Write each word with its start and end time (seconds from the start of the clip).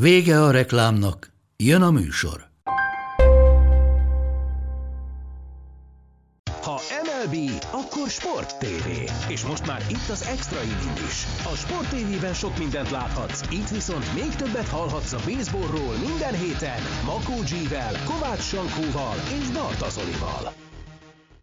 Vége 0.00 0.42
a 0.42 0.50
reklámnak, 0.50 1.32
jön 1.56 1.82
a 1.82 1.90
műsor. 1.90 2.48
Ha 6.62 6.80
MLB, 7.04 7.50
akkor 7.72 8.08
Sport 8.08 8.58
TV. 8.58 8.88
És 9.30 9.44
most 9.44 9.66
már 9.66 9.80
itt 9.90 10.08
az 10.08 10.22
Extra 10.22 10.62
Inning 10.62 10.98
is. 11.08 11.24
A 11.52 11.56
Sport 11.56 11.88
TV-ben 11.88 12.34
sok 12.34 12.58
mindent 12.58 12.90
láthatsz, 12.90 13.52
itt 13.52 13.68
viszont 13.68 14.14
még 14.14 14.34
többet 14.34 14.68
hallhatsz 14.68 15.12
a 15.12 15.20
baseballról 15.24 15.94
minden 16.08 16.34
héten 16.34 16.80
Makó 17.04 17.36
G-vel, 17.50 17.94
Kovács 18.04 18.42
Sankóval 18.42 19.16
és 19.38 19.50
Barta 19.50 19.88
Zolival. 19.88 20.52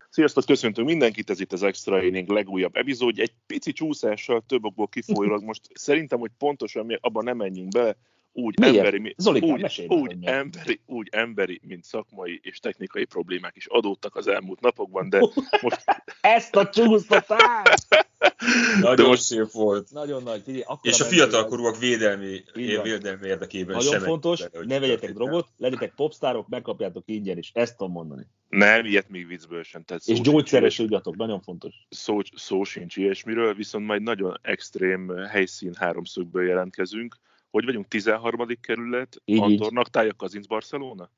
Sziasztok, 0.09 0.45
köszöntünk 0.45 0.87
mindenkit, 0.87 1.29
ez 1.29 1.39
itt 1.39 1.53
az 1.53 1.63
Extra 1.63 2.03
Inning 2.03 2.29
legújabb 2.29 2.75
epizódja. 2.75 3.23
Egy 3.23 3.33
pici 3.47 3.71
csúszással 3.71 4.43
több 4.47 4.65
okból 4.65 4.87
kifolyólag 4.87 5.43
most 5.43 5.61
szerintem, 5.73 6.19
hogy 6.19 6.31
pontosan 6.37 6.97
abban 7.01 7.23
nem 7.23 7.37
menjünk 7.37 7.69
be, 7.69 7.97
úgy 8.33 8.59
Miért? 8.59 8.75
emberi, 8.77 9.15
Zolikám, 9.17 9.49
úgy, 9.49 9.61
mesélj 9.61 9.87
úgy, 9.87 10.17
miért. 10.17 10.35
emberi, 10.35 10.79
úgy 10.85 11.07
emberi, 11.11 11.59
mint 11.63 11.83
szakmai 11.83 12.39
és 12.43 12.59
technikai 12.59 13.05
problémák 13.05 13.55
is 13.55 13.65
adódtak 13.67 14.15
az 14.15 14.27
elmúlt 14.27 14.59
napokban, 14.59 15.09
de 15.09 15.19
most 15.61 15.83
Ezt 16.21 16.55
a 16.55 16.69
csúsztatást! 16.69 17.87
Nagyon 18.81 19.07
most- 19.07 19.21
szép 19.21 19.51
volt. 19.51 19.91
Nagyon 19.91 20.23
nagy, 20.23 20.41
figyelj, 20.43 20.63
És 20.81 20.99
a 20.99 21.05
fiatalkorúak 21.05 21.77
védelmi, 21.77 22.43
védelmi 22.53 23.27
érdekében 23.27 23.75
Nagyon 23.75 23.91
sem 23.91 24.01
fontos, 24.01 24.47
bele, 24.49 24.65
ne 24.65 24.79
vegyetek 24.79 25.13
drogot, 25.13 25.47
legyetek 25.57 25.93
popstárok, 25.95 26.47
megkapjátok 26.47 27.03
ingyen 27.05 27.37
is. 27.37 27.51
Ezt 27.53 27.77
tudom 27.77 27.93
mondani. 27.93 28.23
nem, 28.49 28.85
ilyet 28.85 29.09
még 29.09 29.27
viccből 29.27 29.63
sem. 29.63 29.83
Tehát 29.83 30.03
És 30.05 30.21
gyógyszeres 30.21 30.79
ügyatok, 30.79 31.15
nagyon 31.15 31.41
fontos. 31.41 31.73
szó, 31.89 32.19
szó 32.35 32.63
sincs 32.63 32.95
ilyesmiről, 32.97 33.53
viszont 33.53 33.85
majd 33.85 34.01
nagyon 34.01 34.39
extrém 34.41 35.07
helyszín 35.09 35.73
háromszögből 35.73 36.47
jelentkezünk. 36.47 37.15
Hogy 37.53 37.65
vagyunk 37.65 37.87
13. 37.87 38.47
kerület, 38.61 39.21
Így, 39.25 39.35
így. 39.35 39.41
Andornak, 39.41 39.89
Tája 39.89 40.13
Kazinc, 40.13 40.45
Barcelona? 40.45 41.09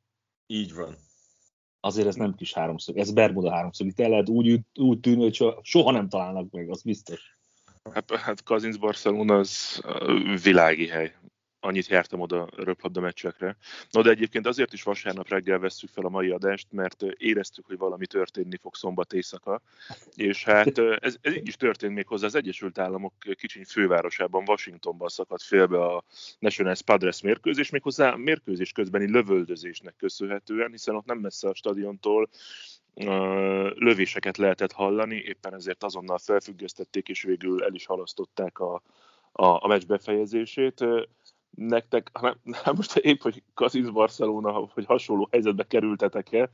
Így 0.47 0.73
van. 0.73 0.95
Azért 1.80 2.08
ez 2.08 2.16
nem 2.16 2.36
kis 2.36 2.53
háromszög, 2.53 2.97
ez 2.97 3.11
Bermuda 3.11 3.52
háromszög. 3.52 3.88
Itt 3.88 4.00
el 4.00 4.09
lehet 4.09 4.30
úgy, 4.30 4.59
úgy 4.73 5.00
tűnni, 5.00 5.22
hogy 5.22 5.56
soha, 5.61 5.91
nem 5.91 6.09
találnak 6.09 6.52
meg, 6.52 6.69
az 6.69 6.81
biztos. 6.81 7.38
Hát, 7.94 8.16
hát 8.16 8.44
Kazinc 8.44 8.78
Barcelona 8.78 9.38
az 9.38 9.81
világi 10.44 10.88
hely. 10.88 11.16
Annyit 11.66 11.88
jártam 11.88 12.19
oda 12.19 12.47
röplabda 12.55 12.99
meccsekre. 12.99 13.58
No, 13.91 14.02
de 14.02 14.09
egyébként 14.09 14.47
azért 14.47 14.73
is 14.73 14.83
vasárnap 14.83 15.30
reggel 15.30 15.59
vesszük 15.59 15.89
fel 15.89 16.05
a 16.05 16.09
mai 16.09 16.30
adást, 16.30 16.67
mert 16.72 17.02
éreztük, 17.17 17.66
hogy 17.66 17.77
valami 17.77 18.05
történni 18.05 18.57
fog 18.57 18.75
szombat 18.75 19.13
éjszaka. 19.13 19.61
És 20.16 20.44
hát 20.44 20.77
ez, 20.77 21.16
ez 21.22 21.35
így 21.35 21.47
is 21.47 21.55
történt 21.55 21.94
még 21.94 22.07
hozzá. 22.07 22.25
Az 22.25 22.35
Egyesült 22.35 22.77
Államok 22.77 23.13
kicsiny 23.35 23.66
fővárosában, 23.66 24.44
Washingtonban 24.47 25.07
szakadt 25.07 25.44
félbe 25.44 25.83
a 25.83 26.03
National 26.39 26.75
Padres 26.85 27.22
mérkőzés, 27.22 27.69
méghozzá 27.69 28.16
mérkőzés 28.16 28.72
közbeni 28.72 29.11
lövöldözésnek 29.11 29.95
köszönhetően, 29.97 30.72
hiszen 30.72 30.95
ott 30.95 31.05
nem 31.05 31.17
messze 31.17 31.50
a 31.50 31.55
stadiontól 31.55 32.29
lövéseket 33.75 34.38
lehetett 34.38 34.72
hallani, 34.72 35.16
éppen 35.16 35.53
ezért 35.53 35.84
azonnal 35.84 36.18
felfüggesztették, 36.18 37.07
és 37.07 37.22
végül 37.22 37.63
el 37.63 37.73
is 37.73 37.85
halasztották 37.85 38.59
a, 38.59 38.81
a, 39.31 39.45
a 39.63 39.68
meccs 39.68 39.85
befejezését. 39.85 40.85
Nektek, 41.55 42.09
hát 42.13 42.38
hát 42.63 42.75
most 42.75 42.95
épp, 42.95 43.21
hogy 43.21 43.43
Kazinc 43.53 43.89
Barcelona, 43.89 44.51
hogy 44.51 44.85
hasonló 44.85 45.27
helyzetbe 45.31 45.67
kerültetek-e, 45.67 46.49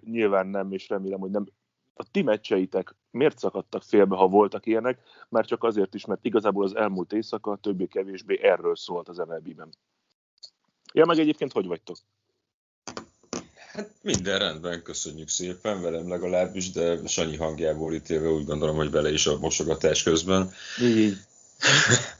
nyilván 0.00 0.46
nem, 0.46 0.72
és 0.72 0.88
remélem, 0.88 1.20
hogy 1.20 1.30
nem. 1.30 1.46
A 1.94 2.10
ti 2.10 2.22
meccseitek 2.22 2.94
miért 3.10 3.38
szakadtak 3.38 3.82
félbe, 3.82 4.16
ha 4.16 4.28
voltak 4.28 4.66
ilyenek? 4.66 5.00
Már 5.28 5.44
csak 5.44 5.64
azért 5.64 5.94
is, 5.94 6.04
mert 6.04 6.24
igazából 6.24 6.64
az 6.64 6.76
elmúlt 6.76 7.12
éjszaka 7.12 7.56
többé-kevésbé 7.56 8.40
erről 8.42 8.76
szólt 8.76 9.08
az 9.08 9.16
MLB-ben. 9.16 9.68
Ja, 10.92 11.04
meg 11.04 11.18
egyébként 11.18 11.52
hogy 11.52 11.66
vagytok? 11.66 11.96
Hát 13.72 13.90
minden 14.02 14.38
rendben, 14.38 14.82
köszönjük 14.82 15.28
szépen, 15.28 15.82
velem 15.82 16.08
legalábbis, 16.08 16.70
de 16.70 17.06
Sanyi 17.06 17.36
hangjából 17.36 17.94
ítélve 17.94 18.28
úgy 18.28 18.44
gondolom, 18.44 18.76
hogy 18.76 18.90
vele 18.90 19.12
is 19.12 19.26
a 19.26 19.38
mosogatás 19.38 20.02
közben. 20.02 20.50
Így. 20.80 21.16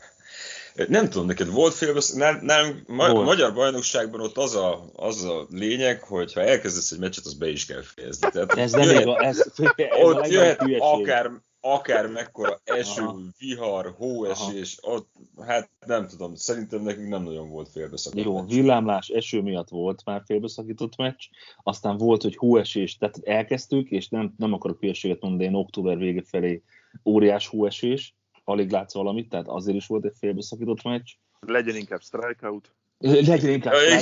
Nem 0.89 1.09
tudom, 1.09 1.27
neked 1.27 1.51
volt 1.51 1.75
félbesz... 1.75 2.13
Nem, 2.13 2.39
nem, 2.43 2.83
ma, 2.87 3.11
Volt. 3.11 3.25
magyar 3.25 3.55
bajnokságban 3.55 4.21
ott 4.21 4.37
az 4.37 4.55
a, 4.55 4.85
az 4.93 5.25
a 5.25 5.47
lényeg, 5.51 6.03
hogy 6.03 6.33
ha 6.33 6.41
elkezdesz 6.41 6.91
egy 6.91 6.99
meccset, 6.99 7.25
az 7.25 7.35
be 7.35 7.49
is 7.49 7.67
kell 7.67 7.83
fejezni. 7.83 8.29
Tehát 8.31 8.53
Ez 8.53 8.73
nem 8.73 8.91
igaz, 8.99 9.17
ez, 9.21 9.53
ez 9.57 10.03
ott 10.03 10.29
jöhet 10.29 10.63
akár, 10.79 11.31
akár 11.61 12.07
mekkora 12.07 12.61
eső, 12.65 13.03
Aha. 13.03 13.19
vihar, 13.39 13.95
hóesés, 13.97 14.79
ott, 14.81 15.09
hát 15.47 15.71
nem 15.87 16.07
tudom, 16.07 16.35
szerintem 16.35 16.83
nekünk 16.83 17.09
nem 17.09 17.23
nagyon 17.23 17.49
volt 17.49 17.69
félbeszakadt. 17.69 18.25
Jó, 18.25 18.35
meccs. 18.35 18.49
villámlás, 18.49 19.09
eső 19.09 19.43
miatt 19.43 19.69
volt 19.69 20.05
már 20.05 20.23
félbeszakított 20.27 20.97
meccs, 20.97 21.23
aztán 21.63 21.97
volt, 21.97 22.23
hogy 22.23 22.37
hóesés, 22.37 22.97
tehát 22.97 23.21
elkezdtük, 23.25 23.91
és 23.91 24.09
nem, 24.09 24.35
nem 24.37 24.53
akarok 24.53 24.81
hülyeséget 24.81 25.21
mondani, 25.21 25.45
én 25.45 25.55
október 25.55 25.99
vége 25.99 26.23
felé 26.23 26.63
óriás 27.05 27.47
hóesés, 27.47 28.15
alig 28.47 28.71
látsz 28.71 28.95
valamit, 28.95 29.29
tehát 29.29 29.49
azért 29.49 29.77
is 29.77 29.87
volt 29.87 30.05
egy 30.05 30.17
félbeszakított 30.19 30.83
meccs. 30.83 31.11
Legyen 31.41 31.77
inkább 31.77 32.01
strikeout. 32.01 32.75
Legyen 32.99 33.49
inkább, 33.53 33.75
Ja, 33.75 34.01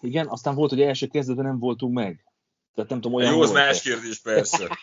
igen, 0.00 0.26
aztán 0.26 0.54
volt, 0.54 0.70
hogy 0.70 0.80
első 0.80 1.06
kezdetben 1.06 1.44
nem 1.44 1.58
voltunk 1.58 1.94
meg. 1.94 2.24
Tehát 2.74 2.90
nem 2.90 3.00
tudom, 3.00 3.16
olyan 3.16 3.34
Jó, 3.34 3.40
az 3.40 3.52
más 3.52 3.82
kérdés, 3.82 4.18
persze. 4.18 4.68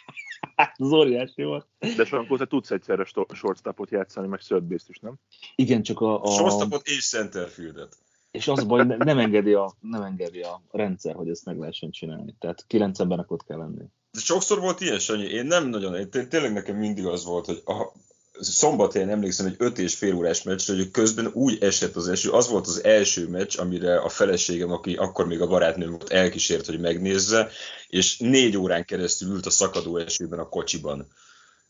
Hát, 0.56 0.74
az 0.78 0.92
óriási 0.92 1.44
volt. 1.44 1.68
De 1.96 2.06
Sankó, 2.06 2.38
te 2.38 2.46
tudsz 2.46 2.72
egyszerre 2.72 3.06
sto- 3.06 3.34
shortstopot 3.34 3.92
játszani, 3.92 4.28
meg 4.28 4.40
third 4.40 4.72
is, 4.72 5.00
nem? 5.02 5.14
Igen, 5.56 5.84
csak 5.84 6.02
a... 6.02 6.22
a 6.22 6.32
Shortstopot 6.32 6.88
és 6.88 7.08
centerfieldet. 7.08 7.98
és 8.32 8.48
az 8.48 8.60
a 8.60 8.66
baj, 8.66 8.86
ne- 8.86 8.98
nem 8.98 9.18
engedi, 9.20 9.54
a, 9.54 9.74
nem 9.80 10.02
engedi 10.02 10.42
a 10.42 10.62
rendszer, 10.72 11.16
hogy 11.16 11.30
ezt 11.30 11.46
meg 11.46 11.58
lehessen 11.58 11.92
csinálni. 11.92 12.36
Tehát 12.40 12.66
kilenc 12.68 13.00
embernek 13.00 13.32
ott 13.32 13.44
kell 13.46 13.58
lenni. 13.58 13.84
De 14.12 14.20
sokszor 14.20 14.60
volt 14.60 14.82
ilyen, 14.82 15.00
Sanyi, 15.00 15.26
én 15.26 15.46
nem 15.46 15.70
nagyon, 15.70 15.96
én 15.96 16.10
té- 16.10 16.30
tényleg 16.30 16.54
nekem 16.54 16.76
mindig 16.76 17.06
az 17.06 17.26
volt, 17.26 17.46
hogy 17.46 17.62
a, 17.66 17.92
szombathelyen 18.40 19.10
emlékszem 19.10 19.46
egy 19.46 19.56
öt 19.58 19.78
és 19.78 19.96
fél 19.96 20.16
órás 20.16 20.44
meccsre, 20.44 20.76
hogy 20.76 20.92
közben 20.92 21.30
úgy 21.34 21.58
esett 21.64 21.96
az 21.96 22.08
eső, 22.08 22.30
az 22.30 22.50
volt 22.50 22.68
az 22.68 22.84
első 22.84 23.28
meccs, 23.28 23.58
amire 23.60 24.00
a 24.00 24.10
feleségem, 24.10 24.72
aki 24.72 24.96
akkor 24.96 25.28
még 25.28 25.42
a 25.42 25.48
barátnőm 25.48 25.90
volt, 25.90 26.10
elkísért, 26.10 26.66
hogy 26.66 26.80
megnézze, 26.80 27.50
és 27.88 28.18
négy 28.18 28.58
órán 28.58 28.86
keresztül 28.86 29.30
ült 29.30 29.46
a 29.46 29.50
szakadó 29.50 29.98
esőben 29.98 30.40
a 30.40 30.50
kocsiban. 30.50 31.08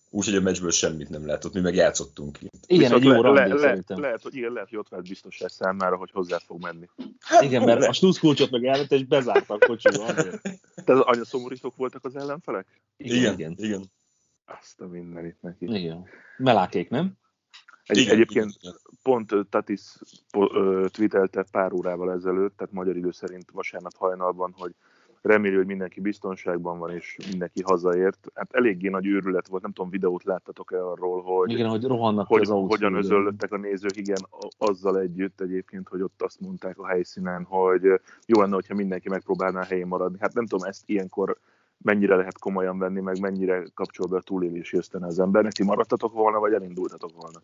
Úgyhogy 0.10 0.36
a 0.36 0.42
meccsből 0.42 0.72
semmit 0.72 1.10
nem 1.10 1.26
látott, 1.26 1.54
mi 1.54 1.60
meg 1.60 1.76
játszottunk 1.76 2.38
ki. 2.38 2.50
Igen, 2.68 2.94
egy 2.94 3.04
jó 3.04 3.12
le, 3.12 3.22
randi 3.22 3.40
le, 3.40 3.56
le, 3.56 3.60
szerintem. 3.60 4.00
lehet, 4.00 4.22
hogy 4.22 4.36
igen, 4.36 4.52
lehet, 4.52 4.70
hogy 4.70 4.78
ott 4.78 4.90
vált 4.90 5.08
biztosság 5.08 5.50
számára, 5.50 5.96
hogy 5.96 6.10
hozzá 6.12 6.40
fog 6.46 6.62
menni. 6.62 6.90
Igen, 7.40 7.64
mert 7.64 7.84
a 7.88 7.94
sluszkulcsot 7.94 8.52
meg 8.52 8.66
elvette, 8.66 8.96
és 8.96 9.06
bezárta 9.06 9.54
a 9.54 9.58
kocsiba. 9.66 10.06
azért. 10.06 10.42
Te 10.86 10.94
az 10.94 11.00
anyaszomorítók 11.00 11.76
voltak 11.76 12.06
az 12.06 12.16
ellenfelek? 12.16 12.68
Igen, 12.98 13.18
Igen, 13.18 13.34
igen. 13.34 13.56
igen. 13.58 13.92
Azt 14.46 14.82
a 14.82 14.88
mindenit 14.88 15.42
neki. 15.42 15.66
igen. 15.66 16.06
Melákék, 16.38 16.90
nem? 16.90 17.12
Egy, 17.86 17.98
igen 17.98 18.14
egyébként 18.14 18.58
igen. 18.60 18.76
pont 19.04 19.34
Tatis 19.50 19.82
tweetelte 20.88 21.46
pár 21.52 21.74
órával 21.74 22.12
ezelőtt, 22.12 22.58
tehát 22.58 22.74
magyar 22.74 22.98
idő 22.98 23.12
szerint 23.12 23.52
vasárnap 23.52 23.96
hajnalban, 23.96 24.54
hogy 24.58 24.76
reméli, 25.24 25.56
hogy 25.56 25.66
mindenki 25.66 26.02
biztonságban 26.02 26.80
van, 26.80 26.92
és 26.92 27.18
mindenki 27.30 27.62
hazaért. 27.64 28.32
Hát 28.34 28.54
eléggé 28.54 28.90
nagy 28.90 29.08
őrület 29.08 29.48
volt, 29.48 29.62
nem 29.62 29.72
tudom, 29.72 29.90
videót 29.90 30.24
láttatok-e 30.24 30.86
arról, 30.86 31.22
hogy, 31.22 31.52
Igen, 31.52 31.70
hogy 31.70 31.84
rohannak 31.84 32.28
hogy 32.28 32.42
az 32.42 32.50
hogyan 32.50 32.96
özöllöttek 32.96 33.52
a 33.52 33.58
nézők, 33.58 33.98
igen, 33.98 34.28
azzal 34.58 35.00
együtt 35.00 35.42
egyébként, 35.42 35.88
hogy 35.88 36.02
ott 36.02 36.22
azt 36.22 36.40
mondták 36.40 36.78
a 36.78 36.88
helyszínen, 36.88 37.44
hogy 37.44 37.84
jó 38.26 38.42
lenne, 38.42 38.54
hogyha 38.54 38.76
mindenki 38.76 39.10
megpróbálná 39.10 39.60
a 39.60 39.66
helyén 39.66 39.88
maradni. 39.88 40.18
Hát 40.20 40.34
nem 40.34 40.46
tudom, 40.46 40.68
ezt 40.68 40.84
ilyenkor 40.86 41.38
mennyire 41.84 42.16
lehet 42.16 42.40
komolyan 42.40 42.78
venni, 42.78 43.02
meg 43.02 43.20
mennyire 43.20 43.64
kapcsol 43.74 44.08
be 44.08 44.18
a 44.18 44.22
túlélési 44.22 44.78
ösztön 44.78 45.04
az 45.04 45.20
embernek. 45.20 45.52
Ti 45.52 45.64
maradtatok 45.64 46.14
volna, 46.14 46.40
vagy 46.40 46.54
elindultatok 46.54 47.12
volna? 47.22 47.42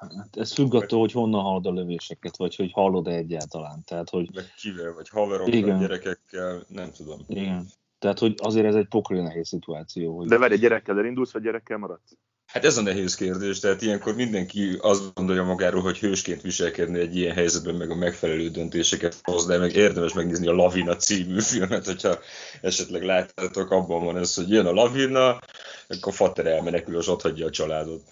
Hát 0.00 0.36
ez 0.36 0.52
függ 0.52 0.74
attól, 0.74 1.00
hogy 1.00 1.12
honnan 1.12 1.42
hallod 1.42 1.66
a 1.66 1.70
lövéseket, 1.70 2.36
vagy 2.36 2.56
hogy 2.56 2.72
hallod-e 2.72 3.10
egyáltalán. 3.10 3.82
Tehát, 3.84 4.10
hogy 4.10 4.30
Meg 4.34 4.44
kivel, 4.56 4.92
vagy 4.94 5.08
haverokkal, 5.08 5.52
Igen. 5.52 5.78
gyerekekkel, 5.78 6.62
nem 6.68 6.90
tudom. 6.90 7.20
igen. 7.26 7.66
Tehát, 7.98 8.18
hogy 8.18 8.34
azért 8.36 8.66
ez 8.66 8.74
egy 8.74 8.88
pokoli 8.88 9.20
nehéz 9.20 9.48
szituáció. 9.48 10.16
Hogy... 10.16 10.28
De 10.28 10.38
várj, 10.38 10.52
egy 10.52 10.60
gyerekkel 10.60 10.98
elindulsz, 10.98 11.32
vagy 11.32 11.42
gyerekkel 11.42 11.78
maradsz? 11.78 12.16
Hát 12.52 12.64
ez 12.64 12.76
a 12.76 12.82
nehéz 12.82 13.14
kérdés, 13.14 13.58
tehát 13.58 13.82
ilyenkor 13.82 14.14
mindenki 14.14 14.76
azt 14.80 15.14
gondolja 15.14 15.44
magáról, 15.44 15.82
hogy 15.82 15.98
hősként 15.98 16.42
viselkedni 16.42 16.98
egy 16.98 17.16
ilyen 17.16 17.34
helyzetben, 17.34 17.74
meg 17.74 17.90
a 17.90 17.94
megfelelő 17.94 18.48
döntéseket 18.48 19.16
hoz, 19.22 19.46
de 19.46 19.58
meg 19.58 19.74
érdemes 19.74 20.12
megnézni 20.12 20.46
a 20.46 20.52
Lavina 20.52 20.96
című 20.96 21.40
filmet, 21.40 21.86
hogyha 21.86 22.18
esetleg 22.60 23.02
láttátok, 23.02 23.70
abban 23.70 24.04
van 24.04 24.16
ez, 24.16 24.34
hogy 24.34 24.50
jön 24.50 24.66
a 24.66 24.72
lavina, 24.72 25.40
akkor 25.88 26.12
Fater 26.12 26.46
elmenekül, 26.46 26.98
és 26.98 27.08
ott 27.08 27.22
hagyja 27.22 27.46
a 27.46 27.50
családot. 27.50 28.02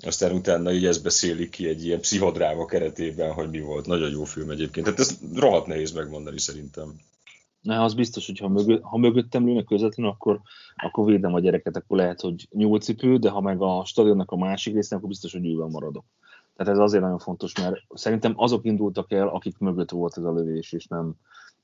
Aztán 0.00 0.32
utána 0.32 0.72
így 0.72 0.86
ezt 0.86 1.02
beszélik 1.02 1.50
ki 1.50 1.68
egy 1.68 1.84
ilyen 1.84 2.00
pszichodráma 2.00 2.66
keretében, 2.66 3.32
hogy 3.32 3.50
mi 3.50 3.60
volt. 3.60 3.86
Nagyon 3.86 4.10
jó 4.10 4.24
film 4.24 4.50
egyébként. 4.50 4.84
Tehát 4.84 5.00
ez 5.00 5.18
rohadt 5.34 5.66
nehéz 5.66 5.92
megmondani 5.92 6.38
szerintem. 6.38 7.00
Na, 7.60 7.84
az 7.84 7.94
biztos, 7.94 8.26
hogy 8.26 8.38
ha, 8.38 8.48
mögö, 8.48 8.78
ha 8.80 8.96
mögöttem 8.96 9.46
lőnek 9.46 9.64
közvetlenül, 9.64 10.12
akkor, 10.12 10.40
akkor 10.76 11.06
védem 11.06 11.34
a 11.34 11.40
gyereket, 11.40 11.76
akkor 11.76 11.96
lehet, 11.96 12.20
hogy 12.20 12.48
nyúlcipő, 12.50 13.16
de 13.16 13.30
ha 13.30 13.40
meg 13.40 13.60
a 13.60 13.84
stadionnak 13.84 14.30
a 14.30 14.36
másik 14.36 14.74
részén, 14.74 14.98
akkor 14.98 15.08
biztos, 15.08 15.32
hogy 15.32 15.44
ülve 15.44 15.66
maradok. 15.66 16.04
Tehát 16.56 16.72
ez 16.72 16.78
azért 16.78 17.02
nagyon 17.02 17.18
fontos, 17.18 17.58
mert 17.60 17.76
szerintem 17.94 18.32
azok 18.36 18.64
indultak 18.64 19.12
el, 19.12 19.28
akik 19.28 19.58
mögött 19.58 19.90
volt 19.90 20.16
ez 20.16 20.24
a 20.24 20.32
lövés, 20.32 20.72
és 20.72 20.86
nem, 20.86 21.14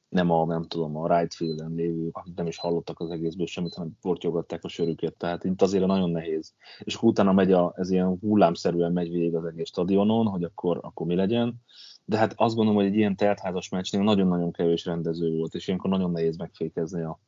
nem 0.09 0.31
a, 0.31 0.47
nem 0.47 0.63
tudom, 0.63 0.97
a 0.97 1.19
right 1.19 1.35
fielden 1.35 1.73
lévő, 1.75 2.09
akik 2.13 2.35
nem 2.35 2.47
is 2.47 2.59
hallottak 2.59 3.01
az 3.01 3.11
egészből 3.11 3.47
semmit, 3.47 3.75
hanem 3.75 3.99
portyogatták 4.01 4.65
a 4.65 4.69
sörüket. 4.69 5.15
Tehát 5.15 5.45
itt 5.45 5.63
azért 5.63 5.87
nagyon 5.87 6.11
nehéz. 6.11 6.55
És 6.79 6.95
akkor 6.95 7.09
utána 7.09 7.33
megy 7.33 7.53
a, 7.53 7.73
ez 7.77 7.91
ilyen 7.91 8.19
hullámszerűen 8.21 8.93
megy 8.93 9.11
végig 9.11 9.35
az 9.35 9.45
egész 9.45 9.69
stadionon, 9.69 10.27
hogy 10.27 10.43
akkor, 10.43 10.79
akkor 10.83 11.07
mi 11.07 11.15
legyen 11.15 11.61
de 12.09 12.17
hát 12.17 12.33
azt 12.37 12.55
gondolom, 12.55 12.81
hogy 12.81 12.91
egy 12.91 12.97
ilyen 12.97 13.17
teltházas 13.17 13.69
meccsnél 13.69 14.03
nagyon-nagyon 14.03 14.53
kevés 14.53 14.85
rendező 14.85 15.37
volt, 15.37 15.55
és 15.55 15.67
ilyenkor 15.67 15.91
nagyon 15.91 16.11
nehéz 16.11 16.37
megfékezni 16.37 17.03
a, 17.03 17.19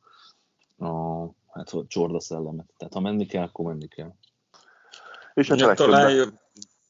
a 0.85 1.23
hát, 1.47 1.69
a 1.69 1.85
csorda 1.87 2.19
szellemet. 2.19 2.69
Tehát 2.77 2.93
ha 2.93 2.99
menni 2.99 3.25
kell, 3.25 3.43
akkor 3.43 3.65
menni 3.65 3.87
kell. 3.87 4.13
És 5.33 5.47
hát 5.47 5.59
ja, 5.59 5.73
talán, 5.73 6.11
jobb, 6.15 6.33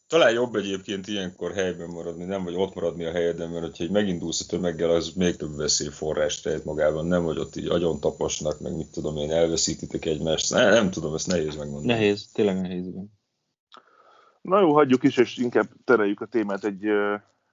talán 0.07 0.31
jobb 0.31 0.55
egyébként 0.55 1.07
ilyenkor 1.07 1.53
helyben 1.53 1.89
maradni, 1.89 2.23
nem 2.23 2.43
vagy 2.43 2.55
ott 2.55 2.73
maradni 2.73 3.05
a 3.05 3.11
helyeden, 3.11 3.49
mert 3.49 3.63
hogyha 3.65 3.91
megindulsz 3.91 4.41
a 4.41 4.45
tömeggel, 4.45 4.89
az 4.89 5.13
még 5.13 5.35
több 5.35 5.55
veszélyforrás 5.55 6.41
tehet 6.41 6.65
magában, 6.65 7.05
nem 7.05 7.23
vagy 7.23 7.37
ott 7.37 7.55
így 7.55 7.67
agyon 7.67 7.99
taposnak, 7.99 8.59
meg 8.59 8.75
mit 8.75 8.91
tudom 8.91 9.17
én, 9.17 9.31
elveszítitek 9.31 10.05
egymást. 10.05 10.53
Ne, 10.53 10.69
nem 10.69 10.89
tudom, 10.89 11.13
ezt 11.13 11.27
nehéz 11.27 11.55
megmondani. 11.55 11.93
Nehéz, 11.93 12.29
tényleg 12.33 12.61
nehéz, 12.61 12.87
igen. 12.87 13.11
Na 14.41 14.59
jó, 14.59 14.73
hagyjuk 14.73 15.03
is, 15.03 15.17
és 15.17 15.37
inkább 15.37 15.67
tereljük 15.83 16.21
a 16.21 16.25
témát 16.25 16.63
egy 16.63 16.83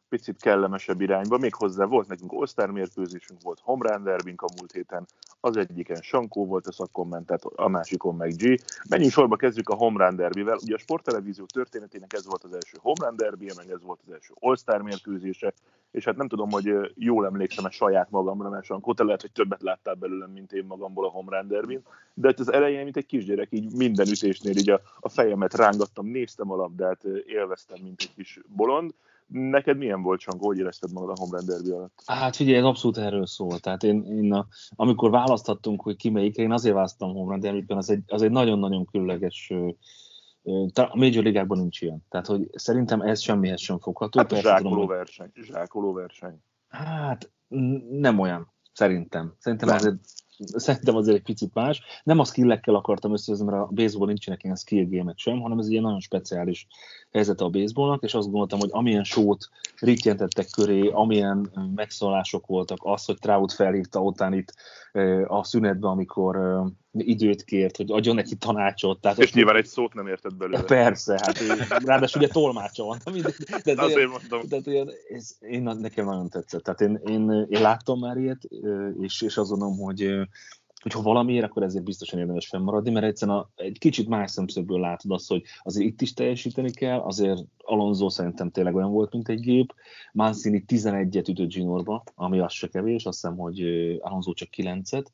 picit 0.08 0.40
kellemesebb 0.40 1.00
irányba, 1.00 1.38
még 1.38 1.54
hozzá 1.54 1.84
volt 1.84 2.08
nekünk 2.08 2.32
All-Star 2.32 2.70
mérkőzésünk, 2.70 3.42
volt 3.42 3.60
Homrán 3.62 4.02
derbink 4.02 4.42
a 4.42 4.46
múlt 4.56 4.72
héten, 4.72 5.06
az 5.40 5.56
egyiken 5.56 6.00
Sankó 6.02 6.46
volt 6.46 6.66
a 6.66 6.72
szakkommentet, 6.72 7.44
a 7.44 7.68
másikon 7.68 8.14
meg 8.14 8.32
G. 8.36 8.60
Menjünk 8.88 9.12
sorba, 9.12 9.36
kezdjük 9.36 9.68
a 9.68 9.74
Homrán 9.74 10.16
derbivel. 10.16 10.58
Ugye 10.62 10.74
a 10.74 10.78
sporttelevízió 10.78 11.44
történetének 11.44 12.12
ez 12.12 12.26
volt 12.26 12.44
az 12.44 12.54
első 12.54 12.76
Homrán 12.80 13.16
derbi, 13.16 13.50
meg 13.56 13.70
ez 13.70 13.82
volt 13.82 14.00
az 14.06 14.12
első 14.12 14.34
All-Star 14.38 14.82
mérkőzése, 14.82 15.52
és 15.90 16.04
hát 16.04 16.16
nem 16.16 16.28
tudom, 16.28 16.50
hogy 16.50 16.92
jól 16.94 17.26
emlékszem-e 17.26 17.70
saját 17.70 18.10
magamra, 18.10 18.48
mert 18.48 18.64
Sankó, 18.64 18.94
te 18.94 19.04
lehet, 19.04 19.20
hogy 19.20 19.32
többet 19.32 19.62
láttál 19.62 19.94
belőlem, 19.94 20.30
mint 20.30 20.52
én 20.52 20.64
magamból 20.64 21.04
a 21.04 21.08
Homrán 21.08 21.48
derbin, 21.48 21.82
de 22.14 22.28
hát 22.28 22.40
az 22.40 22.52
elején, 22.52 22.84
mint 22.84 22.96
egy 22.96 23.06
kisgyerek, 23.06 23.48
így 23.50 23.76
minden 23.76 24.06
ütésnél 24.08 24.56
így 24.56 24.70
a, 24.70 24.80
a 25.00 25.08
fejemet 25.08 25.54
rángattam, 25.54 26.06
néztem 26.06 26.50
a 26.50 26.56
labdát, 26.56 27.04
élveztem, 27.26 27.78
mint 27.82 28.00
egy 28.00 28.14
kis 28.14 28.40
bolond, 28.46 28.94
Neked 29.26 29.76
milyen 29.76 30.02
volt, 30.02 30.20
Csankó, 30.20 30.46
hogy 30.46 30.58
érezted 30.58 30.92
magad 30.92 31.10
a 31.10 31.20
Homeland 31.20 31.48
Derby 31.48 31.70
alatt? 31.70 32.02
Hát 32.06 32.36
figyelj, 32.36 32.58
ez 32.58 32.64
abszolút 32.64 32.96
erről 32.96 33.26
szól. 33.26 33.58
Tehát 33.58 33.82
én, 33.82 34.04
én 34.04 34.32
a, 34.32 34.46
amikor 34.70 35.10
választhattunk, 35.10 35.82
hogy 35.82 35.96
ki 35.96 36.10
melyikre, 36.10 36.42
én 36.42 36.52
azért 36.52 36.74
választottam 36.74 37.16
Homeland 37.16 37.42
Derby-ben, 37.42 37.76
az 37.76 37.90
egy, 37.90 38.02
az 38.06 38.22
egy 38.22 38.30
nagyon-nagyon 38.30 38.84
különleges 38.84 39.52
a 40.74 40.96
Major 40.96 41.22
Ligákban 41.22 41.58
nincs 41.58 41.80
ilyen. 41.80 42.04
Tehát, 42.08 42.26
hogy 42.26 42.48
szerintem 42.52 43.00
ez 43.00 43.20
semmihez 43.20 43.60
sem 43.60 43.78
fogható. 43.78 44.18
Hát 44.18 44.40
zsákoló 44.40 44.70
tudom, 44.70 44.86
verseny. 44.86 45.30
Zsákoló 45.34 45.92
verseny. 45.92 46.42
Hát 46.68 47.30
nem 47.90 48.18
olyan, 48.18 48.52
szerintem. 48.72 49.34
Szerintem 49.38 49.68
ez 49.68 49.84
egy 49.84 50.00
szerintem 50.38 50.96
azért 50.96 51.16
egy 51.16 51.22
picit 51.22 51.54
más. 51.54 51.82
Nem 52.04 52.18
a 52.18 52.24
skillekkel 52.24 52.74
akartam 52.74 53.12
összehozni, 53.12 53.46
mert 53.46 53.62
a 53.62 53.70
baseball 53.72 54.06
nincsenek 54.06 54.42
ilyen 54.42 54.56
skill 54.56 54.84
gémek 54.84 55.18
sem, 55.18 55.40
hanem 55.40 55.58
ez 55.58 55.66
egy 55.66 55.80
nagyon 55.80 56.00
speciális 56.00 56.66
helyzete 57.12 57.44
a 57.44 57.48
baseballnak, 57.48 58.02
és 58.02 58.14
azt 58.14 58.30
gondoltam, 58.30 58.58
hogy 58.58 58.70
amilyen 58.72 59.04
sót 59.04 59.48
ritjentettek 59.80 60.50
köré, 60.50 60.88
amilyen 60.88 61.50
megszólások 61.74 62.46
voltak, 62.46 62.78
az, 62.82 63.04
hogy 63.04 63.18
Trout 63.18 63.52
felhívta 63.52 64.14
itt 64.30 64.54
a 65.26 65.44
szünetbe, 65.44 65.88
amikor 65.88 66.62
időt 67.00 67.44
kért, 67.44 67.76
hogy 67.76 67.90
adjon 67.90 68.14
neki 68.14 68.34
tanácsot. 68.34 69.00
Tehát 69.00 69.18
és 69.18 69.32
nyilván 69.32 69.56
egy 69.56 69.66
szót 69.66 69.94
nem 69.94 70.06
érted 70.06 70.34
belőle. 70.34 70.62
Persze, 70.62 71.20
hát 71.22 71.38
ráadásul 71.84 72.22
ugye 72.22 72.32
tolmácsa 72.32 72.84
van. 72.84 72.98
De, 73.04 73.20
de, 73.64 73.74
de, 73.74 73.82
Azért 73.82 74.08
mondom. 74.08 74.48
Tehát 74.48 74.66
ilyen, 74.66 74.90
ez, 75.08 75.36
én, 75.40 75.62
nekem 75.62 76.04
nagyon 76.04 76.28
tetszett. 76.28 76.62
Tehát 76.62 76.80
én, 76.80 77.00
én, 77.06 77.46
én 77.48 77.60
láttam 77.60 77.98
már 77.98 78.16
ilyet, 78.16 78.48
és, 79.00 79.22
és 79.22 79.36
azt 79.36 79.48
gondolom, 79.48 79.78
hogy 79.78 80.26
hogy 80.86 80.94
ha 80.94 81.02
valamiért, 81.02 81.44
akkor 81.44 81.62
ezért 81.62 81.84
biztosan 81.84 82.18
érdemes 82.18 82.46
fennmaradni, 82.46 82.90
mert 82.90 83.06
egyszerűen 83.06 83.38
a, 83.38 83.50
egy 83.54 83.78
kicsit 83.78 84.08
más 84.08 84.30
szemszögből 84.30 84.80
látod 84.80 85.10
azt, 85.10 85.28
hogy 85.28 85.42
azért 85.62 85.86
itt 85.86 86.00
is 86.00 86.12
teljesíteni 86.12 86.70
kell, 86.70 86.98
azért 86.98 87.42
Alonso 87.58 88.08
szerintem 88.08 88.50
tényleg 88.50 88.74
olyan 88.74 88.90
volt, 88.90 89.12
mint 89.12 89.28
egy 89.28 89.40
gép, 89.40 89.74
Mancini 90.12 90.64
11-et 90.68 91.28
ütött 91.28 91.48
Ginorba, 91.48 92.02
ami 92.14 92.38
az 92.38 92.52
se 92.52 92.68
kevés, 92.68 93.04
azt 93.04 93.20
hiszem, 93.20 93.36
hogy 93.36 93.60
Alonso 94.00 94.32
csak 94.32 94.48
9-et, 94.56 95.06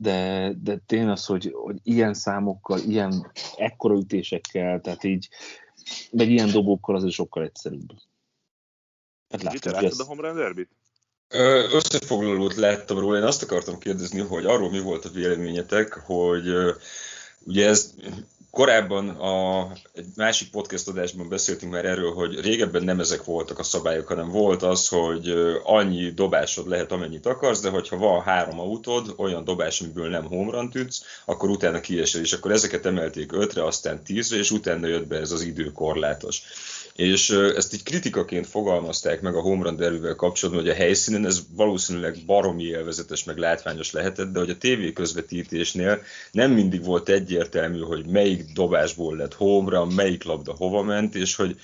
de, 0.00 0.52
de 0.62 0.78
tényleg 0.86 1.10
az, 1.10 1.26
hogy, 1.26 1.52
hogy 1.52 1.76
ilyen 1.82 2.14
számokkal, 2.14 2.78
ilyen 2.78 3.32
ekkora 3.56 3.94
ütésekkel, 3.94 4.80
tehát 4.80 5.04
így, 5.04 5.28
meg 6.10 6.30
ilyen 6.30 6.50
dobókkal 6.50 6.96
azért 6.96 7.12
sokkal 7.12 7.42
egyszerűbb. 7.42 7.88
Hát 9.28 9.42
látod, 9.42 9.64
Mit 9.64 9.82
láttad 9.82 10.00
a 10.00 10.04
home 10.04 10.28
run 10.28 10.36
derbyt? 10.36 10.70
Összefoglalót 11.72 12.54
láttam 12.54 12.98
róla, 12.98 13.18
én 13.18 13.22
azt 13.22 13.42
akartam 13.42 13.78
kérdezni, 13.78 14.20
hogy 14.20 14.44
arról 14.44 14.70
mi 14.70 14.80
volt 14.80 15.04
a 15.04 15.10
véleményetek, 15.10 15.92
hogy 15.92 16.48
ugye 17.44 17.68
ez 17.68 17.94
korábban 18.50 19.08
a, 19.08 19.68
egy 19.92 20.06
másik 20.16 20.50
podcast 20.50 20.88
adásban 20.88 21.28
beszéltünk 21.28 21.72
már 21.72 21.84
erről, 21.84 22.12
hogy 22.12 22.40
régebben 22.40 22.82
nem 22.82 23.00
ezek 23.00 23.24
voltak 23.24 23.58
a 23.58 23.62
szabályok, 23.62 24.06
hanem 24.06 24.28
volt 24.28 24.62
az, 24.62 24.88
hogy 24.88 25.32
annyi 25.64 26.10
dobásod 26.10 26.68
lehet, 26.68 26.92
amennyit 26.92 27.26
akarsz, 27.26 27.60
de 27.60 27.70
hogyha 27.70 27.96
van 27.96 28.22
három 28.22 28.60
autód, 28.60 29.14
olyan 29.16 29.44
dobás, 29.44 29.80
amiből 29.80 30.08
nem 30.08 30.24
homerun 30.24 30.70
ütsz, 30.74 31.02
akkor 31.24 31.48
utána 31.48 31.80
kiesel, 31.80 32.20
és 32.20 32.32
akkor 32.32 32.50
ezeket 32.50 32.86
emelték 32.86 33.32
ötre, 33.32 33.64
aztán 33.64 34.02
tízre, 34.04 34.36
és 34.38 34.50
utána 34.50 34.86
jött 34.86 35.06
be 35.06 35.16
ez 35.16 35.30
az 35.30 35.42
időkorlátos 35.42 36.42
és 37.00 37.30
ezt 37.30 37.74
így 37.74 37.82
kritikaként 37.82 38.46
fogalmazták 38.46 39.20
meg 39.20 39.34
a 39.34 39.40
home 39.40 39.62
run 39.62 39.76
derbyvel 39.76 40.14
kapcsolatban, 40.14 40.64
hogy 40.64 40.72
a 40.72 40.76
helyszínen 40.76 41.26
ez 41.26 41.40
valószínűleg 41.56 42.16
baromi 42.26 42.64
élvezetes, 42.64 43.24
meg 43.24 43.38
látványos 43.38 43.92
lehetett, 43.92 44.32
de 44.32 44.38
hogy 44.38 44.50
a 44.50 44.56
TV 44.58 44.92
közvetítésnél 44.94 46.02
nem 46.32 46.50
mindig 46.50 46.84
volt 46.84 47.08
egyértelmű, 47.08 47.80
hogy 47.80 48.06
melyik 48.06 48.52
dobásból 48.52 49.16
lett 49.16 49.34
home 49.34 49.70
run, 49.70 49.92
melyik 49.92 50.24
labda 50.24 50.54
hova 50.56 50.82
ment, 50.82 51.14
és 51.14 51.36
hogy, 51.36 51.56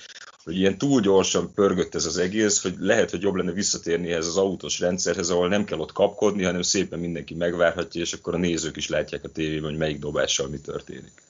hogy 0.43 0.57
ilyen 0.57 0.77
túl 0.77 1.01
gyorsan 1.01 1.53
pörgött 1.53 1.95
ez 1.95 2.05
az 2.05 2.17
egész, 2.17 2.61
hogy 2.61 2.75
lehet, 2.79 3.11
hogy 3.11 3.21
jobb 3.21 3.35
lenne 3.35 3.51
visszatérni 3.51 4.11
ehhez 4.11 4.27
az 4.27 4.37
autós 4.37 4.79
rendszerhez, 4.79 5.29
ahol 5.29 5.47
nem 5.47 5.65
kell 5.65 5.79
ott 5.79 5.91
kapkodni, 5.91 6.43
hanem 6.43 6.61
szépen 6.61 6.99
mindenki 6.99 7.33
megvárhatja, 7.33 8.01
és 8.01 8.13
akkor 8.13 8.33
a 8.33 8.37
nézők 8.37 8.77
is 8.77 8.89
látják 8.89 9.23
a 9.23 9.29
tévében, 9.29 9.69
hogy 9.69 9.79
melyik 9.79 9.99
dobással 9.99 10.47
mi 10.47 10.57
történik 10.57 11.25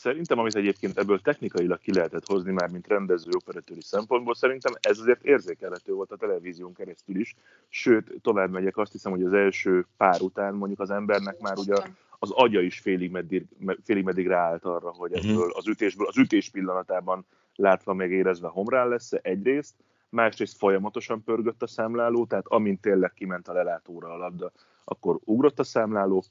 szerintem, 0.00 0.38
amit 0.38 0.56
egyébként 0.56 0.98
ebből 0.98 1.20
technikailag 1.20 1.78
ki 1.78 1.94
lehetett 1.94 2.26
hozni 2.26 2.52
már, 2.52 2.68
mint 2.68 2.86
rendező 2.86 3.30
operatőri 3.34 3.82
szempontból, 3.82 4.34
szerintem 4.34 4.72
ez 4.80 4.98
azért 4.98 5.24
érzékelhető 5.24 5.92
volt 5.92 6.12
a 6.12 6.16
televízión 6.16 6.74
keresztül 6.74 7.20
is. 7.20 7.34
Sőt, 7.68 8.12
tovább 8.22 8.50
megyek, 8.50 8.76
azt 8.76 8.92
hiszem, 8.92 9.12
hogy 9.12 9.22
az 9.22 9.32
első 9.32 9.86
pár 9.96 10.20
után 10.20 10.54
mondjuk 10.54 10.80
az 10.80 10.90
embernek 10.90 11.40
már 11.40 11.58
ugye 11.58 11.74
az 12.18 12.30
agya 12.30 12.60
is 12.60 12.78
félig 12.78 13.10
meddig, 13.10 13.46
félig 13.84 14.04
meddig 14.04 14.26
ráállt 14.26 14.64
arra, 14.64 14.90
hogy 14.90 15.10
mhm. 15.10 15.28
ebből 15.28 15.50
az 15.52 15.68
ütésből, 15.68 16.06
az 16.06 16.18
ütés 16.18 16.50
pillanatában 16.50 17.26
látva 17.54 17.94
megérezve 17.94 18.48
homrán 18.48 18.88
lesz 18.88 19.12
egyrészt, 19.22 19.74
másrészt 20.08 20.56
folyamatosan 20.56 21.24
pörgött 21.24 21.62
a 21.62 21.66
számláló, 21.66 22.26
tehát 22.26 22.46
amint 22.46 22.80
tényleg 22.80 23.12
kiment 23.12 23.48
a 23.48 23.52
lelátóra 23.52 24.12
a 24.12 24.16
labda, 24.16 24.52
akkor 24.84 25.18
ugrott 25.24 25.58
a 25.58 25.64
számláló, 25.64 26.24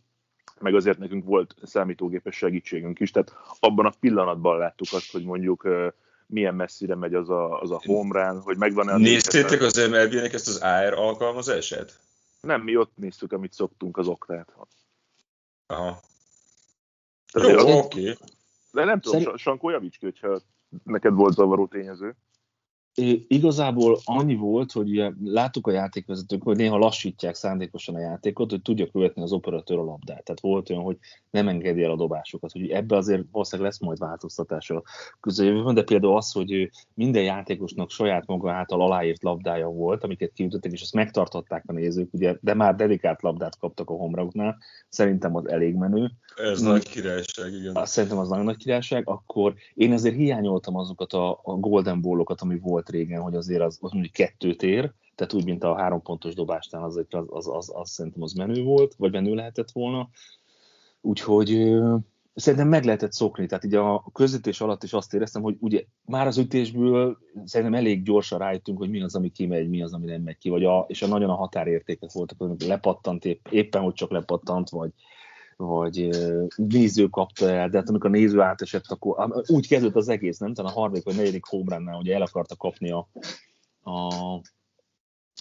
meg 0.62 0.76
azért 0.76 0.98
nekünk 0.98 1.26
volt 1.26 1.56
számítógépes 1.64 2.36
segítségünk 2.36 3.00
is, 3.00 3.12
tehát 3.12 3.34
abban 3.60 3.86
a 3.86 3.94
pillanatban 4.00 4.58
láttuk 4.58 4.88
azt, 4.92 5.12
hogy 5.12 5.24
mondjuk 5.24 5.68
milyen 6.26 6.56
messzire 6.56 6.96
megy 6.96 7.14
az 7.14 7.30
a, 7.30 7.62
az 7.62 7.72
a 7.72 7.82
home 7.84 8.24
run, 8.24 8.42
hogy 8.42 8.58
megvan-e 8.58 8.94
a... 8.94 8.98
Néztétek 8.98 9.62
az 9.62 9.88
MLB-nek 9.90 10.34
ezt 10.34 10.48
az 10.48 10.58
AR 10.58 10.94
alkalmazását? 10.94 12.00
Nem, 12.42 12.62
mi 12.62 12.76
ott 12.78 12.92
néztük, 12.96 13.32
amit 13.32 13.54
szoktunk 13.54 13.98
az 13.98 14.08
oktát. 14.08 14.54
Aha. 15.68 16.00
Tehát 17.32 17.50
Jó, 17.50 17.78
oké. 17.78 18.00
Okay. 18.02 18.18
De 18.72 18.84
nem 18.84 19.00
tudom, 19.00 19.22
Szerint... 19.22 19.40
Sankó 19.40 19.70
javíts 19.70 19.98
ki, 19.98 20.06
hogyha 20.06 20.42
neked 20.84 21.14
volt 21.14 21.34
zavaró 21.34 21.68
tényező. 21.68 22.16
Igazából 23.28 24.00
annyi 24.04 24.36
volt, 24.36 24.72
hogy 24.72 24.90
ugye 24.90 25.12
láttuk 25.24 25.68
a 25.68 25.72
játékvezetők, 25.72 26.44
hogy 26.44 26.58
néha 26.58 26.78
lassítják 26.78 27.36
szándékosan 27.36 27.96
a 27.96 28.00
játékot, 28.00 28.50
hogy 28.50 28.62
tudja 28.62 28.88
követni 28.88 29.22
az 29.22 29.32
operatőr 29.32 29.78
a 29.78 29.84
labdát. 29.84 30.24
Tehát 30.24 30.42
volt 30.42 30.70
olyan, 30.70 30.84
hogy 30.84 30.98
nem 31.30 31.48
engedi 31.48 31.84
el 31.84 31.92
a 31.92 31.96
dobásokat. 31.96 32.52
Hogy 32.52 32.70
ebbe 32.70 32.96
azért 32.96 33.24
valószínűleg 33.32 33.72
lesz 33.72 33.80
majd 33.80 34.00
változtatás 34.00 34.70
a 34.70 34.84
közeljövőben, 35.20 35.74
de 35.74 35.84
például 35.84 36.16
az, 36.16 36.32
hogy 36.32 36.70
minden 36.94 37.24
játékosnak 37.24 37.90
saját 37.90 38.26
maga 38.26 38.52
által 38.52 38.82
aláírt 38.82 39.24
labdája 39.24 39.68
volt, 39.68 40.04
amiket 40.04 40.34
kiütöttek, 40.34 40.72
és 40.72 40.82
azt 40.82 40.94
megtartották 40.94 41.64
a 41.68 41.74
nézők, 41.74 42.14
ugye, 42.14 42.38
de 42.42 42.54
már 42.54 42.76
dedikált 42.76 43.22
labdát 43.22 43.58
kaptak 43.60 43.90
a 43.90 43.94
homrauknál. 43.94 44.58
Szerintem 44.90 45.36
az 45.36 45.50
elég 45.50 45.76
menő. 45.76 46.12
Ez 46.36 46.62
nagy 46.62 46.90
királyság, 46.90 47.54
igen. 47.54 47.76
Azt 47.76 47.92
szerintem 47.92 48.20
az 48.20 48.30
nagyon 48.30 48.46
nagy 48.46 48.58
királyság. 48.58 49.08
Akkor 49.08 49.54
én 49.74 49.94
ezért 49.94 50.16
hiányoltam 50.16 50.76
azokat 50.76 51.14
a, 51.14 51.40
a 51.44 51.54
golden 51.54 52.02
ballokat, 52.02 52.42
ami 52.42 52.60
volt 52.60 52.89
régen, 52.90 53.22
hogy 53.22 53.36
azért 53.36 53.62
az, 53.62 53.78
az 53.82 53.92
mondjuk 53.92 54.14
kettőt 54.14 54.64
ér, 54.64 54.94
tehát 55.16 55.34
úgy, 55.34 55.46
mint 55.46 55.64
a 55.64 55.76
három 55.76 56.02
pontos 56.02 56.34
dobástán, 56.34 56.84
az, 56.84 57.06
az, 57.10 57.26
az, 57.30 57.48
az, 57.48 57.72
az 57.74 57.90
szerintem 57.90 58.22
az 58.22 58.34
menő 58.34 58.64
volt, 58.64 58.96
vagy 58.98 59.12
menő 59.12 59.34
lehetett 59.34 59.72
volna. 59.72 60.10
Úgyhogy 61.02 61.80
szerintem 62.36 62.68
meg 62.68 62.84
lehetett 62.84 63.12
szokni, 63.12 63.46
tehát 63.46 63.64
így 63.64 63.76
a 63.76 64.04
közvetés 64.14 64.62
alatt 64.62 64.84
is 64.84 64.94
azt 64.94 65.14
éreztem, 65.14 65.42
hogy 65.42 65.56
ugye 65.60 65.84
már 66.06 66.28
az 66.28 66.38
ütésből 66.38 67.18
szerintem 67.46 67.80
elég 67.80 68.04
gyorsan 68.04 68.40
rájöttünk, 68.40 68.78
hogy 68.78 68.90
mi 68.90 69.02
az, 69.02 69.16
ami 69.16 69.30
kimegy, 69.30 69.70
mi 69.70 69.82
az, 69.82 69.94
ami 69.94 70.06
nem 70.06 70.22
megy 70.22 70.38
ki, 70.38 70.50
vagy 70.50 70.64
a, 70.64 70.86
és 70.88 71.02
a 71.02 71.08
nagyon 71.08 71.30
a 71.30 71.36
határértékek 71.36 72.12
voltak, 72.12 72.38
hogy 72.38 72.68
lepattant 72.68 73.26
épp, 73.26 73.48
éppen, 73.50 73.82
hogy 73.82 73.94
csak 73.94 74.12
lepattant, 74.12 74.70
vagy, 74.70 74.92
vagy 75.66 76.10
néző 76.56 77.08
kapta 77.08 77.50
el, 77.50 77.70
de 77.70 77.78
hát 77.78 77.90
amikor 77.90 78.10
a 78.10 78.14
néző 78.14 78.40
átesett, 78.40 78.86
akkor 78.88 79.44
úgy 79.48 79.68
kezdődött 79.68 79.96
az 79.96 80.10
egész, 80.10 80.38
nem? 80.38 80.54
Talán 80.54 80.72
a 80.72 80.80
harmadik 80.80 81.04
vagy 81.04 81.16
negyedik 81.16 81.46
homerannál, 81.46 81.96
hogy 81.96 82.10
el 82.10 82.22
akarta 82.22 82.56
kapni 82.56 82.92
a, 82.92 83.10
a 83.92 84.42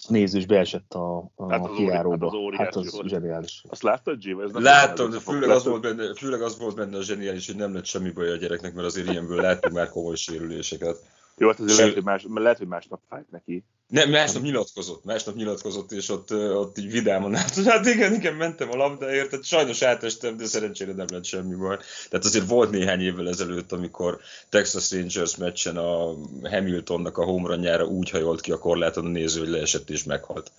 nézős 0.07 0.45
beesett 0.45 0.93
a, 0.93 1.31
a 1.35 1.51
hát 1.51 1.65
az 1.65 1.75
kiáróba. 1.75 2.51
Hát 2.57 2.75
az, 2.75 2.91
hát 2.91 3.01
az 3.01 3.07
zseniális. 3.07 3.63
Azt 3.69 3.83
láttad, 3.83 4.23
Jim? 4.23 4.39
Ez 4.39 4.51
Láttam, 4.51 5.09
de 5.09 5.19
főleg 5.19 5.49
az, 5.49 5.65
volt 5.65 5.81
benne, 5.81 6.13
főleg 6.15 6.41
az 6.41 6.59
volt 6.59 6.75
benne 6.75 6.97
a 6.97 7.03
zseniális, 7.03 7.45
hogy 7.45 7.55
nem 7.55 7.73
lett 7.73 7.85
semmi 7.85 8.11
baj 8.11 8.31
a 8.31 8.35
gyereknek, 8.35 8.73
mert 8.73 8.87
azért 8.87 9.09
ilyenből 9.09 9.41
látunk 9.41 9.73
már 9.73 9.89
komoly 9.89 10.15
sérüléseket. 10.15 10.97
Jó, 11.39 11.47
hát 11.47 11.59
azért 11.59 11.77
lehet, 11.77 11.93
hogy, 11.93 12.03
más, 12.03 12.25
lehet, 12.33 12.57
hogy 12.57 12.67
másnap 12.67 13.01
fájt 13.09 13.31
neki. 13.31 13.63
Nem, 13.87 14.09
másnap 14.09 14.43
nyilatkozott, 14.43 15.03
másnap 15.03 15.35
nyilatkozott, 15.35 15.91
és 15.91 16.09
ott, 16.09 16.33
ott 16.33 16.77
így 16.77 16.91
vidáman 16.91 17.35
állt, 17.35 17.53
hogy 17.53 17.67
hát 17.73 17.85
igen, 17.85 18.13
igen, 18.13 18.33
mentem 18.33 18.71
a 18.71 18.75
labdáért, 18.75 19.29
tehát 19.29 19.45
sajnos 19.45 19.81
átestem, 19.81 20.37
de 20.37 20.45
szerencsére 20.45 20.93
nem 20.93 21.05
lett 21.11 21.23
semmi 21.23 21.55
baj. 21.55 21.77
Tehát 22.09 22.25
azért 22.25 22.47
volt 22.47 22.71
néhány 22.71 23.01
évvel 23.01 23.27
ezelőtt, 23.27 23.71
amikor 23.71 24.19
Texas 24.49 24.91
Rangers 24.91 25.37
meccsen 25.37 25.77
a 25.77 26.15
Hamiltonnak 26.43 27.17
a 27.17 27.23
homerunjára 27.23 27.85
úgy 27.85 28.09
hajolt 28.09 28.41
ki 28.41 28.51
a 28.51 28.59
korláton 28.59 29.05
a 29.05 29.09
néző, 29.09 29.39
hogy 29.39 29.49
leesett 29.49 29.89
és 29.89 30.03
meghalt. 30.03 30.51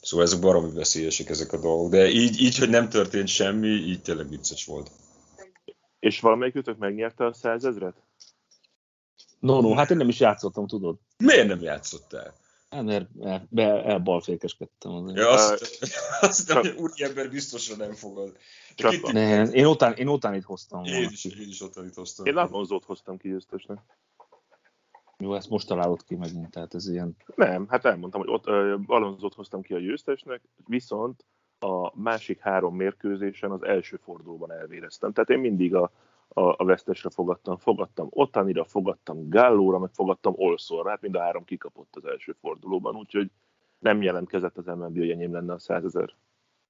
Szóval 0.00 0.26
ezek 0.26 0.40
baromi 0.40 0.72
veszélyesek 0.72 1.28
ezek 1.28 1.52
a 1.52 1.60
dolgok, 1.60 1.90
de 1.90 2.08
így, 2.08 2.40
így, 2.40 2.58
hogy 2.58 2.68
nem 2.68 2.88
történt 2.88 3.28
semmi, 3.28 3.68
így 3.68 4.02
tényleg 4.02 4.28
vicces 4.28 4.64
volt. 4.64 4.90
És 5.98 6.20
valamelyikőtök 6.20 6.78
megnyerte 6.78 7.26
a 7.26 7.32
százezret? 7.32 7.94
No, 9.42 9.60
no, 9.60 9.74
hát 9.74 9.90
én 9.90 9.96
nem 9.96 10.08
is 10.08 10.20
játszottam, 10.20 10.66
tudod. 10.66 10.98
Miért 11.18 11.46
nem 11.46 11.60
játszottál? 11.60 12.34
Hát, 12.70 12.82
mert 12.84 13.08
el, 13.54 13.82
elbalfékeskedtem 13.82 14.92
azért. 14.92 15.18
Ja, 15.18 15.28
azt, 15.28 15.78
azt 16.20 16.38
hiszem, 16.38 16.56
hogy 16.56 16.74
úriember 16.78 17.30
biztosra 17.30 17.76
nem 17.76 17.92
fogad. 17.92 18.36
Ne, 19.12 19.42
én, 19.42 19.66
után, 19.66 19.92
én 19.92 20.08
után 20.08 20.34
itt 20.34 20.44
hoztam. 20.44 20.84
Én 20.84 21.08
is, 21.10 21.24
én 21.24 21.48
is 21.48 21.60
után 21.60 21.84
itt 21.84 21.94
hoztam. 21.94 22.26
Én 22.26 22.36
Alonzót 22.36 22.84
hoztam 22.84 23.16
ki 23.16 23.28
győztesnek. 23.28 23.78
Jó, 25.18 25.34
ezt 25.34 25.48
most 25.48 25.66
találod 25.66 26.04
ki 26.04 26.14
megint, 26.14 26.50
tehát 26.50 26.74
ez 26.74 26.88
ilyen... 26.88 27.16
Nem, 27.34 27.66
hát 27.68 27.84
elmondtam, 27.84 28.20
hogy 28.20 28.30
ott 28.30 28.48
uh, 28.48 28.80
Alonzót 28.86 29.34
hoztam 29.34 29.62
ki 29.62 29.74
a 29.74 29.78
győztesnek, 29.78 30.40
viszont 30.66 31.24
a 31.58 32.00
másik 32.00 32.40
három 32.40 32.76
mérkőzésen 32.76 33.50
az 33.50 33.62
első 33.62 34.00
fordulóban 34.04 34.52
elvéreztem. 34.52 35.12
Tehát 35.12 35.30
én 35.30 35.38
mindig 35.38 35.74
a, 35.74 35.90
a, 36.34 36.54
a 36.56 36.64
vesztesre 36.64 37.10
fogadtam. 37.10 37.56
Fogadtam 37.56 38.06
Ottanira, 38.10 38.64
fogadtam 38.64 39.28
Gallóra, 39.28 39.78
meg 39.78 39.90
fogadtam 39.92 40.34
Olszorra. 40.36 40.90
Hát 40.90 41.00
mind 41.00 41.14
a 41.14 41.20
három 41.20 41.44
kikapott 41.44 41.96
az 41.96 42.04
első 42.04 42.36
fordulóban, 42.40 42.96
úgyhogy 42.96 43.30
nem 43.78 44.02
jelentkezett 44.02 44.56
az 44.56 44.66
MLB, 44.66 44.98
hogy 44.98 45.10
enyém 45.10 45.32
lenne 45.32 45.52
a 45.52 45.58
100 45.58 45.84
ezer. 45.84 46.14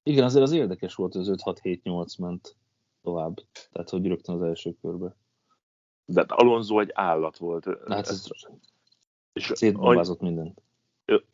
Igen, 0.02 0.24
azért 0.24 0.44
az 0.44 0.52
érdekes 0.52 0.94
volt, 0.94 1.12
hogy 1.12 1.28
az 1.28 1.42
5-6-7-8 1.44 2.20
ment 2.20 2.56
tovább. 3.02 3.34
Tehát, 3.72 3.90
hogy 3.90 4.06
rögtön 4.06 4.34
az 4.34 4.42
első 4.42 4.74
körbe. 4.80 5.16
De 6.04 6.20
hát 6.20 6.32
Alonso 6.32 6.80
egy 6.80 6.90
állat 6.94 7.36
volt. 7.36 7.66
Hát 7.88 8.08
ez, 8.08 8.26
és 9.32 9.50
szétbombázott 9.54 10.20
mindent. 10.20 10.62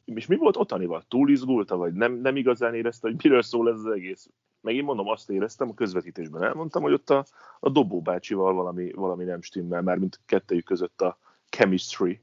És 0.05 0.27
mi 0.27 0.37
volt 0.37 0.57
Otanival? 0.57 1.03
Túl 1.09 1.31
izgulta, 1.31 1.77
vagy 1.77 1.93
nem, 1.93 2.13
nem 2.13 2.37
igazán 2.37 2.75
érezte, 2.75 3.09
hogy 3.09 3.23
miről 3.23 3.43
szól 3.43 3.69
ez 3.69 3.79
az 3.79 3.87
egész? 3.87 4.31
Megint 4.61 4.87
mondom, 4.87 5.09
azt 5.09 5.31
éreztem, 5.31 5.69
a 5.69 5.75
közvetítésben 5.75 6.43
elmondtam, 6.43 6.83
hogy 6.83 6.93
ott 6.93 7.11
a, 7.11 7.27
a 7.61 7.71
Dobó 7.71 8.01
bácsival 8.01 8.53
valami, 8.53 8.93
valami 8.93 9.25
nem 9.25 9.43
stimmel, 9.43 9.83
már 9.83 9.97
mint 9.97 10.21
kettőjük 10.27 10.65
között 10.65 11.01
a 11.01 11.19
chemistry. 11.51 12.21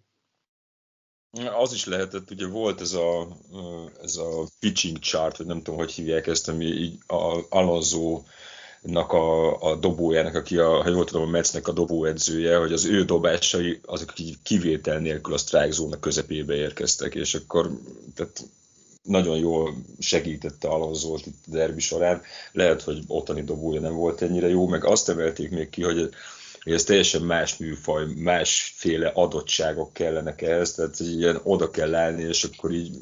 Az 1.58 1.74
is 1.74 1.86
lehetett, 1.86 2.32
ugye 2.32 2.48
volt 2.48 2.82
ez 2.82 2.94
a, 2.94 3.27
ez 4.01 4.15
a 4.15 4.48
pitching 4.60 5.00
chart, 5.00 5.38
vagy 5.38 5.48
nem 5.48 5.62
tudom, 5.62 5.80
hogy 5.80 5.92
hívják 5.92 6.27
ezt, 6.27 6.50
ami 6.50 6.65
így 6.65 6.98
a 7.08 7.39
Alonso 7.50 8.24
a, 8.94 9.62
a 9.62 9.75
dobójának, 9.75 10.36
aki 10.36 10.58
a, 10.58 10.82
ha 10.82 10.89
jól 10.89 11.06
tudom, 11.06 11.27
a 11.27 11.30
Metsznek 11.32 11.68
a 11.68 11.72
dobóedzője, 11.72 12.58
hogy 12.58 12.74
az 12.74 12.86
ő 12.86 13.04
dobásai 13.04 13.80
azok 13.86 14.13
kivétel 14.44 15.00
nélkül 15.00 15.34
a 15.34 15.38
strike 15.38 15.72
zone 15.72 16.00
közepébe 16.00 16.54
érkeztek, 16.54 17.15
és 17.15 17.34
akkor 17.34 17.72
tehát 18.15 18.44
nagyon 19.05 19.38
jól 19.38 19.75
segítette 20.00 20.67
Alonsolt 20.67 21.25
itt 21.25 21.43
a 21.47 21.51
derbi 21.51 21.79
során. 21.79 22.21
Lehet, 22.51 22.81
hogy 22.81 23.03
ottani 23.07 23.43
dobója 23.43 23.79
nem 23.79 23.93
volt 23.93 24.21
ennyire 24.21 24.47
jó, 24.47 24.67
meg 24.67 24.85
azt 24.85 25.09
emelték 25.09 25.50
még 25.50 25.69
ki, 25.69 25.83
hogy 25.83 26.09
hogy 26.65 26.74
ez 26.74 26.83
teljesen 26.83 27.21
más 27.21 27.57
műfaj, 27.57 28.05
másféle 28.15 29.12
adottságok 29.13 29.93
kellenek 29.93 30.41
ehhez, 30.41 30.74
tehát 30.74 30.97
hogy 30.97 31.17
ilyen 31.17 31.39
oda 31.43 31.71
kell 31.71 31.95
állni, 31.95 32.24
és 32.24 32.43
akkor 32.43 32.71
így 32.71 32.97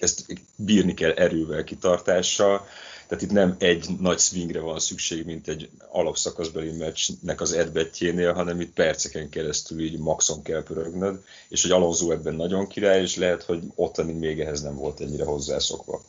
ezt 0.00 0.26
bírni 0.56 0.94
kell 0.94 1.10
erővel, 1.10 1.64
kitartással, 1.64 2.66
tehát 3.06 3.24
itt 3.24 3.30
nem 3.30 3.54
egy 3.58 3.86
nagy 4.00 4.18
swingre 4.18 4.60
van 4.60 4.78
szükség, 4.78 5.24
mint 5.24 5.48
egy 5.48 5.68
alapszakaszbeli 5.88 6.76
meccsnek 6.76 7.40
az 7.40 7.52
edbetjénél, 7.52 8.32
hanem 8.32 8.60
itt 8.60 8.72
perceken 8.72 9.28
keresztül 9.28 9.80
így 9.80 9.98
maxon 9.98 10.42
kell 10.42 10.62
pörögnöd, 10.62 11.22
és 11.48 11.62
hogy 11.62 11.70
Alonso 11.70 12.10
ebben 12.10 12.34
nagyon 12.34 12.66
király, 12.66 13.00
és 13.00 13.16
lehet, 13.16 13.42
hogy 13.42 13.62
ottani 13.74 14.12
még 14.12 14.40
ehhez 14.40 14.62
nem 14.62 14.74
volt 14.74 15.00
ennyire 15.00 15.24
hozzászokva. 15.24 16.00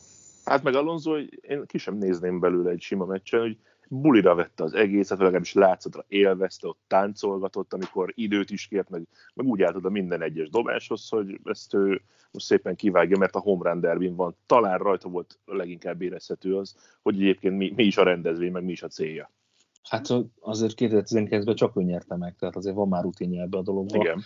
Hát 0.44 0.62
meg 0.62 0.74
Alonso, 0.74 1.18
én 1.40 1.64
ki 1.66 1.78
sem 1.78 1.98
nézném 1.98 2.40
belőle 2.40 2.70
egy 2.70 2.80
sima 2.80 3.04
meccsen, 3.04 3.40
hogy 3.40 3.56
bulira 3.88 4.34
vette 4.34 4.64
az 4.64 4.74
egészet, 4.74 5.18
legalábbis 5.18 5.52
látszatra 5.52 6.04
élvezte, 6.08 6.68
ott 6.68 6.80
táncolgatott, 6.86 7.72
amikor 7.72 8.12
időt 8.14 8.50
is 8.50 8.66
kért, 8.66 8.88
meg, 8.88 9.02
meg 9.34 9.46
úgy 9.46 9.62
állt 9.62 9.76
oda 9.76 9.90
minden 9.90 10.22
egyes 10.22 10.50
dobáshoz, 10.50 11.08
hogy 11.08 11.40
ezt 11.44 11.74
ő 11.74 12.02
most 12.30 12.46
szépen 12.46 12.76
kivágja, 12.76 13.18
mert 13.18 13.34
a 13.34 13.40
home 13.40 13.70
run 13.70 13.80
derbin 13.80 14.16
van. 14.16 14.36
Talán 14.46 14.78
rajta 14.78 15.08
volt 15.08 15.38
leginkább 15.44 16.02
érezhető 16.02 16.56
az, 16.56 16.76
hogy 17.02 17.14
egyébként 17.14 17.56
mi, 17.56 17.72
mi 17.76 17.84
is 17.84 17.96
a 17.96 18.02
rendezvény, 18.02 18.52
meg 18.52 18.64
mi 18.64 18.72
is 18.72 18.82
a 18.82 18.88
célja. 18.88 19.30
Hát 19.82 20.06
azért 20.40 20.74
2019-ben 20.76 21.54
csak 21.54 21.76
ő 21.76 21.82
nyerte 21.82 22.16
meg, 22.16 22.36
tehát 22.38 22.56
azért 22.56 22.74
van 22.74 22.88
már 22.88 23.02
rutinja 23.02 23.42
ebbe 23.42 23.58
a 23.58 23.62
dologba. 23.62 23.96
Igen. 23.96 24.22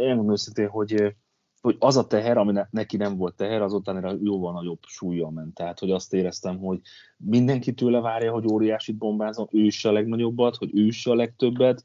Én 0.00 0.14
mondom 0.14 0.30
őszintén, 0.30 0.68
hogy 0.68 1.14
hogy 1.60 1.76
az 1.78 1.96
a 1.96 2.06
teher, 2.06 2.38
ami 2.38 2.58
neki 2.70 2.96
nem 2.96 3.16
volt 3.16 3.34
teher, 3.34 3.62
az 3.62 3.72
utána 3.72 4.16
jóval 4.22 4.52
nagyobb 4.52 4.78
súlya 4.86 5.30
ment. 5.30 5.54
Tehát, 5.54 5.78
hogy 5.78 5.90
azt 5.90 6.14
éreztem, 6.14 6.58
hogy 6.58 6.80
mindenki 7.16 7.72
tőle 7.74 8.00
várja, 8.00 8.32
hogy 8.32 8.52
óriásit 8.52 8.96
bombázom, 8.96 9.46
ő 9.50 9.64
is 9.64 9.84
a 9.84 9.92
legnagyobbat, 9.92 10.56
hogy 10.56 10.70
ő 10.74 10.86
is 10.86 11.06
a 11.06 11.14
legtöbbet, 11.14 11.84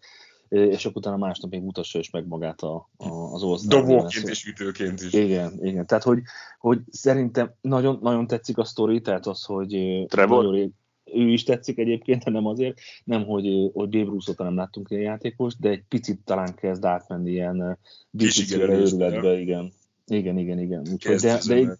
és 0.49 0.85
akkor 0.85 0.97
utána 0.97 1.17
másnap 1.17 1.51
még 1.51 1.61
mutassa 1.61 1.99
is 1.99 2.09
meg 2.09 2.27
magát 2.27 2.61
a, 2.61 2.89
a, 2.97 3.07
az 3.07 3.43
osztály. 3.43 3.81
Dobóként 3.81 4.27
és 4.27 4.45
ütőként 4.45 5.01
is. 5.01 5.13
Igen, 5.13 5.53
igen. 5.61 5.85
Tehát, 5.85 6.03
hogy, 6.03 6.21
hogy 6.59 6.79
szerintem 6.89 7.53
nagyon, 7.61 7.99
nagyon 8.01 8.27
tetszik 8.27 8.57
a 8.57 8.63
sztori, 8.63 9.01
tehát 9.01 9.25
az, 9.25 9.43
hogy 9.43 10.03
Trevor? 10.07 10.43
Nagyon, 10.43 10.75
ő 11.15 11.31
is 11.31 11.43
tetszik 11.43 11.77
egyébként, 11.77 12.23
de 12.23 12.31
nem 12.31 12.45
azért, 12.45 12.79
nem, 13.03 13.25
hogy, 13.25 13.71
hogy 13.73 13.89
Babe 13.89 14.03
Ruth 14.03 14.37
nem 14.37 14.55
láttunk 14.55 14.89
ilyen 14.89 15.03
játékos, 15.03 15.55
de 15.55 15.69
egy 15.69 15.83
picit 15.89 16.19
talán 16.23 16.55
kezd 16.55 16.85
átmenni 16.85 17.31
ilyen 17.31 17.77
biciklire 18.09 18.73
őrületbe, 18.73 19.39
igen. 19.39 19.71
Igen, 20.07 20.37
igen, 20.37 20.59
igen. 20.59 20.87
Úgyhogy, 20.91 21.15
de, 21.15 21.39
de, 21.47 21.77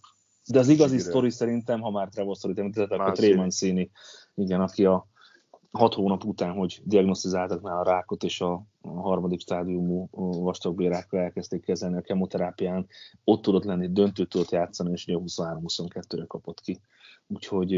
de, 0.48 0.60
az 0.60 0.68
igazi 0.68 0.98
sztori 0.98 1.30
szerintem, 1.30 1.82
ha 1.82 1.92
már 1.92 2.10
Trevor 2.10 2.38
említettek, 2.56 3.00
a 3.00 3.12
Trey 3.12 3.34
Mancini, 3.34 3.90
igen, 4.36 4.62
aki 4.62 4.86
a 4.86 5.08
hat 5.72 5.94
hónap 5.94 6.24
után, 6.24 6.52
hogy 6.52 6.82
diagnosztizáltak 6.84 7.62
már 7.62 7.76
a 7.76 7.84
rákot, 7.84 8.24
és 8.24 8.42
a, 8.42 8.54
a 8.82 8.90
harmadik 8.90 9.40
stádiumú 9.40 10.08
vastagbérákra 10.44 11.20
elkezdték 11.20 11.62
kezelni 11.66 11.98
a 11.98 12.02
kemoterápián, 12.02 12.88
ott 13.24 13.42
tudott 13.42 13.64
lenni, 13.64 13.92
döntőt 13.92 14.30
tudott 14.30 14.52
játszani, 14.52 14.92
és 14.92 15.08
ugye 15.08 15.18
23-22-re 15.26 16.26
kapott 16.26 16.62
ki. 16.62 16.80
Úgyhogy 17.28 17.72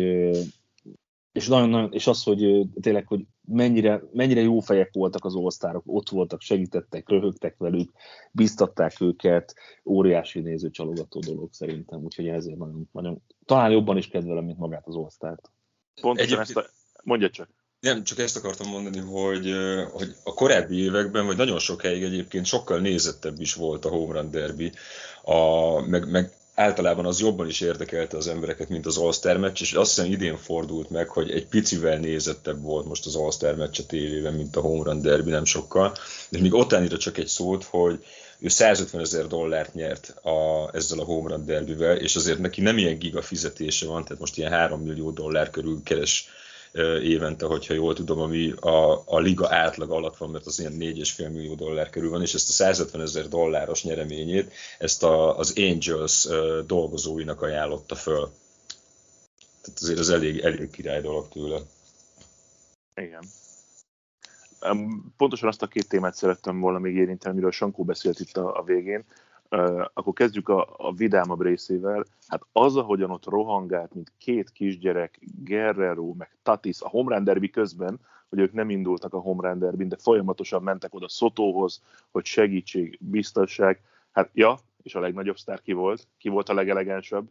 és, 1.37 1.47
nagyon, 1.47 1.69
nagyon, 1.69 1.93
és 1.93 2.07
az, 2.07 2.23
hogy 2.23 2.67
tényleg, 2.81 3.07
hogy 3.07 3.25
mennyire, 3.47 4.03
mennyire 4.13 4.41
jó 4.41 4.59
fejek 4.59 4.89
voltak 4.93 5.25
az 5.25 5.35
osztárok, 5.35 5.83
ott 5.85 6.09
voltak, 6.09 6.41
segítettek, 6.41 7.09
röhögtek 7.09 7.55
velük, 7.57 7.91
biztatták 8.31 9.01
őket, 9.01 9.55
óriási 9.85 10.39
nézőcsalogató 10.39 11.19
dolog 11.19 11.49
szerintem, 11.53 12.03
úgyhogy 12.03 12.27
ezért 12.27 12.57
nagyon, 12.57 12.89
nagyon 12.91 13.21
talán 13.45 13.71
jobban 13.71 13.97
is 13.97 14.07
kedvelem, 14.07 14.45
mint 14.45 14.57
magát 14.57 14.87
az 14.87 14.95
osztárt. 14.95 15.51
Pontosan 16.01 16.39
ezt 16.39 16.57
a... 16.57 16.65
Mondja 17.03 17.29
csak. 17.29 17.49
Nem, 17.79 18.03
csak 18.03 18.19
ezt 18.19 18.37
akartam 18.37 18.69
mondani, 18.69 18.99
hogy, 18.99 19.51
hogy 19.91 20.15
a 20.23 20.33
korábbi 20.33 20.77
években, 20.77 21.25
vagy 21.25 21.37
nagyon 21.37 21.59
sokáig 21.59 22.03
egyébként 22.03 22.45
sokkal 22.45 22.79
nézettebb 22.79 23.39
is 23.39 23.53
volt 23.53 23.85
a 23.85 23.89
home 23.89 24.13
run 24.13 24.31
derby, 24.31 24.71
a, 25.23 25.81
meg, 25.87 26.09
meg 26.09 26.31
általában 26.59 27.05
az 27.05 27.19
jobban 27.19 27.47
is 27.47 27.61
érdekelte 27.61 28.17
az 28.17 28.27
embereket, 28.27 28.69
mint 28.69 28.85
az 28.85 28.97
All-Star 28.97 29.37
meccs, 29.37 29.61
és 29.61 29.73
azt 29.73 29.95
hiszem 29.95 30.11
idén 30.11 30.37
fordult 30.37 30.89
meg, 30.89 31.09
hogy 31.09 31.31
egy 31.31 31.45
picivel 31.45 31.97
nézettebb 31.97 32.61
volt 32.61 32.85
most 32.87 33.05
az 33.05 33.15
All-Star 33.15 33.55
meccs 33.55 33.79
a 33.79 33.85
tévében, 33.85 34.33
mint 34.33 34.55
a 34.55 34.61
Home 34.61 34.83
Run 34.83 35.01
Derby, 35.01 35.29
nem 35.29 35.45
sokkal. 35.45 35.93
És 36.29 36.39
még 36.39 36.53
ottanira 36.53 36.97
csak 36.97 37.17
egy 37.17 37.27
szót, 37.27 37.63
hogy 37.63 38.05
ő 38.39 38.47
150 38.47 39.01
ezer 39.01 39.27
dollárt 39.27 39.73
nyert 39.73 40.09
a, 40.09 40.69
ezzel 40.73 40.99
a 40.99 41.03
Home 41.03 41.29
Run 41.29 41.45
Derbyvel, 41.45 41.97
és 41.97 42.15
azért 42.15 42.39
neki 42.39 42.61
nem 42.61 42.77
ilyen 42.77 42.97
giga 42.97 43.21
fizetése 43.21 43.87
van, 43.87 44.03
tehát 44.03 44.19
most 44.19 44.37
ilyen 44.37 44.51
3 44.51 44.81
millió 44.81 45.11
dollár 45.11 45.49
körül 45.49 45.81
keres 45.83 46.29
évente, 47.01 47.45
hogyha 47.45 47.73
jól 47.73 47.93
tudom, 47.93 48.19
ami 48.19 48.51
a, 48.51 49.03
a 49.05 49.19
liga 49.19 49.55
átlag 49.55 49.91
alatt 49.91 50.17
van, 50.17 50.29
mert 50.29 50.45
az 50.45 50.59
ilyen 50.59 50.73
4,5 50.79 51.31
millió 51.31 51.55
dollár 51.55 51.89
körül 51.89 52.09
van, 52.09 52.21
és 52.21 52.33
ezt 52.33 52.49
a 52.49 52.51
150 52.51 53.01
ezer 53.01 53.27
dolláros 53.27 53.83
nyereményét, 53.83 54.53
ezt 54.77 55.03
a, 55.03 55.37
az 55.37 55.53
Angels 55.57 56.27
dolgozóinak 56.65 57.41
ajánlotta 57.41 57.95
föl. 57.95 58.31
Tehát 59.61 59.79
azért 59.81 59.99
az 59.99 60.09
elég, 60.09 60.39
elég 60.39 60.69
király 60.69 61.01
dolog 61.01 61.27
tőle. 61.29 61.59
Igen. 62.95 63.23
Pontosan 65.17 65.47
azt 65.47 65.61
a 65.61 65.67
két 65.67 65.87
témát 65.87 66.15
szerettem 66.15 66.59
volna 66.59 66.79
még 66.79 66.95
érinteni, 66.95 67.33
amiről 67.33 67.51
Sankó 67.51 67.83
beszélt 67.83 68.19
itt 68.19 68.37
a, 68.37 68.57
a 68.59 68.63
végén 68.63 69.05
akkor 69.93 70.13
kezdjük 70.13 70.49
a, 70.49 70.75
a 70.77 70.93
vidámabb 70.93 71.41
részével. 71.41 72.05
Hát 72.27 72.41
az, 72.51 72.75
ahogyan 72.75 73.11
ott 73.11 73.25
rohangált, 73.25 73.93
mint 73.93 74.11
két 74.17 74.51
kisgyerek, 74.51 75.19
Guerrero, 75.43 76.13
meg 76.13 76.37
Tatis 76.43 76.81
a 76.81 76.87
Homrán 76.87 77.23
derby 77.23 77.49
közben, 77.49 77.99
hogy 78.29 78.39
ők 78.39 78.53
nem 78.53 78.69
indultak 78.69 79.13
a 79.13 79.19
Homrán 79.19 79.59
derby 79.59 79.87
de 79.87 79.97
folyamatosan 79.99 80.63
mentek 80.63 80.93
oda 80.93 81.09
Szotóhoz, 81.09 81.81
hogy 82.11 82.25
segítség, 82.25 82.97
biztonság. 83.01 83.81
Hát 84.11 84.29
ja, 84.33 84.59
és 84.83 84.95
a 84.95 84.99
legnagyobb 84.99 85.37
sztár 85.37 85.61
ki 85.61 85.73
volt? 85.73 86.07
Ki 86.17 86.29
volt 86.29 86.49
a 86.49 86.53
legelegánsabb? 86.53 87.29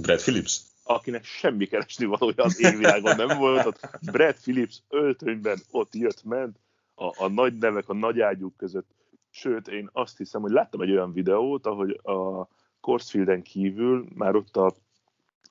Brad 0.00 0.20
Phillips. 0.20 0.60
Akinek 0.84 1.24
semmi 1.24 1.66
keresni 1.66 2.04
valója 2.04 2.42
az 2.42 2.60
égvilágon 2.60 3.16
nem 3.16 3.38
volt. 3.38 3.66
Ott 3.66 3.90
Brad 4.12 4.34
Phillips 4.34 4.82
öltönyben 4.88 5.58
ott 5.70 5.94
jött, 5.94 6.24
ment, 6.24 6.58
a, 6.94 7.24
a 7.24 7.28
nagy 7.28 7.58
nevek, 7.58 7.88
a 7.88 7.94
nagy 7.94 8.20
ágyúk 8.20 8.56
között 8.56 8.97
Sőt, 9.30 9.68
én 9.68 9.88
azt 9.92 10.16
hiszem, 10.16 10.40
hogy 10.40 10.50
láttam 10.50 10.80
egy 10.80 10.90
olyan 10.90 11.12
videót, 11.12 11.66
ahogy 11.66 12.00
a 12.02 12.48
Corsfielden 12.80 13.42
kívül, 13.42 14.06
már 14.14 14.34
ott 14.34 14.56
a 14.56 14.74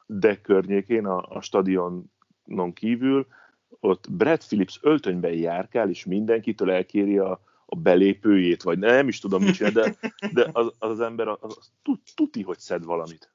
de 0.07 0.41
környékén, 0.41 1.05
a, 1.05 1.35
a 1.35 1.41
stadionon 1.41 2.73
kívül, 2.73 3.27
ott 3.79 4.11
Brad 4.11 4.43
Phillips 4.43 4.79
öltönyben 4.81 5.33
járkál, 5.33 5.89
és 5.89 6.05
mindenkitől 6.05 6.71
elkéri 6.71 7.17
a, 7.17 7.41
a 7.65 7.75
belépőjét, 7.75 8.63
vagy 8.63 8.79
nem 8.79 9.07
is 9.07 9.19
tudom 9.19 9.43
mit 9.43 9.53
csinál, 9.53 9.71
de, 9.71 9.97
de 10.33 10.49
az, 10.53 10.71
az, 10.79 10.89
az 10.89 10.99
ember 10.99 11.27
az, 11.27 11.37
az 11.41 11.71
tuti, 12.15 12.41
hogy 12.41 12.59
szed 12.59 12.83
valamit. 12.83 13.31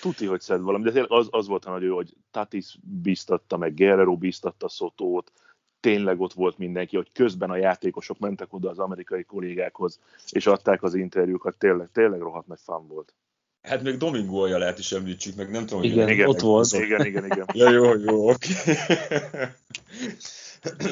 Tuti, 0.00 0.26
hogy 0.26 0.40
szed 0.40 0.60
valamit, 0.60 0.92
de 0.92 1.04
az, 1.08 1.28
az 1.30 1.46
volt 1.46 1.64
a 1.64 1.70
nagy 1.70 1.88
hogy 1.88 2.16
Tatis 2.30 2.78
biztatta, 2.82 3.56
meg 3.56 3.74
Guerrero 3.74 4.16
biztatta 4.16 4.68
Szotót, 4.68 5.32
tényleg 5.84 6.20
ott 6.20 6.32
volt 6.32 6.58
mindenki, 6.58 6.96
hogy 6.96 7.12
közben 7.12 7.50
a 7.50 7.56
játékosok 7.56 8.18
mentek 8.18 8.52
oda 8.52 8.70
az 8.70 8.78
amerikai 8.78 9.24
kollégákhoz, 9.24 9.98
és 10.30 10.46
adták 10.46 10.82
az 10.82 10.94
interjúkat, 10.94 11.56
tényleg, 11.58 11.88
tényleg 11.92 12.20
rohadt 12.20 12.46
nagy 12.46 12.58
fan 12.62 12.88
volt. 12.88 13.14
Hát 13.62 13.82
még 13.82 13.96
Domingo 13.96 14.44
Ajalát 14.44 14.78
is 14.78 14.92
említsük 14.92 15.36
meg, 15.36 15.50
nem 15.50 15.66
tudom, 15.66 15.78
hogy 15.82 15.90
igen, 15.90 16.08
igen, 16.08 16.28
ott 16.28 16.40
volt. 16.40 16.72
Igen, 16.72 17.06
igen, 17.06 17.24
igen. 17.24 17.46
ja, 17.52 17.70
jó, 17.70 17.94
jó, 17.94 18.28
oké. 18.28 18.52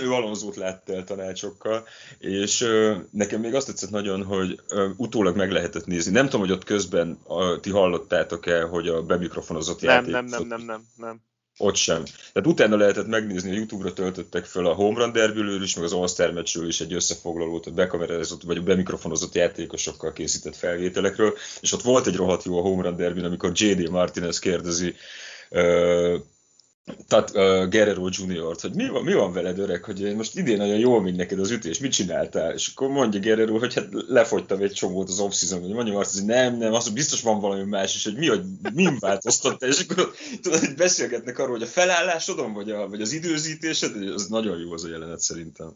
ő 0.03 0.13
Alonzót 0.13 0.57
látta 0.57 0.93
el 0.93 1.05
tanácsokkal, 1.05 1.87
és 2.19 2.61
ö, 2.61 2.97
nekem 3.11 3.41
még 3.41 3.55
azt 3.55 3.67
tetszett 3.67 3.91
nagyon, 3.91 4.25
hogy 4.25 4.61
ö, 4.69 4.89
utólag 4.97 5.37
meg 5.37 5.51
lehetett 5.51 5.87
nézni. 5.87 6.13
Nem 6.13 6.25
tudom, 6.25 6.41
hogy 6.41 6.53
ott 6.53 6.65
közben 6.65 7.19
a, 7.27 7.61
ti 7.61 7.71
hallottátok-e, 7.71 8.63
hogy 8.63 8.89
a 8.89 9.03
bemikrofonozott 9.03 9.81
nem, 9.81 9.91
játék... 9.91 10.13
Nem, 10.13 10.25
nem, 10.25 10.47
nem, 10.47 10.61
nem, 10.61 10.87
nem. 10.97 11.21
Ott 11.59 11.75
sem. 11.75 12.05
Tehát 12.33 12.49
utána 12.49 12.77
lehetett 12.77 13.07
megnézni, 13.07 13.51
a 13.51 13.55
Youtube-ra 13.55 13.93
töltöttek 13.93 14.45
fel 14.45 14.67
a 14.67 14.75
Home 14.75 14.99
Run 14.99 15.13
Derby-ről 15.13 15.63
is, 15.63 15.75
meg 15.75 15.85
az 15.85 15.93
All-Star 15.93 16.33
meccsről 16.33 16.69
is 16.69 16.81
egy 16.81 16.93
összefoglalót, 16.93 17.67
a 17.67 17.71
bekamerázott 17.71 18.43
vagy 18.43 18.57
a 18.57 18.63
bemikrofonozott 18.63 19.35
játékosokkal 19.35 20.13
készített 20.13 20.57
felvételekről, 20.57 21.37
és 21.61 21.73
ott 21.73 21.83
volt 21.83 22.07
egy 22.07 22.17
rohadt 22.17 22.45
jó 22.45 22.59
a 22.59 22.63
Home 22.63 22.83
Run 22.83 22.97
derby 22.97 23.21
amikor 23.25 23.51
J.D. 23.55 23.91
Martinez 23.91 24.39
kérdezi 24.39 24.95
tehát 27.07 27.31
uh, 27.31 27.69
Guerrero 27.69 28.09
Junior-t, 28.11 28.61
hogy 28.61 28.75
mi 28.75 28.89
van, 28.89 29.05
mi 29.05 29.15
van 29.15 29.33
veled 29.33 29.59
öreg, 29.59 29.85
hogy 29.85 30.17
most 30.17 30.37
idén 30.37 30.57
nagyon 30.57 30.79
jól 30.79 31.03
megy 31.03 31.17
neked 31.17 31.39
az 31.39 31.51
ütés, 31.51 31.79
mit 31.79 31.93
csináltál? 31.93 32.53
És 32.53 32.73
akkor 32.75 32.89
mondja 32.89 33.21
Guerrero, 33.21 33.59
hogy 33.59 33.75
hát 33.75 33.89
lefogytam 33.91 34.61
egy 34.61 34.73
csomót 34.73 35.09
az 35.09 35.21
off-season, 35.21 35.61
hogy 35.61 35.75
mondjam 35.75 35.97
azt, 35.97 36.19
hogy 36.19 36.27
nem, 36.27 36.57
nem, 36.57 36.73
az 36.73 36.89
biztos 36.89 37.23
van 37.23 37.41
valami 37.41 37.65
más 37.65 37.95
is, 37.95 38.05
hogy 38.05 38.17
mi, 38.17 38.29
hogy 38.29 38.45
min 38.75 38.97
változtattál, 38.99 39.69
és 39.69 39.87
akkor 39.89 40.13
tudod, 40.43 40.59
hogy 40.59 40.75
beszélgetnek 40.77 41.39
arról, 41.39 41.53
hogy 41.53 41.63
a 41.63 41.67
felállásodon, 41.67 42.53
vagy, 42.53 42.71
a, 42.71 42.89
vagy 42.89 43.01
az 43.01 43.13
időzítésed, 43.13 44.09
az 44.09 44.27
nagyon 44.27 44.59
jó 44.59 44.73
az 44.73 44.85
a 44.85 44.89
jelenet 44.89 45.21
szerintem. 45.21 45.73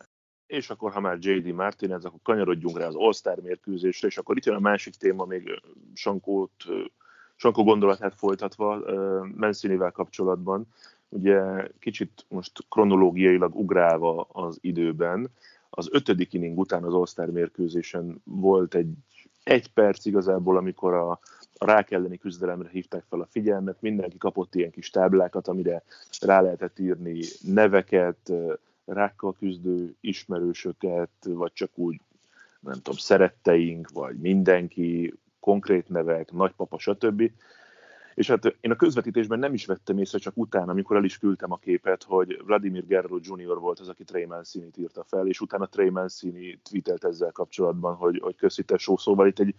És 0.47 0.71
akkor, 0.71 0.92
ha 0.92 1.01
már 1.01 1.19
J.D. 1.21 1.47
Martinez, 1.55 2.05
akkor 2.05 2.21
kanyarodjunk 2.23 2.79
rá 2.79 2.87
az 2.87 2.95
All-Star 2.95 3.40
mérkőzésre, 3.40 4.09
és 4.09 4.19
akkor 4.19 4.37
itt 4.37 4.45
jön 4.45 4.55
a 4.57 4.61
másik 4.61 4.95
téma, 4.95 5.25
még 5.25 5.62
Sankót, 5.95 6.64
Sankó 7.37 7.64
gondolatát 7.64 8.14
folytatva 8.16 8.83
Mancinivel 9.35 9.90
kapcsolatban 9.90 10.66
ugye 11.09 11.69
kicsit 11.79 12.25
most 12.29 12.64
kronológiailag 12.69 13.55
ugrálva 13.55 14.29
az 14.33 14.59
időben, 14.61 15.29
az 15.71 15.88
ötödik 15.90 16.33
inning 16.33 16.59
után 16.59 16.85
az 16.85 16.95
All-Star 16.95 17.31
mérkőzésen 17.31 18.21
volt 18.25 18.75
egy 18.75 18.88
egy 19.47 19.73
perc 19.73 20.05
igazából, 20.05 20.57
amikor 20.57 20.95
a, 20.95 21.11
a 21.55 21.64
rák 21.64 21.90
elleni 21.90 22.19
küzdelemre 22.19 22.69
hívták 22.69 23.05
fel 23.09 23.21
a 23.21 23.29
figyelmet, 23.31 23.77
mindenki 23.81 24.19
kapott 24.19 24.55
ilyen 24.55 24.71
kis 24.71 24.90
táblákat, 24.90 25.49
amire 25.49 25.83
rá 26.21 26.40
lehetett 26.40 26.79
írni 26.79 27.21
neveket, 27.40 28.33
rákkal 28.85 29.35
küzdő 29.38 29.95
ismerősöket, 30.01 31.11
vagy 31.23 31.53
csak 31.53 31.71
úgy, 31.75 32.01
nem 32.61 32.75
tudom, 32.75 32.99
szeretteink, 32.99 33.90
vagy 33.90 34.16
mindenki, 34.16 35.14
konkrét 35.40 35.88
nevek, 35.88 36.33
nagypapa, 36.33 36.79
stb. 36.79 37.31
És 38.16 38.29
hát 38.29 38.57
én 38.61 38.70
a 38.70 38.76
közvetítésben 38.76 39.38
nem 39.38 39.55
is 39.55 39.66
vettem 39.66 39.98
észre, 39.98 40.18
csak 40.18 40.37
utána, 40.37 40.70
amikor 40.70 40.96
el 40.96 41.05
is 41.05 41.18
küldtem 41.18 41.52
a 41.52 41.57
képet, 41.57 42.02
hogy 42.02 42.42
Vladimir 42.44 42.87
Guerrero 42.87 43.18
Jr. 43.22 43.59
volt 43.59 43.79
az, 43.81 43.88
aki 43.88 44.05
Trey 44.05 44.24
mancini 44.24 44.70
írta 44.76 45.05
fel, 45.05 45.26
és 45.26 45.40
utána 45.40 45.66
Trey 45.66 45.90
Mancini 45.90 46.61
tweetelt 46.62 47.05
ezzel 47.05 47.33
kapcsolatban, 47.33 47.94
hogy, 47.94 48.18
hogy 48.22 48.37
köszi 48.37 48.62
tesó. 48.62 48.96
Szóval 48.96 49.26
itt 49.26 49.38
egy 49.38 49.55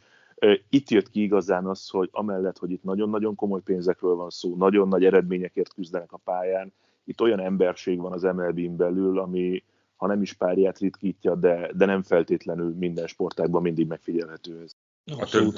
itt 0.70 0.90
jött 0.90 1.10
ki 1.10 1.22
igazán 1.22 1.66
az, 1.66 1.90
hogy 1.90 2.10
amellett, 2.12 2.58
hogy 2.58 2.72
itt 2.72 2.84
nagyon-nagyon 2.84 3.36
komoly 3.36 3.62
pénzekről 3.62 4.16
van 4.16 4.30
szó, 4.30 4.56
nagyon 4.56 4.88
nagy 4.88 5.06
eredményekért 5.06 5.74
küzdenek 5.74 6.12
a 6.12 6.18
pályán, 6.18 6.74
itt 7.04 7.22
olyan 7.22 7.40
emberség 7.40 8.00
van 8.00 8.12
az 8.12 8.22
MLB-n 8.22 8.76
belül, 8.76 9.20
ami 9.20 9.64
ha 9.96 10.08
nem 10.08 10.22
is 10.22 10.34
párját 10.34 10.80
ritkítja, 10.80 11.36
de, 11.36 11.72
de 11.76 11.86
nem 11.86 12.02
feltétlenül 12.02 12.76
minden 12.78 13.08
sportágban 13.08 13.62
mindig 13.62 13.88
megfigyelhető 13.88 14.62
ez. 14.64 14.76
Abszolút. 15.20 15.58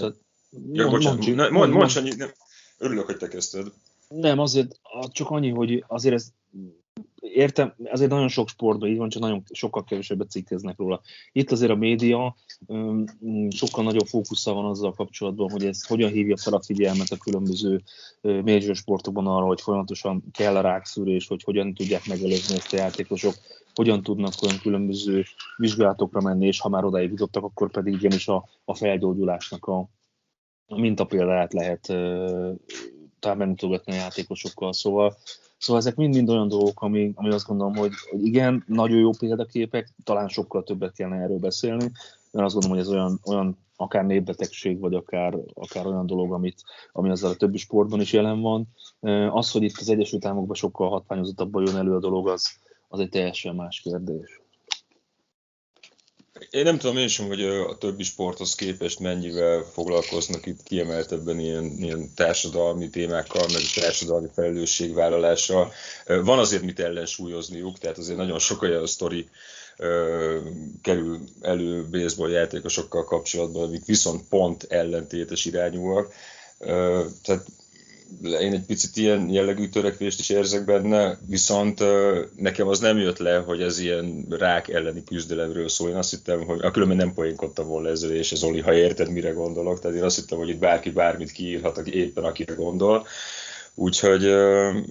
Ja, 0.72 0.90
bocsánat, 0.90 1.26
mond, 1.26 1.38
mond, 1.38 1.52
mond, 1.52 1.74
mond, 1.74 2.34
Örülök, 2.80 3.06
hogy 3.06 3.18
te 3.18 3.28
kezdted. 3.28 3.68
Nem, 4.08 4.40
azért 4.40 4.80
csak 5.12 5.30
annyi, 5.30 5.50
hogy 5.50 5.84
azért 5.88 6.16
ez 6.16 6.34
értem, 7.20 7.74
azért 7.84 8.10
nagyon 8.10 8.28
sok 8.28 8.50
sportban 8.50 8.90
így 8.90 8.98
van, 8.98 9.10
csak 9.10 9.22
nagyon 9.22 9.44
sokkal 9.52 9.84
kevesebbet 9.84 10.30
cikkeznek 10.30 10.78
róla. 10.78 11.02
Itt 11.32 11.52
azért 11.52 11.72
a 11.72 11.76
média 11.76 12.36
sokkal 13.50 13.84
nagyobb 13.84 14.06
fókusza 14.06 14.54
van 14.54 14.66
azzal 14.66 14.94
kapcsolatban, 14.94 15.50
hogy 15.52 15.66
ez 15.66 15.86
hogyan 15.86 16.12
hívja 16.12 16.38
fel 16.38 16.54
a 16.54 16.62
figyelmet 16.62 17.10
a 17.10 17.18
különböző 17.18 17.82
major 18.22 18.76
sportokban 18.76 19.28
arra, 19.28 19.46
hogy 19.46 19.62
folyamatosan 19.62 20.24
kell 20.32 20.56
a 20.56 20.62
rákszűrés, 20.62 21.28
hogy 21.28 21.44
hogyan 21.44 21.74
tudják 21.74 22.08
megelőzni 22.08 22.56
ezt 22.56 22.74
a 22.74 22.78
játékosok, 22.78 23.34
hogyan 23.74 24.04
tudnak 24.04 24.34
olyan 24.42 24.60
különböző 24.62 25.24
vizsgálatokra 25.58 26.22
menni, 26.22 26.46
és 26.46 26.60
ha 26.60 26.70
már 26.70 26.84
odáig 26.84 27.10
jutottak, 27.10 27.44
akkor 27.44 27.72
pedig 27.72 27.94
igenis 27.94 28.28
a, 28.28 28.50
a 28.66 28.76
felgyógyulásnak 28.76 29.66
a, 29.66 29.90
mintapéldát 30.76 31.54
lehet 31.54 31.82
talán 33.20 33.38
megmutogatni 33.38 33.92
a 33.92 33.96
játékosokkal. 33.96 34.74
Szóval, 34.74 35.18
szóval 35.58 35.82
ezek 35.82 35.96
mind-mind 35.96 36.30
olyan 36.30 36.48
dolgok, 36.48 36.82
ami, 36.82 37.12
ami 37.16 37.30
azt 37.30 37.48
gondolom, 37.48 37.76
hogy, 37.76 37.92
hogy 38.10 38.26
igen, 38.26 38.64
nagyon 38.68 38.98
jó 38.98 39.10
példaképek, 39.20 39.94
talán 40.04 40.28
sokkal 40.28 40.64
többet 40.64 40.94
kellene 40.94 41.24
erről 41.24 41.40
beszélni, 41.40 41.92
mert 42.32 42.46
azt 42.46 42.54
gondolom, 42.54 42.78
hogy 42.78 42.86
ez 42.86 42.94
olyan, 42.94 43.20
olyan 43.26 43.58
akár 43.76 44.06
népbetegség, 44.06 44.80
vagy 44.80 44.94
akár, 44.94 45.38
akár 45.54 45.86
olyan 45.86 46.06
dolog, 46.06 46.34
amit, 46.34 46.64
ami 46.92 47.10
azzal 47.10 47.32
a 47.32 47.36
többi 47.36 47.58
sportban 47.58 48.02
is 48.02 48.14
jelen 48.14 48.42
van. 48.42 48.68
Az, 49.32 49.52
hogy 49.52 49.64
itt 49.64 49.78
az 49.80 49.90
Egyesült 49.90 50.26
Államokban 50.26 50.56
sokkal 50.56 50.90
hatványozottabban 50.90 51.66
jön 51.66 51.76
elő 51.76 51.96
a 51.96 52.00
dolog, 52.00 52.28
az, 52.28 52.60
az 52.88 53.00
egy 53.00 53.10
teljesen 53.10 53.56
más 53.56 53.80
kérdés. 53.80 54.42
Én 56.50 56.64
nem 56.64 56.78
tudom 56.78 56.98
én 56.98 57.08
sem, 57.08 57.28
hogy 57.28 57.44
a 57.44 57.78
többi 57.78 58.04
sporthoz 58.04 58.56
képest 58.56 59.00
mennyivel 59.00 59.66
foglalkoznak 59.74 60.46
itt 60.46 60.64
kiemeltebben 60.64 61.40
ilyen, 61.40 61.66
ilyen 61.80 62.14
társadalmi 62.16 62.90
témákkal, 62.90 63.46
meg 63.54 63.62
társadalmi 63.76 64.28
felelősségvállalással. 64.34 65.72
Van 66.06 66.40
azért 66.40 66.64
mit 66.64 66.80
ellensúlyozniuk, 66.80 67.78
tehát 67.78 67.98
azért 67.98 68.18
nagyon 68.18 68.40
sok 68.40 68.62
olyan 68.62 68.88
sztori 68.88 69.30
kerül 70.82 71.20
elő 71.42 71.86
baseball 71.92 72.30
játékosokkal 72.30 73.04
kapcsolatban, 73.04 73.64
amik 73.64 73.86
viszont 73.86 74.24
pont 74.30 74.64
ellentétes 74.64 75.46
irányúak. 75.46 76.14
Tehát 77.24 77.46
én 78.24 78.54
egy 78.54 78.66
picit 78.66 78.96
ilyen 78.96 79.30
jellegű 79.30 79.68
törekvést 79.68 80.20
is 80.20 80.30
érzek 80.30 80.66
benne, 80.66 81.18
viszont 81.28 81.80
nekem 82.36 82.68
az 82.68 82.80
nem 82.80 82.98
jött 82.98 83.18
le, 83.18 83.38
hogy 83.38 83.62
ez 83.62 83.80
ilyen 83.80 84.26
rák 84.30 84.68
elleni 84.68 85.04
küzdelemről 85.04 85.70
szól. 85.70 85.90
Én 85.90 85.96
azt 85.96 86.10
hittem, 86.10 86.46
hogy 86.46 86.60
a 86.62 86.72
különben 86.72 86.98
nem 86.98 87.14
poénkodtam 87.14 87.68
volna 87.68 87.90
ezzel, 87.90 88.12
és 88.12 88.32
ez 88.32 88.44
Oli, 88.44 88.60
ha 88.60 88.74
érted, 88.74 89.12
mire 89.12 89.32
gondolok. 89.32 89.80
Tehát 89.80 89.98
én 89.98 90.04
azt 90.04 90.16
hittem, 90.16 90.38
hogy 90.38 90.50
itt 90.50 90.60
bárki 90.60 90.90
bármit 90.90 91.32
kiírhat, 91.32 91.78
aki 91.78 91.94
éppen 91.94 92.24
akire 92.24 92.54
gondol. 92.54 93.08
Úgyhogy, 93.76 94.24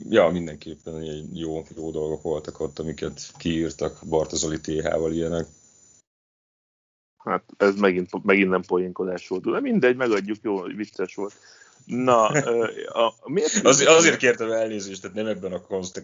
ja, 0.09 0.29
mindenképpen 0.33 1.03
jó, 1.33 1.65
jó 1.77 1.91
dolgok 1.91 2.23
voltak 2.23 2.61
ott, 2.61 2.79
amiket 2.79 3.21
kiírtak 3.37 3.99
Bartozoli 4.09 4.61
TH-val 4.61 5.13
ilyenek. 5.13 5.47
Hát 7.17 7.43
ez 7.57 7.75
megint, 7.75 8.25
megint 8.25 8.51
nem 8.51 8.63
poénkodás 8.63 9.29
volt, 9.29 9.51
de 9.51 9.61
mindegy, 9.61 9.97
megadjuk, 9.97 10.37
jó, 10.43 10.63
vicces 10.63 11.15
volt. 11.15 11.35
Na, 11.89 12.27
a, 12.87 13.15
miért? 13.25 13.65
Az, 13.67 13.81
azért 13.87 14.17
kértem 14.17 14.51
elnézést, 14.51 15.01
tehát 15.01 15.17
nem 15.17 15.27
ebben 15.27 15.53
a 15.53 15.63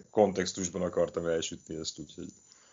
kontextusban 0.09 0.81
akartam 0.81 1.25
elsütni 1.25 1.75
ezt, 1.75 1.99
úgyhogy... 1.99 2.27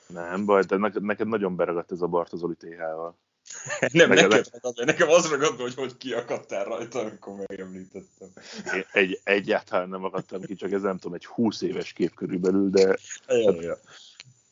Nem 0.06 0.44
baj, 0.44 0.62
de 0.62 0.76
neked, 0.76 1.02
neked 1.02 1.28
nagyon 1.28 1.56
beragadt 1.56 1.92
ez 1.92 2.00
a 2.00 2.06
Bartozoli 2.06 2.54
TH-val. 2.54 3.16
nem, 3.92 4.08
nekem, 4.08 4.28
nekem, 4.28 4.72
nekem 4.84 5.08
az 5.08 5.30
ragad, 5.30 5.60
hogy 5.60 5.74
hogy 5.74 5.96
kiakadtál 5.96 6.64
rajta, 6.64 6.98
amikor 6.98 7.34
megemlítettem. 7.46 8.28
Én 8.74 8.84
egy, 8.92 9.20
egyáltalán 9.24 9.88
nem 9.88 10.04
akadtam 10.04 10.40
ki, 10.40 10.54
csak 10.54 10.72
ez 10.72 10.82
nem 10.82 10.98
tudom, 10.98 11.14
egy 11.14 11.26
20 11.26 11.62
éves 11.62 11.92
kép 11.92 12.14
körülbelül, 12.14 12.70
de... 12.70 12.98
Ja, 13.28 13.62
ja. 13.62 13.78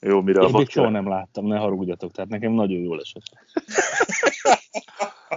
Jó, 0.01 0.21
mire 0.21 0.41
Én 0.41 0.55
a 0.55 0.59
még 0.59 0.69
soha 0.69 0.89
nem 0.89 1.09
láttam, 1.09 1.47
ne 1.47 1.59
haragudjatok, 1.59 2.13
tehát 2.13 2.31
nekem 2.31 2.53
nagyon 2.53 2.81
jól 2.81 3.01
esett. 3.01 3.25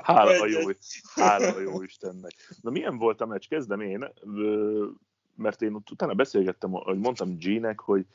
Hála 0.01 0.41
a 0.41 0.47
jó, 0.47 0.59
hála 1.15 1.55
a 1.55 1.59
jó 1.59 1.81
Istennek. 1.81 2.31
Na 2.61 2.69
milyen 2.69 2.97
volt 2.97 3.21
a 3.21 3.25
meccs? 3.25 3.47
Kezdem 3.47 3.81
én, 3.81 4.07
mert 5.35 5.61
én 5.61 5.83
utána 5.91 6.13
beszélgettem, 6.13 6.71
hogy 6.71 6.97
mondtam 6.97 7.37
G-nek, 7.37 7.79
hogy 7.79 8.05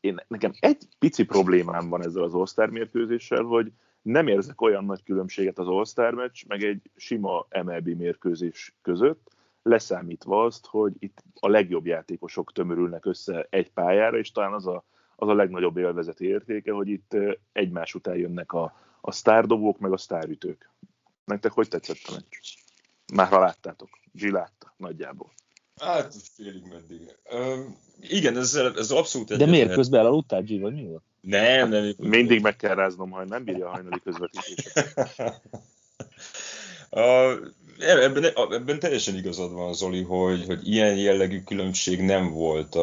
én, 0.00 0.20
nekem 0.28 0.52
egy 0.60 0.88
pici 0.98 1.24
problémám 1.24 1.88
van 1.88 2.04
ezzel 2.04 2.22
az 2.22 2.34
All-Star 2.34 2.70
mérkőzéssel, 2.70 3.42
hogy 3.42 3.72
nem 4.02 4.26
érzek 4.26 4.60
olyan 4.60 4.84
nagy 4.84 5.02
különbséget 5.02 5.58
az 5.58 5.68
All-Star 5.68 6.14
meccs, 6.14 6.44
meg 6.46 6.62
egy 6.62 6.90
sima 6.96 7.46
MLB 7.64 7.88
mérkőzés 7.88 8.74
között, 8.82 9.30
leszámítva 9.62 10.44
azt, 10.44 10.66
hogy 10.66 10.92
itt 10.98 11.22
a 11.40 11.48
legjobb 11.48 11.86
játékosok 11.86 12.52
tömörülnek 12.52 13.06
össze 13.06 13.46
egy 13.50 13.70
pályára, 13.70 14.18
és 14.18 14.32
talán 14.32 14.52
az 14.52 14.66
a, 14.66 14.84
az 15.16 15.28
a 15.28 15.34
legnagyobb 15.34 15.76
élvezeti 15.76 16.26
értéke, 16.26 16.72
hogy 16.72 16.88
itt 16.88 17.16
egymás 17.52 17.94
után 17.94 18.16
jönnek 18.16 18.52
a, 18.52 18.74
a 19.00 19.12
sztárdobók, 19.12 19.78
meg 19.78 19.92
a 19.92 19.96
sztárütők. 19.96 20.70
Nektek 21.30 21.52
hogy 21.52 21.68
tetszett 21.68 22.00
a 22.06 22.12
meccs? 22.12 22.54
Már 23.12 23.28
ha 23.28 23.38
láttátok. 23.38 23.88
G 24.12 24.22
látta, 24.22 24.74
nagyjából. 24.76 25.32
Hát, 25.80 26.14
félig 26.34 26.62
meddig. 26.72 27.16
Um, 27.32 27.78
igen, 28.00 28.36
ez, 28.36 28.54
ez 28.54 28.90
abszolút 28.90 29.36
De 29.36 29.46
miért 29.46 29.72
közben 29.72 30.00
elaludtál, 30.00 30.42
G, 30.42 30.60
vagy 30.60 30.74
mi 30.74 30.84
volt? 30.84 31.02
Nem, 31.20 31.68
nem. 31.68 31.94
Mindig 31.96 32.40
meg 32.40 32.56
kell 32.56 32.74
ráznom, 32.74 33.10
ha 33.10 33.24
nem 33.24 33.44
bírja 33.44 33.66
a 33.66 33.70
hajnali 33.70 34.00
közvetítést. 34.04 34.72
a, 36.90 37.36
ebben, 37.78 38.24
ebben 38.50 38.78
teljesen 38.78 39.16
igazad 39.16 39.52
van, 39.52 39.74
Zoli, 39.74 40.02
hogy, 40.02 40.44
hogy 40.46 40.68
ilyen 40.68 40.96
jellegű 40.96 41.42
különbség 41.42 42.00
nem 42.00 42.30
volt 42.30 42.74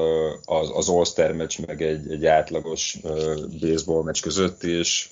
az, 0.46 0.70
az 0.74 0.90
All-Star 0.90 1.32
meccs 1.32 1.60
meg 1.66 1.82
egy, 1.82 2.12
egy 2.12 2.26
átlagos 2.26 2.98
baseball 3.60 4.04
meccs 4.04 4.22
között, 4.22 4.64
és 4.64 5.10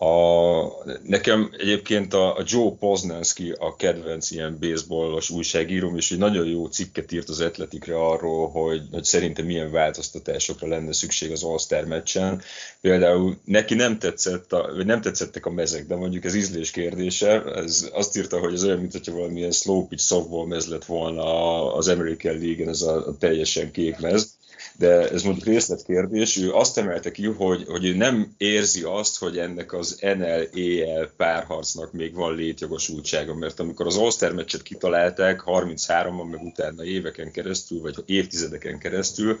a, 0.00 0.98
nekem 1.02 1.50
egyébként 1.58 2.14
a, 2.14 2.36
a 2.36 2.42
Joe 2.46 2.70
Poznanski 2.78 3.54
a 3.58 3.76
kedvenc 3.76 4.30
ilyen 4.30 4.56
baseballos 4.60 5.30
újságírom, 5.30 5.96
és 5.96 6.10
egy 6.10 6.18
nagyon 6.18 6.46
jó 6.46 6.66
cikket 6.66 7.12
írt 7.12 7.28
az 7.28 7.40
Atletikre 7.40 8.06
arról, 8.06 8.48
hogy, 8.48 8.82
hogy 8.90 9.04
szerintem 9.04 9.46
milyen 9.46 9.70
változtatásokra 9.70 10.68
lenne 10.68 10.92
szükség 10.92 11.32
az 11.32 11.42
All-Star 11.42 11.84
meccsen. 11.84 12.42
Például 12.80 13.38
neki 13.44 13.74
nem, 13.74 13.98
tetszett 13.98 14.52
a, 14.52 14.72
vagy 14.74 14.86
nem 14.86 15.00
tetszettek 15.00 15.46
a 15.46 15.50
mezek, 15.50 15.86
de 15.86 15.96
mondjuk 15.96 16.24
ez 16.24 16.34
ízlés 16.34 16.70
kérdése. 16.70 17.42
Ez 17.44 17.88
azt 17.92 18.16
írta, 18.16 18.38
hogy 18.38 18.52
ez 18.52 18.64
olyan, 18.64 18.78
mintha 18.78 19.12
valamilyen 19.12 19.52
slow 19.52 19.86
pitch 19.86 20.04
softball 20.04 20.46
mez 20.46 20.66
lett 20.66 20.84
volna 20.84 21.74
az 21.74 21.88
American 21.88 22.38
League-en, 22.38 22.68
ez 22.68 22.82
a, 22.82 23.06
a 23.06 23.16
teljesen 23.18 23.70
kék 23.70 23.98
mez 23.98 24.38
de 24.76 25.10
ez 25.10 25.22
mondjuk 25.22 25.46
részletkérdés, 25.46 26.36
ő 26.36 26.52
azt 26.52 26.78
emelte 26.78 27.10
ki, 27.10 27.26
hogy, 27.26 27.64
hogy 27.66 27.84
ő 27.84 27.94
nem 27.94 28.34
érzi 28.36 28.82
azt, 28.82 29.18
hogy 29.18 29.38
ennek 29.38 29.72
az 29.72 29.98
NL-EL 30.00 31.10
párharcnak 31.16 31.92
még 31.92 32.14
van 32.14 32.34
létjogosultsága, 32.34 33.34
mert 33.34 33.60
amikor 33.60 33.86
az 33.86 33.96
All-Star 33.96 34.32
meccset 34.32 34.62
kitalálták 34.62 35.42
33-ban, 35.46 36.30
meg 36.30 36.42
utána 36.42 36.84
éveken 36.84 37.30
keresztül, 37.32 37.80
vagy 37.80 37.94
évtizedeken 38.06 38.78
keresztül, 38.78 39.40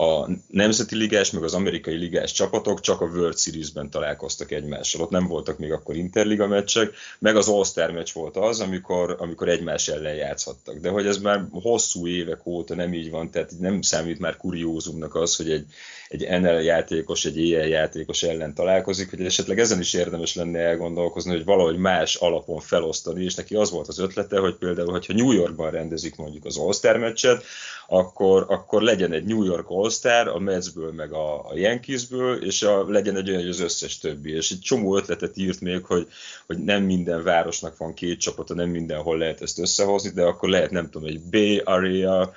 a 0.00 0.28
nemzeti 0.46 0.96
ligás, 0.96 1.30
meg 1.30 1.42
az 1.42 1.54
amerikai 1.54 1.96
ligás 1.96 2.32
csapatok 2.32 2.80
csak 2.80 3.00
a 3.00 3.04
World 3.04 3.38
Series-ben 3.38 3.90
találkoztak 3.90 4.50
egymással. 4.50 5.02
Ott 5.02 5.10
nem 5.10 5.26
voltak 5.26 5.58
még 5.58 5.72
akkor 5.72 5.96
interliga 5.96 6.46
meccsek, 6.46 6.92
meg 7.18 7.36
az 7.36 7.48
All-Star 7.48 7.90
meccs 7.90 8.12
volt 8.12 8.36
az, 8.36 8.60
amikor, 8.60 9.16
amikor 9.18 9.48
egymás 9.48 9.88
ellen 9.88 10.14
játszhattak. 10.14 10.76
De 10.76 10.88
hogy 10.88 11.06
ez 11.06 11.18
már 11.18 11.44
hosszú 11.50 12.06
évek 12.06 12.46
óta 12.46 12.74
nem 12.74 12.94
így 12.94 13.10
van, 13.10 13.30
tehát 13.30 13.52
nem 13.58 13.82
számít 13.82 14.18
már 14.18 14.36
kuriózumnak 14.36 15.14
az, 15.14 15.36
hogy 15.36 15.50
egy, 15.50 15.64
egy 16.08 16.40
NL 16.40 16.60
játékos, 16.60 17.24
egy 17.24 17.52
EL 17.52 17.66
játékos 17.66 18.22
ellen 18.22 18.54
találkozik, 18.54 19.10
hogy 19.10 19.24
esetleg 19.24 19.58
ezen 19.58 19.80
is 19.80 19.94
érdemes 19.94 20.34
lenne 20.34 20.58
elgondolkozni, 20.58 21.30
hogy 21.30 21.44
valahogy 21.44 21.76
más 21.76 22.14
alapon 22.14 22.60
felosztani, 22.60 23.24
és 23.24 23.34
neki 23.34 23.54
az 23.54 23.70
volt 23.70 23.88
az 23.88 23.98
ötlete, 23.98 24.38
hogy 24.38 24.54
például, 24.54 24.90
hogyha 24.90 25.12
New 25.12 25.32
Yorkban 25.32 25.70
rendezik 25.70 26.16
mondjuk 26.16 26.44
az 26.44 26.58
All-Star 26.58 26.96
meccset, 26.96 27.44
akkor, 27.92 28.46
akkor 28.48 28.82
legyen 28.82 29.12
egy 29.12 29.24
New 29.24 29.44
York 29.44 29.70
All-Star, 29.90 30.28
a 30.28 30.38
Metsből 30.38 30.92
meg 30.92 31.12
a, 31.12 31.50
a 31.50 31.56
Yankeesből, 31.56 32.44
és 32.44 32.62
a, 32.62 32.90
legyen 32.90 33.16
egy 33.16 33.28
olyan, 33.28 33.40
hogy 33.40 33.50
az 33.50 33.60
összes 33.60 33.98
többi. 33.98 34.32
És 34.32 34.50
egy 34.50 34.60
csomó 34.60 34.96
ötletet 34.96 35.36
írt 35.36 35.60
még, 35.60 35.84
hogy, 35.84 36.08
hogy 36.46 36.58
nem 36.58 36.82
minden 36.82 37.22
városnak 37.22 37.76
van 37.76 37.94
két 37.94 38.20
csapata, 38.20 38.54
nem 38.54 38.68
mindenhol 38.68 39.18
lehet 39.18 39.42
ezt 39.42 39.58
összehozni, 39.58 40.10
de 40.10 40.22
akkor 40.22 40.48
lehet, 40.48 40.70
nem 40.70 40.90
tudom, 40.90 41.08
egy 41.08 41.20
Bay 41.20 41.58
Area, 41.64 42.32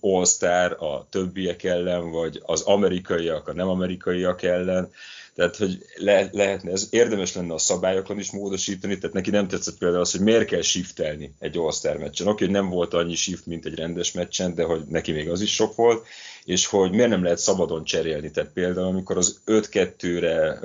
All-Star 0.00 0.76
a 0.78 1.06
többiek 1.10 1.64
ellen, 1.64 2.10
vagy 2.10 2.40
az 2.42 2.62
amerikaiak 2.62 3.48
a 3.48 3.52
nem 3.52 3.68
amerikaiak 3.68 4.42
ellen. 4.42 4.90
Tehát, 5.34 5.56
hogy 5.56 5.84
le, 5.94 6.28
lehetne, 6.32 6.70
ez 6.70 6.86
érdemes 6.90 7.34
lenne 7.34 7.54
a 7.54 7.58
szabályokon 7.58 8.18
is 8.18 8.30
módosítani, 8.30 8.98
tehát 8.98 9.14
neki 9.14 9.30
nem 9.30 9.48
tetszett 9.48 9.78
például 9.78 10.00
az, 10.00 10.10
hogy 10.10 10.20
miért 10.20 10.44
kell 10.44 10.62
shiftelni 10.62 11.34
egy 11.38 11.56
All-Star 11.56 11.96
meccsen. 11.96 12.26
Oké, 12.26 12.44
hogy 12.44 12.54
nem 12.54 12.68
volt 12.68 12.94
annyi 12.94 13.14
shift, 13.14 13.46
mint 13.46 13.66
egy 13.66 13.74
rendes 13.74 14.12
meccsen, 14.12 14.54
de 14.54 14.64
hogy 14.64 14.82
neki 14.88 15.12
még 15.12 15.28
az 15.28 15.40
is 15.40 15.54
sok 15.54 15.74
volt, 15.74 16.06
és 16.50 16.66
hogy 16.66 16.90
miért 16.90 17.08
nem 17.08 17.22
lehet 17.22 17.38
szabadon 17.38 17.84
cserélni. 17.84 18.30
Tehát 18.30 18.52
például, 18.52 18.86
amikor 18.86 19.16
az 19.16 19.42
5-2-re 19.46 20.58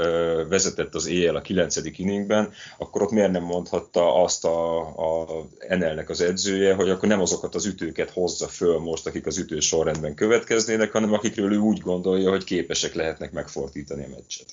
vezetett 0.45 0.95
az 0.95 1.07
éjjel 1.07 1.35
a 1.35 1.41
9. 1.41 1.97
inningben, 1.97 2.51
akkor 2.77 3.01
ott 3.01 3.11
miért 3.11 3.31
nem 3.31 3.43
mondhatta 3.43 4.23
azt 4.23 4.45
a, 4.45 4.79
a 4.87 5.25
NL-nek 5.69 6.09
az 6.09 6.21
edzője, 6.21 6.73
hogy 6.73 6.89
akkor 6.89 7.09
nem 7.09 7.21
azokat 7.21 7.55
az 7.55 7.65
ütőket 7.65 8.09
hozza 8.09 8.47
föl 8.47 8.79
most, 8.79 9.07
akik 9.07 9.25
az 9.25 9.37
ütő 9.37 9.59
sorrendben 9.59 10.15
következnének, 10.15 10.91
hanem 10.91 11.13
akikről 11.13 11.53
ő 11.53 11.57
úgy 11.57 11.79
gondolja, 11.79 12.29
hogy 12.29 12.43
képesek 12.43 12.93
lehetnek 12.93 13.31
megfordítani 13.31 14.03
a 14.03 14.09
meccset. 14.09 14.47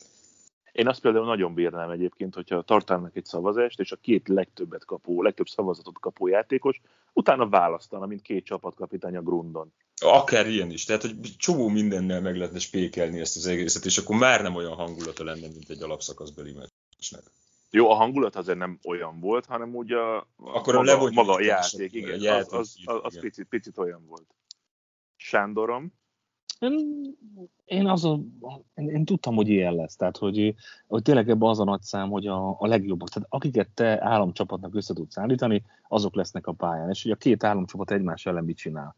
Én 0.73 0.89
azt 0.89 1.01
például 1.01 1.25
nagyon 1.25 1.55
bírnám 1.55 1.91
egyébként, 1.91 2.35
hogyha 2.35 2.63
tartanak 2.63 3.17
egy 3.17 3.25
szavazást, 3.25 3.81
és 3.81 3.93
a 3.93 3.99
két 4.01 4.29
legtöbbet 4.29 4.85
kapó, 4.85 5.23
legtöbb 5.23 5.47
szavazatot 5.47 5.99
kapó 6.01 6.27
játékos 6.27 6.81
utána 7.13 7.49
választana, 7.49 8.07
mint 8.07 8.23
két 8.23 8.45
csapatkapitány 8.45 9.17
a 9.17 9.23
Grundon. 9.23 9.73
Akár 10.03 10.47
ilyen 10.47 10.71
is, 10.71 10.85
tehát 10.85 11.03
hogy 11.03 11.37
csomó 11.37 11.69
mindennel 11.69 12.21
meg 12.21 12.37
lehetne 12.37 12.59
spékelni 12.59 13.21
ezt 13.21 13.37
az 13.37 13.47
egészet, 13.47 13.85
és 13.85 13.99
akkor 13.99 14.17
már 14.17 14.43
nem 14.43 14.55
olyan 14.55 14.75
hangulata 14.75 15.25
lenne, 15.25 15.47
mint 15.49 15.71
egy 15.71 15.83
alapszakaszbeli 15.83 16.53
meccsnek. 16.53 17.23
Jó, 17.71 17.91
a 17.91 17.95
hangulat 17.95 18.37
azért 18.37 18.59
nem 18.59 18.79
olyan 18.85 19.21
volt, 19.21 19.47
hanem 19.47 19.75
úgy 19.75 19.93
a, 19.93 20.29
akkor 20.37 20.75
maga, 20.75 21.01
a 21.01 21.11
maga 21.11 21.33
a 21.33 21.43
játék, 21.43 21.93
igen, 21.93 22.21
a 22.21 22.23
játék, 22.23 22.53
az, 22.53 22.59
az, 22.59 22.95
az, 22.95 23.01
az 23.03 23.21
picit, 23.21 23.47
picit 23.49 23.79
olyan 23.79 24.05
volt. 24.07 24.27
Sándorom, 25.17 25.93
Én, 27.65 27.87
azon, 27.87 28.39
én, 28.75 28.89
én 28.89 29.05
tudtam, 29.05 29.35
hogy 29.35 29.49
ilyen 29.49 29.75
lesz, 29.75 29.97
tehát 29.97 30.17
hogy, 30.17 30.55
hogy 30.87 31.03
tényleg 31.03 31.29
ebben 31.29 31.49
az 31.49 31.61
a 31.61 31.65
nagy 31.65 31.83
szám, 31.83 32.11
hogy 32.11 32.27
a, 32.27 32.61
a 32.61 32.67
legjobbak, 32.67 33.09
tehát 33.09 33.29
akiket 33.31 33.69
te 33.75 34.05
államcsapatnak 34.05 34.75
össze 34.75 34.95
tudsz 34.95 35.19
állítani, 35.19 35.65
azok 35.89 36.15
lesznek 36.15 36.47
a 36.47 36.53
pályán, 36.53 36.89
és 36.89 37.03
hogy 37.03 37.13
a 37.13 37.17
két 37.17 37.45
államcsapat 37.45 37.91
egymás 37.91 38.27
ellen 38.27 38.45
mit 38.45 38.57
csinál. 38.57 38.97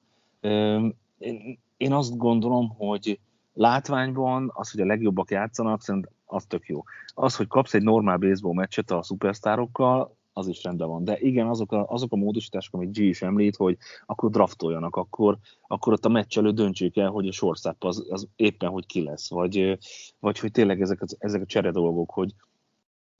Én, 1.76 1.92
azt 1.92 2.16
gondolom, 2.16 2.68
hogy 2.68 3.20
látványban 3.52 4.50
az, 4.54 4.70
hogy 4.70 4.80
a 4.80 4.86
legjobbak 4.86 5.30
játszanak, 5.30 5.82
szerintem 5.82 6.12
az 6.24 6.44
tök 6.44 6.66
jó. 6.66 6.82
Az, 7.14 7.36
hogy 7.36 7.46
kapsz 7.46 7.74
egy 7.74 7.82
normál 7.82 8.16
baseball 8.16 8.54
meccset 8.54 8.90
a 8.90 9.02
szupersztárokkal, 9.02 10.16
az 10.32 10.48
is 10.48 10.62
rendben 10.62 10.88
van. 10.88 11.04
De 11.04 11.18
igen, 11.20 11.46
azok 11.46 11.72
a, 11.72 11.86
azok 11.88 12.12
a 12.12 12.16
módosítások, 12.16 12.74
amit 12.74 12.92
G 12.92 12.98
is 12.98 13.22
említ, 13.22 13.56
hogy 13.56 13.76
akkor 14.06 14.30
draftoljanak, 14.30 14.96
akkor, 14.96 15.38
akkor 15.66 15.92
ott 15.92 16.04
a 16.04 16.08
meccs 16.08 16.38
előtt 16.38 16.54
döntsék 16.54 16.96
el, 16.96 17.10
hogy 17.10 17.28
a 17.28 17.32
sorszápp 17.32 17.84
az, 17.84 18.06
az 18.10 18.28
éppen 18.36 18.70
hogy 18.70 18.86
ki 18.86 19.02
lesz, 19.02 19.30
vagy, 19.30 19.78
vagy 20.18 20.38
hogy 20.38 20.50
tényleg 20.50 20.80
ezek, 20.80 21.00
ezek 21.18 21.42
a 21.42 21.46
csere 21.46 21.70
dolgok, 21.70 22.10
hogy, 22.10 22.34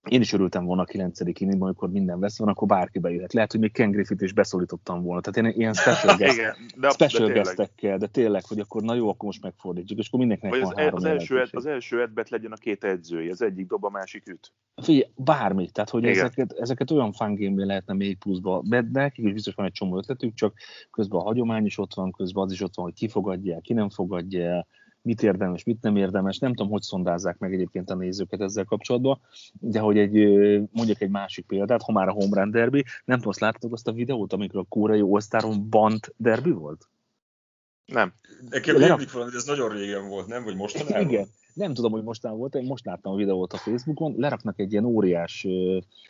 én 0.09 0.21
is 0.21 0.33
örültem 0.33 0.64
volna 0.64 0.83
a 0.83 0.85
9. 0.85 1.21
inningban, 1.21 1.69
amikor 1.69 1.90
minden 1.90 2.21
vesz 2.21 2.38
van, 2.38 2.49
akkor 2.49 2.69
bárki 2.69 2.99
bejöhet. 2.99 3.33
Lehet, 3.33 3.51
hogy 3.51 3.61
még 3.61 3.73
Ken 3.73 3.90
Griffith 3.90 4.23
is 4.23 4.33
beszólítottam 4.33 5.03
volna. 5.03 5.21
Tehát 5.21 5.51
én 5.51 5.61
ilyen 5.61 5.73
special, 5.73 6.17
guest, 6.17 6.38
Igen, 6.38 6.55
de, 6.77 6.88
special 6.88 7.27
de 7.27 7.33
guestekkel, 7.33 7.99
de 7.99 8.07
tényleg, 8.07 8.45
hogy 8.45 8.59
akkor 8.59 8.83
na 8.83 8.95
jó, 8.95 9.09
akkor 9.09 9.25
most 9.25 9.43
megfordítsuk, 9.43 9.99
és 9.99 10.07
akkor 10.07 10.19
mindenkinek 10.19 10.55
van 10.55 10.62
az, 10.62 10.77
három 10.77 10.95
az 10.95 11.05
első, 11.05 11.49
az 11.51 11.67
első 11.67 12.01
edbet 12.01 12.29
legyen 12.29 12.53
a 12.53 12.57
két 12.57 12.85
edzője, 12.85 13.31
az 13.31 13.43
egyik 13.43 13.67
dob, 13.67 13.85
a 13.85 13.90
másik 13.90 14.29
üt. 14.29 14.53
Figyelj, 14.83 15.11
bármi, 15.17 15.71
tehát 15.71 15.90
hogy 15.90 16.05
ezeket, 16.05 16.53
ezeket 16.53 16.90
olyan 16.90 17.12
fangame 17.12 17.64
lehetne 17.64 17.95
még 17.95 18.19
pluszba, 18.19 18.62
de 18.64 18.85
nekik 18.93 19.25
is 19.25 19.33
biztos 19.33 19.55
van 19.55 19.67
egy 19.67 19.73
csomó 19.73 19.97
ötletük, 19.97 20.35
csak 20.35 20.55
közben 20.90 21.21
a 21.21 21.23
hagyomány 21.23 21.64
is 21.64 21.79
ott 21.79 21.95
van, 21.95 22.11
közben 22.11 22.45
az 22.45 22.53
is 22.53 22.61
ott 22.61 22.75
van, 22.75 22.85
hogy 22.85 22.95
ki 22.95 23.09
fogadja 23.09 23.55
el, 23.55 23.61
ki 23.61 23.73
nem 23.73 23.90
fogadja 23.90 24.45
el, 24.45 24.67
mit 25.05 25.23
érdemes, 25.23 25.64
mit 25.64 25.83
nem 25.83 25.97
érdemes. 25.97 26.38
Nem 26.38 26.55
tudom, 26.55 26.73
hogy 26.73 26.83
szondázzák 26.83 27.38
meg 27.38 27.53
egyébként 27.53 27.90
a 27.90 27.95
nézőket 27.95 28.40
ezzel 28.40 28.64
kapcsolatban, 28.64 29.21
de 29.53 29.81
hogy 29.81 29.99
egy, 29.99 30.12
mondjak 30.73 31.01
egy 31.01 31.11
másik 31.11 31.47
példát, 31.47 31.83
ha 31.83 31.93
már 31.93 32.09
a 32.09 32.12
Home 32.12 32.40
Run 32.40 32.51
Derby, 32.51 32.85
nem 33.05 33.17
tudom, 33.17 33.29
azt 33.29 33.40
láttatok 33.40 33.73
azt 33.73 33.88
a 33.88 33.93
videót, 33.93 34.33
amikor 34.33 34.61
a 34.61 34.67
kórai 34.69 35.01
all 35.01 35.55
Bant 35.69 36.14
derby 36.17 36.51
volt? 36.51 36.88
Nem. 37.87 38.12
Nekem 38.51 38.77
rémlik 38.77 39.12
valami, 39.12 39.31
ez 39.35 39.44
nagyon 39.44 39.68
régen 39.68 40.09
volt, 40.09 40.27
nem? 40.27 40.44
Vagy 40.44 40.57
mostanában? 40.57 41.09
Igen. 41.09 41.27
Nem 41.55 41.75
tudom, 41.75 41.92
hogy 41.92 42.03
mostán 42.03 42.37
volt, 42.37 42.55
én 42.55 42.64
most 42.64 42.85
láttam 42.85 43.12
a 43.12 43.16
videót 43.16 43.53
a 43.53 43.57
Facebookon, 43.57 44.14
leraknak 44.16 44.59
egy 44.59 44.73
ilyen 44.73 44.85
óriás, 44.85 45.47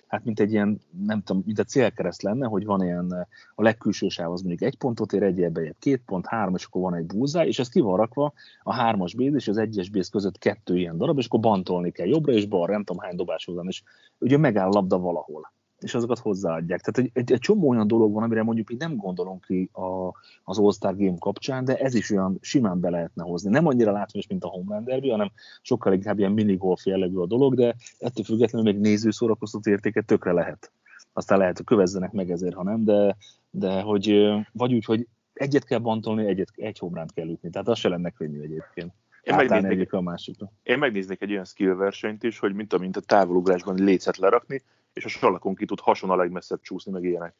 hát 0.06 0.24
mint 0.24 0.40
egy 0.40 0.52
ilyen, 0.52 0.80
nem 1.06 1.22
tudom, 1.22 1.42
mint 1.46 1.58
a 1.58 1.64
célkereszt 1.64 2.22
lenne, 2.22 2.46
hogy 2.46 2.64
van 2.64 2.82
ilyen, 2.82 3.28
a 3.54 3.62
legkülső 3.62 4.08
sáv 4.08 4.32
az 4.32 4.40
mondjuk 4.40 4.62
egy 4.62 4.78
pontot 4.78 5.12
ér, 5.12 5.22
egy 5.22 5.42
egy 5.42 5.74
két 5.78 6.02
pont, 6.06 6.26
három, 6.26 6.54
és 6.54 6.64
akkor 6.64 6.82
van 6.82 6.94
egy 6.94 7.06
búzá, 7.06 7.44
és 7.46 7.58
ez 7.58 7.68
ki 7.68 7.80
van 7.80 7.96
rakva 7.96 8.32
a 8.62 8.74
hármas 8.74 9.14
béz 9.14 9.34
és 9.34 9.48
az 9.48 9.56
egyes 9.56 9.88
béz 9.88 10.08
között 10.08 10.38
kettő 10.38 10.76
ilyen 10.76 10.98
darab, 10.98 11.18
és 11.18 11.26
akkor 11.26 11.40
bantolni 11.40 11.90
kell 11.90 12.06
jobbra 12.06 12.32
és 12.32 12.46
balra, 12.46 12.72
nem 12.72 12.84
tudom 12.84 13.02
hány 13.02 13.16
dobás 13.16 13.44
van, 13.44 13.66
és 13.66 13.82
ugye 14.18 14.36
megáll 14.36 14.68
labda 14.68 14.98
valahol 14.98 15.52
és 15.84 15.94
azokat 15.94 16.18
hozzáadják. 16.18 16.80
Tehát 16.80 16.98
egy, 16.98 17.22
egy, 17.22 17.32
egy 17.32 17.38
csomó 17.38 17.68
olyan 17.68 17.86
dolog 17.86 18.12
van, 18.12 18.22
amire 18.22 18.42
mondjuk 18.42 18.72
így 18.72 18.78
nem 18.78 18.96
gondolunk 18.96 19.44
ki 19.44 19.70
a, 19.72 20.06
az 20.44 20.58
All-Star 20.58 20.96
Game 20.96 21.18
kapcsán, 21.18 21.64
de 21.64 21.76
ez 21.76 21.94
is 21.94 22.10
olyan 22.10 22.38
simán 22.40 22.80
be 22.80 22.90
lehetne 22.90 23.22
hozni. 23.22 23.50
Nem 23.50 23.66
annyira 23.66 23.92
látványos, 23.92 24.28
mint 24.28 24.44
a 24.44 24.48
Home 24.48 24.74
Run 24.74 24.84
Derby, 24.84 25.10
hanem 25.10 25.30
sokkal 25.62 25.92
inkább 25.92 26.18
ilyen 26.18 26.32
minigolf 26.32 26.86
jellegű 26.86 27.16
a 27.16 27.26
dolog, 27.26 27.54
de 27.54 27.74
ettől 27.98 28.24
függetlenül 28.24 28.72
még 28.72 28.80
néző 28.80 29.10
szórakoztató 29.10 29.70
értéket 29.70 30.06
tökre 30.06 30.32
lehet. 30.32 30.72
Aztán 31.12 31.38
lehet, 31.38 31.56
hogy 31.56 31.66
kövezzenek 31.66 32.12
meg 32.12 32.30
ezért, 32.30 32.54
ha 32.54 32.62
nem, 32.62 32.84
de, 32.84 33.16
de 33.50 33.80
hogy 33.80 34.32
vagy 34.52 34.74
úgy, 34.74 34.84
hogy 34.84 35.06
egyet 35.32 35.64
kell 35.64 35.78
bantolni, 35.78 36.26
egyet, 36.26 36.48
egy 36.56 36.78
homránt 36.78 37.12
kell 37.12 37.28
ütni. 37.28 37.50
Tehát 37.50 37.68
az 37.68 37.78
se 37.78 37.88
lenne 37.88 38.10
könnyű 38.10 38.40
egyébként. 38.40 38.92
Én 39.24 39.34
megnéznék, 39.34 39.92
a 39.92 40.00
másikra. 40.00 40.52
én 40.62 40.78
megnéznék 40.78 41.22
egy 41.22 41.30
olyan 41.30 41.44
skill 41.44 41.74
versenyt 41.74 42.22
is, 42.22 42.38
hogy 42.38 42.54
mint 42.54 42.72
amint 42.72 42.96
a 42.96 43.00
távolugrásban 43.00 43.74
lécet 43.74 44.16
lerakni, 44.16 44.62
és 44.92 45.04
a 45.04 45.08
salakon 45.08 45.54
ki 45.54 45.64
tud 45.64 45.80
hason 45.80 46.10
a 46.10 46.16
legmesszebb 46.16 46.60
csúszni, 46.60 46.92
meg 46.92 47.04
ilyenek. 47.04 47.34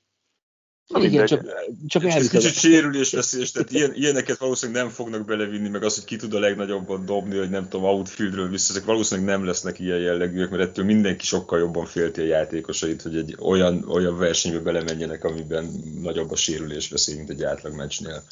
Na, 0.86 1.02
Igen, 1.02 1.26
csak, 1.26 1.44
csak 1.86 2.04
Ez 2.04 2.28
kicsit 2.28 2.54
sérülésveszélyes, 2.54 3.50
tehát 3.50 3.70
ilyen, 3.70 3.94
ilyeneket 3.94 4.38
valószínűleg 4.38 4.82
nem 4.82 4.92
fognak 4.92 5.24
belevinni, 5.26 5.68
meg 5.68 5.82
az, 5.82 5.94
hogy 5.94 6.04
ki 6.04 6.16
tud 6.16 6.34
a 6.34 6.38
legnagyobban 6.38 7.04
dobni, 7.04 7.38
hogy 7.38 7.50
nem 7.50 7.68
tudom, 7.68 7.86
outfieldről 7.86 8.48
vissza, 8.48 8.74
ezek 8.74 8.84
valószínűleg 8.84 9.30
nem 9.30 9.46
lesznek 9.46 9.78
ilyen 9.78 9.98
jellegűek, 9.98 10.50
mert 10.50 10.62
ettől 10.62 10.84
mindenki 10.84 11.26
sokkal 11.26 11.58
jobban 11.58 11.84
félti 11.84 12.20
a 12.20 12.24
játékosait, 12.24 13.02
hogy 13.02 13.16
egy 13.16 13.36
olyan, 13.40 13.84
olyan 13.88 14.18
versenybe 14.18 14.58
belemenjenek, 14.58 15.24
amiben 15.24 15.70
nagyobb 16.02 16.30
a 16.30 16.36
sérülésveszély, 16.36 17.16
mint 17.16 17.30
egy 17.30 17.42
átlag 17.42 17.74
meccsnél. 17.74 18.22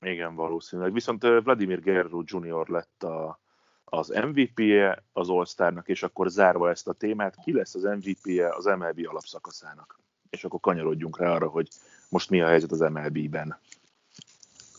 Igen, 0.00 0.34
valószínűleg. 0.34 0.92
Viszont 0.92 1.22
Vladimir 1.22 1.80
Guerrero 1.80 2.22
Jr. 2.24 2.68
lett 2.68 3.02
a, 3.02 3.40
az 3.84 4.08
MVP-je 4.08 5.04
az 5.12 5.28
All-Starnak, 5.28 5.88
és 5.88 6.02
akkor 6.02 6.28
zárva 6.28 6.70
ezt 6.70 6.88
a 6.88 6.92
témát, 6.92 7.34
ki 7.44 7.52
lesz 7.52 7.74
az 7.74 7.82
MVP-je 7.82 8.54
az 8.54 8.64
MLB 8.64 9.06
alapszakaszának? 9.08 10.00
És 10.30 10.44
akkor 10.44 10.60
kanyarodjunk 10.60 11.18
rá 11.18 11.30
arra, 11.34 11.48
hogy 11.48 11.68
most 12.08 12.30
mi 12.30 12.40
a 12.40 12.46
helyzet 12.46 12.72
az 12.72 12.78
MLB-ben. 12.78 13.58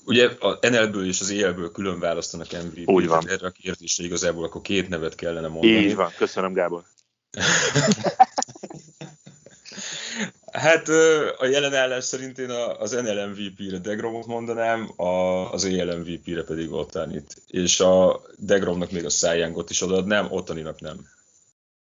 Ugye 0.06 0.30
a 0.40 0.58
NL-ből 0.70 1.06
és 1.06 1.22
az 1.22 1.30
EL-ből 1.30 1.72
külön 1.72 2.00
választanak 2.00 2.52
MVP-t. 2.52 2.90
Úgy 2.90 3.08
van. 3.08 3.28
Erre 3.28 3.48
a 3.48 3.52
kérdésre 3.52 4.04
igazából 4.04 4.44
akkor 4.44 4.62
két 4.62 4.90
nevet 4.90 5.16
kellene 5.16 5.48
mondani. 5.48 5.74
Így 5.74 5.96
van, 5.96 6.12
köszönöm 6.18 6.54
Gábor. 6.54 6.84
Hát 10.62 10.88
a 11.38 11.45
jelen 11.45 11.74
állás 11.74 12.04
szerint 12.04 12.38
én 12.38 12.50
az 12.80 12.91
NL 12.91 13.28
MVP-re 13.28 13.78
Degromot 13.78 14.26
mondanám, 14.26 14.91
az 15.52 15.65
EL 15.65 15.97
MVP-re 15.97 16.43
pedig 16.43 16.71
Ottanit. 16.71 17.41
És 17.47 17.80
a 17.80 18.21
Degromnak 18.38 18.91
még 18.91 19.06
a 19.06 19.10
Cy 19.10 19.54
is 19.67 19.82
odaadnám, 19.82 20.32
Ottaninak 20.32 20.80
nem. 20.80 21.08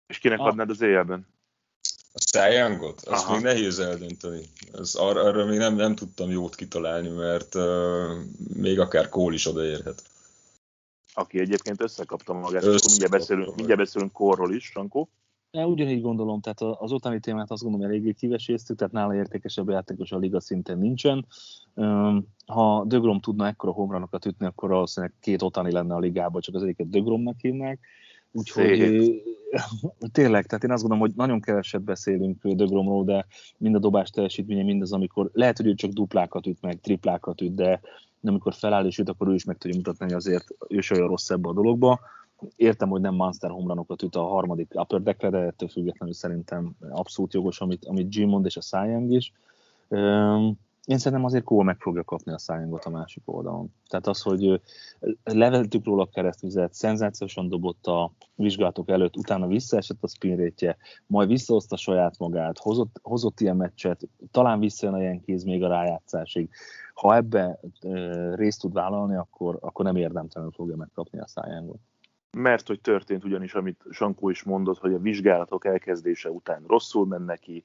És 0.07 0.19
kinek 0.19 0.39
ah. 0.39 0.47
adnád 0.47 0.71
az 0.71 0.83
EL-ben? 0.83 1.27
A 2.13 2.19
Cy 2.19 2.39
Azt 2.39 3.05
Aha. 3.07 3.35
még 3.35 3.43
nehéz 3.43 3.79
eldönteni. 3.79 4.45
Ez, 4.73 4.95
arra, 4.95 5.21
arra 5.21 5.45
még 5.45 5.59
nem, 5.59 5.75
nem 5.75 5.95
tudtam 5.95 6.31
jót 6.31 6.55
kitalálni, 6.55 7.09
mert 7.09 7.55
uh, 7.55 8.11
még 8.55 8.81
akár 8.81 9.09
Cole 9.09 9.35
is 9.35 9.47
odaérhet. 9.47 10.03
Aki 11.15 11.39
egyébként 11.41 11.83
összekapta 11.83 12.33
magát, 12.33 12.63
Összekapta. 12.63 12.89
mindjárt 12.89 13.13
beszélünk, 13.13 13.55
mindjárt 13.55 13.81
beszélünk 13.81 14.13
korról 14.13 14.55
is, 14.55 14.65
Sankó. 14.65 15.09
Ugyanígy 15.53 16.01
gondolom, 16.01 16.41
tehát 16.41 16.61
az 16.81 16.93
ottani 16.93 17.21
témát 17.21 17.51
azt 17.51 17.63
gondolom 17.63 17.87
eléggé 17.87 18.13
kiveséztük, 18.13 18.77
tehát 18.77 18.93
nála 18.93 19.15
értékesebb 19.15 19.69
játékos 19.69 20.13
a 20.13 20.19
liga 20.19 20.41
szinten 20.41 20.79
nincsen. 20.79 21.27
Ha 22.47 22.85
Dögrom 22.85 23.21
tudna 23.21 23.47
ekkora 23.47 23.73
homranokat 23.73 24.27
ütni, 24.27 24.47
akkor 24.47 24.69
valószínűleg 24.69 25.15
két 25.21 25.43
otani 25.43 25.73
lenne 25.73 25.95
a 25.95 25.99
ligában, 25.99 26.41
csak 26.41 26.55
az 26.55 26.63
egyiket 26.63 26.91
Dögromnak 26.91 27.41
hívnák. 27.41 27.81
Úgyhogy 28.33 29.11
tényleg, 30.13 30.47
tehát 30.47 30.65
én 30.65 30.71
azt 30.71 30.83
gondolom, 30.83 31.07
hogy 31.07 31.17
nagyon 31.17 31.41
keveset 31.41 31.83
beszélünk 31.83 32.47
Dögromról, 32.47 33.05
de 33.05 33.27
mind 33.59 33.75
a 33.75 33.79
dobás 33.79 34.11
teljesítménye, 34.11 34.63
mindaz, 34.63 34.93
amikor 34.93 35.31
lehet, 35.33 35.57
hogy 35.57 35.67
ő 35.67 35.75
csak 35.75 35.91
duplákat 35.91 36.47
üt 36.47 36.63
meg, 36.63 36.81
triplákat 36.81 37.41
üt, 37.41 37.55
de 37.55 37.81
amikor 38.23 38.55
feláll 38.55 38.87
és 38.87 38.99
üt, 38.99 39.09
akkor 39.09 39.29
ő 39.29 39.35
is 39.35 39.45
meg 39.45 39.59
tudja 39.59 39.77
mutatni, 39.77 40.05
hogy 40.05 40.15
azért 40.15 40.47
ő 40.69 40.81
olyan 40.95 41.09
rossz 41.09 41.31
ebbe 41.31 41.49
a 41.49 41.53
dologba 41.53 42.01
Értem, 42.57 42.89
hogy 42.89 43.01
nem 43.01 43.15
monster 43.15 43.51
homranokat 43.51 44.03
üt 44.03 44.17
a 44.17 44.23
harmadik 44.23 44.73
upper 44.75 45.03
deckre, 45.03 45.31
de 45.31 45.39
ettől 45.39 45.69
függetlenül 45.69 46.15
szerintem 46.15 46.77
abszolút 46.91 47.35
jogos, 47.35 47.61
amit, 47.61 47.85
amit 47.85 48.15
Jim 48.15 48.29
mond, 48.29 48.45
és 48.45 48.57
a 48.57 48.61
Cyang 48.61 49.11
is. 49.11 49.33
Én 50.85 50.99
szerintem 50.99 51.25
azért 51.25 51.45
Cole 51.45 51.65
meg 51.65 51.77
fogja 51.79 52.05
kapni 52.05 52.33
a 52.33 52.37
Cyangot 52.37 52.85
a 52.85 52.91
másik 52.91 53.23
oldalon. 53.25 53.73
Tehát 53.89 54.07
az, 54.07 54.23
hogy 54.23 54.61
leveltük 55.25 55.85
róla 55.85 56.03
a 56.03 56.09
keresztvizet, 56.13 56.75
szenzációsan 56.75 57.49
dobott 57.49 57.87
a 57.87 58.13
vizsgálatok 58.35 58.89
előtt, 58.89 59.17
utána 59.17 59.47
visszaesett 59.47 60.03
a 60.03 60.09
spin 60.09 60.37
rate 60.37 60.77
majd 61.07 61.29
visszahozta 61.29 61.77
saját 61.77 62.19
magát, 62.19 62.59
hozott, 62.59 63.01
hozott 63.03 63.41
ilyen 63.41 63.57
meccset, 63.57 64.09
talán 64.31 64.59
visszajön 64.59 64.95
a 64.95 65.21
kéz 65.25 65.45
még 65.45 65.65
a 65.65 65.69
rájátszásig. 65.69 66.51
Ha 66.95 67.15
ebbe 67.15 67.61
részt 68.35 68.61
tud 68.61 68.73
vállalni, 68.73 69.17
akkor, 69.17 69.59
akkor 69.61 69.85
nem 69.85 69.97
érdemtelenül 69.97 70.53
fogja 70.53 70.77
megkapni 70.77 71.19
a 71.19 71.25
Cyangot 71.25 71.81
mert 72.31 72.67
hogy 72.67 72.81
történt 72.81 73.25
ugyanis, 73.25 73.55
amit 73.55 73.85
Sankó 73.91 74.31
is 74.31 74.43
mondott, 74.43 74.79
hogy 74.79 74.95
a 74.95 74.99
vizsgálatok 74.99 75.65
elkezdése 75.65 76.31
után 76.31 76.65
rosszul 76.67 77.07
menne 77.07 77.25
neki, 77.25 77.65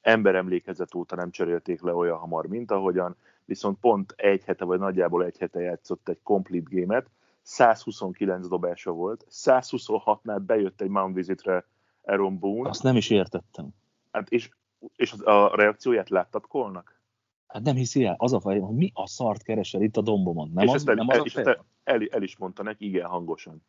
emberemlékezet 0.00 0.94
óta 0.94 1.16
nem 1.16 1.30
cserélték 1.30 1.82
le 1.82 1.94
olyan 1.94 2.18
hamar, 2.18 2.46
mint 2.46 2.70
ahogyan, 2.70 3.16
viszont 3.44 3.78
pont 3.80 4.14
egy 4.16 4.44
hete, 4.44 4.64
vagy 4.64 4.78
nagyjából 4.78 5.24
egy 5.24 5.38
hete 5.38 5.60
játszott 5.60 6.08
egy 6.08 6.18
complete 6.22 6.68
gémet, 6.68 7.10
129 7.42 8.48
dobása 8.48 8.90
volt, 8.90 9.26
126-nál 9.30 10.42
bejött 10.46 10.80
egy 10.80 10.88
Mount 10.88 11.14
Visitre 11.14 11.66
Aaron 12.02 12.38
Boone. 12.38 12.68
Azt 12.68 12.82
nem 12.82 12.96
is 12.96 13.10
értettem. 13.10 13.68
Hát 14.12 14.30
és, 14.30 14.50
és 14.96 15.12
a 15.12 15.56
reakcióját 15.56 16.08
láttad 16.08 16.46
Kolnak? 16.46 17.00
Hát 17.46 17.62
nem 17.62 17.74
hiszi 17.74 18.04
el, 18.04 18.14
az 18.18 18.32
a 18.32 18.40
fej, 18.40 18.58
hogy 18.58 18.74
mi 18.74 18.90
a 18.94 19.06
szart 19.06 19.42
keresel 19.42 19.82
itt 19.82 19.96
a 19.96 20.00
dombomon. 20.00 20.50
Nem 20.54 20.66
és 20.66 20.72
az, 20.72 20.88
el, 20.88 20.94
nem 20.94 21.08
az 21.08 21.16
el, 21.36 21.44
a 21.44 21.48
el, 21.48 21.64
el, 21.84 22.08
el, 22.10 22.22
is 22.22 22.36
mondta 22.36 22.62
neki 22.62 22.86
igen 22.86 23.06
hangosan 23.06 23.62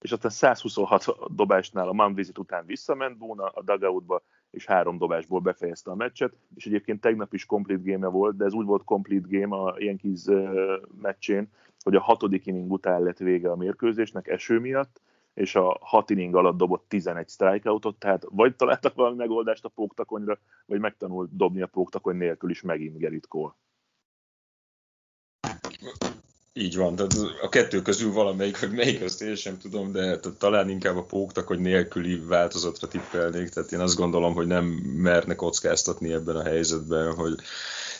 és 0.00 0.12
aztán 0.12 0.30
126 0.30 1.04
dobásnál 1.34 1.88
a 1.88 1.92
Mount 1.92 2.16
Visit 2.16 2.38
után 2.38 2.66
visszament 2.66 3.18
Búna 3.18 3.46
a 3.46 3.62
dugoutba, 3.62 4.22
és 4.50 4.66
három 4.66 4.98
dobásból 4.98 5.40
befejezte 5.40 5.90
a 5.90 5.94
meccset, 5.94 6.32
és 6.54 6.66
egyébként 6.66 7.00
tegnap 7.00 7.34
is 7.34 7.46
complete 7.46 7.92
game 7.92 8.06
volt, 8.06 8.36
de 8.36 8.44
ez 8.44 8.52
úgy 8.52 8.66
volt 8.66 8.84
complete 8.84 9.38
game 9.38 9.56
a 9.56 9.74
Yankees 9.78 10.24
meccsén, 11.00 11.48
hogy 11.82 11.94
a 11.94 12.00
hatodik 12.00 12.46
inning 12.46 12.72
után 12.72 13.02
lett 13.02 13.18
vége 13.18 13.50
a 13.50 13.56
mérkőzésnek 13.56 14.28
eső 14.28 14.58
miatt, 14.58 15.00
és 15.34 15.54
a 15.54 15.78
hat 15.80 16.10
inning 16.10 16.34
alatt 16.34 16.56
dobott 16.56 16.84
11 16.88 17.28
strikeoutot, 17.28 17.96
tehát 17.96 18.26
vagy 18.30 18.56
találtak 18.56 18.94
valami 18.94 19.16
megoldást 19.16 19.64
a 19.64 19.68
póktakonyra, 19.68 20.38
vagy 20.66 20.80
megtanult 20.80 21.36
dobni 21.36 21.62
a 21.62 21.66
póktakony 21.66 22.16
nélkül 22.16 22.50
is 22.50 22.62
megint 22.62 22.98
Gerrit 22.98 23.26
Cole. 23.26 23.54
Így 26.52 26.76
van, 26.76 26.96
tehát 26.96 27.12
a 27.42 27.48
kettő 27.48 27.82
közül 27.82 28.12
valamelyik, 28.12 28.58
hogy 28.58 28.70
melyik, 28.70 29.02
azt 29.02 29.22
én 29.22 29.34
sem 29.34 29.58
tudom, 29.58 29.92
de 29.92 30.18
talán 30.38 30.68
inkább 30.68 30.96
a 30.96 31.04
póktak, 31.04 31.46
hogy 31.46 31.58
nélküli 31.58 32.16
változatra 32.16 32.88
tippelnék, 32.88 33.48
tehát 33.48 33.72
én 33.72 33.80
azt 33.80 33.96
gondolom, 33.96 34.34
hogy 34.34 34.46
nem 34.46 34.64
merne 34.96 35.34
kockáztatni 35.34 36.12
ebben 36.12 36.36
a 36.36 36.42
helyzetben, 36.42 37.14
hogy 37.14 37.34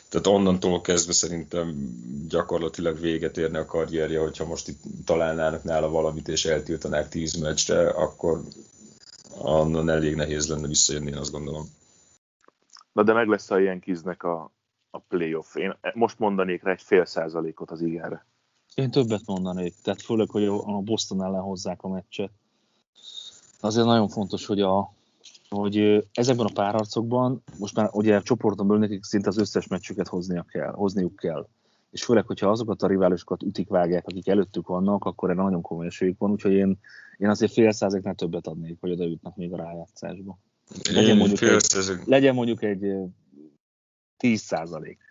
tehát 0.08 0.26
onnantól 0.26 0.80
kezdve 0.80 1.12
szerintem 1.12 1.74
gyakorlatilag 2.28 3.00
véget 3.00 3.36
érne 3.36 3.58
a 3.58 3.66
karrierje, 3.66 4.20
hogyha 4.20 4.44
most 4.44 4.68
itt 4.68 4.82
találnának 5.04 5.62
nála 5.62 5.88
valamit 5.88 6.28
és 6.28 6.44
eltiltanák 6.44 7.08
tíz 7.08 7.34
meccsre, 7.34 7.88
akkor 7.88 8.40
onnan 9.38 9.90
elég 9.90 10.14
nehéz 10.14 10.48
lenne 10.48 10.66
visszajönni, 10.66 11.10
én 11.10 11.16
azt 11.16 11.32
gondolom. 11.32 11.66
Na 12.92 13.02
de 13.02 13.12
meg 13.12 13.28
lesz 13.28 13.50
a 13.50 13.60
ilyen 13.60 13.80
kiznek 13.80 14.22
a, 14.22 14.52
a 14.90 14.98
playoff. 14.98 15.54
Én 15.56 15.76
most 15.94 16.18
mondanék 16.18 16.62
rá 16.62 16.70
egy 16.72 16.82
fél 16.82 17.04
százalékot 17.04 17.70
az 17.70 17.80
igára. 17.80 18.28
Én 18.74 18.90
többet 18.90 19.26
mondanék, 19.26 19.74
tehát 19.82 20.02
főleg, 20.02 20.30
hogy 20.30 20.44
a 20.44 20.80
Boston 20.80 21.22
ellen 21.22 21.40
hozzák 21.40 21.82
a 21.82 21.88
meccset. 21.88 22.30
Azért 23.60 23.86
nagyon 23.86 24.08
fontos, 24.08 24.46
hogy, 24.46 24.60
a, 24.60 24.92
hogy 25.48 26.06
ezekben 26.12 26.46
a 26.46 26.52
párharcokban, 26.54 27.42
most 27.58 27.74
már 27.74 27.88
ugye 27.92 28.20
csoporton 28.20 28.78
nekik 28.78 29.04
szinte 29.04 29.28
az 29.28 29.38
összes 29.38 29.66
meccsüket 29.66 30.08
hoznia 30.08 30.42
kell, 30.42 30.72
hozniuk 30.72 31.16
kell. 31.16 31.48
És 31.90 32.04
főleg, 32.04 32.26
hogyha 32.26 32.50
azokat 32.50 32.82
a 32.82 32.86
riválisokat 32.86 33.42
ütik, 33.42 33.68
vágják, 33.68 34.06
akik 34.06 34.28
előttük 34.28 34.66
vannak, 34.66 35.04
akkor 35.04 35.30
erre 35.30 35.42
nagyon 35.42 35.62
komoly 35.62 35.86
esélyük 35.86 36.18
van, 36.18 36.30
úgyhogy 36.30 36.52
én, 36.52 36.78
én 37.16 37.28
azért 37.28 37.52
fél 37.52 37.72
százaléknál 37.72 38.14
többet 38.14 38.46
adnék, 38.46 38.76
hogy 38.80 38.90
odaütnek 38.90 39.36
még 39.36 39.52
a 39.52 39.56
rájátszásba. 39.56 40.38
Legyen 40.92 41.16
mondjuk, 41.16 41.40
egy, 41.40 41.62
legyen 42.04 42.34
mondjuk 42.34 42.62
egy 42.62 42.92
10 44.16 44.40
százalék. 44.40 45.09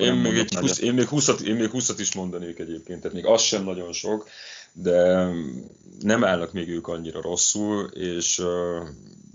Én 0.00 0.12
még, 0.12 0.38
egy 0.38 0.54
20, 0.54 0.78
én, 0.78 0.94
még 0.94 1.06
20 1.06 1.40
én 1.44 1.54
még 1.54 1.70
20 1.70 1.98
is 1.98 2.14
mondanék 2.14 2.58
egyébként, 2.58 3.00
tehát 3.00 3.16
még 3.16 3.26
az 3.26 3.42
sem 3.42 3.64
nagyon 3.64 3.92
sok, 3.92 4.28
de 4.72 5.28
nem 6.00 6.24
állnak 6.24 6.52
még 6.52 6.68
ők 6.68 6.88
annyira 6.88 7.20
rosszul, 7.20 7.90
és 7.94 8.38
uh, 8.38 8.88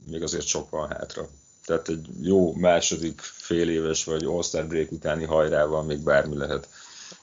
még 0.10 0.24
azért 0.24 0.46
sok 0.46 0.70
van 0.70 0.90
hátra. 0.90 1.30
Tehát 1.66 1.90
egy 1.90 2.06
jó 2.22 2.54
második 2.54 3.20
fél 3.20 3.70
éves 3.70 4.04
vagy 4.04 4.24
All-Star 4.24 4.68
break 4.68 4.92
utáni 4.92 5.24
hajrával 5.24 5.84
még 5.84 6.00
bármi 6.00 6.38
lehet. 6.38 6.70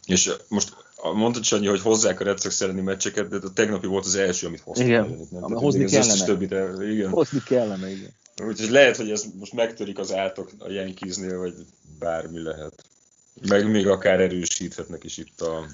És 0.06 0.30
most 0.48 0.76
mondtad 1.14 1.44
Sanyi, 1.44 1.66
hogy 1.66 1.80
hozzák 1.80 2.20
a 2.20 2.24
Red 2.24 2.40
Sox 2.40 2.60
elleni 2.60 2.80
meccseket, 2.80 3.28
de 3.28 3.36
a 3.42 3.52
tegnapi 3.52 3.86
volt 3.86 4.04
az 4.04 4.14
első, 4.14 4.46
amit 4.46 4.60
hoztak. 4.60 4.86
Igen, 4.86 5.28
nem? 5.30 5.42
hozni 5.42 5.84
kellene. 5.84 6.24
Többit, 6.24 6.54
igen. 6.90 7.10
Hozni 7.10 7.42
kellene, 7.44 7.90
igen. 7.90 8.10
Úgyhogy 8.46 8.70
lehet, 8.70 8.96
hogy 8.96 9.10
ez 9.10 9.24
most 9.38 9.52
megtörik 9.52 9.98
az 9.98 10.12
átok 10.12 10.50
a 10.58 10.70
Yankeesnél, 10.70 11.38
vagy 11.38 11.54
bármi 11.98 12.42
lehet. 12.42 12.84
Meg 13.48 13.70
még 13.70 13.88
akár 13.88 14.20
erősíthetnek 14.20 15.04
is 15.04 15.16
itt 15.16 15.40
a 15.40 15.64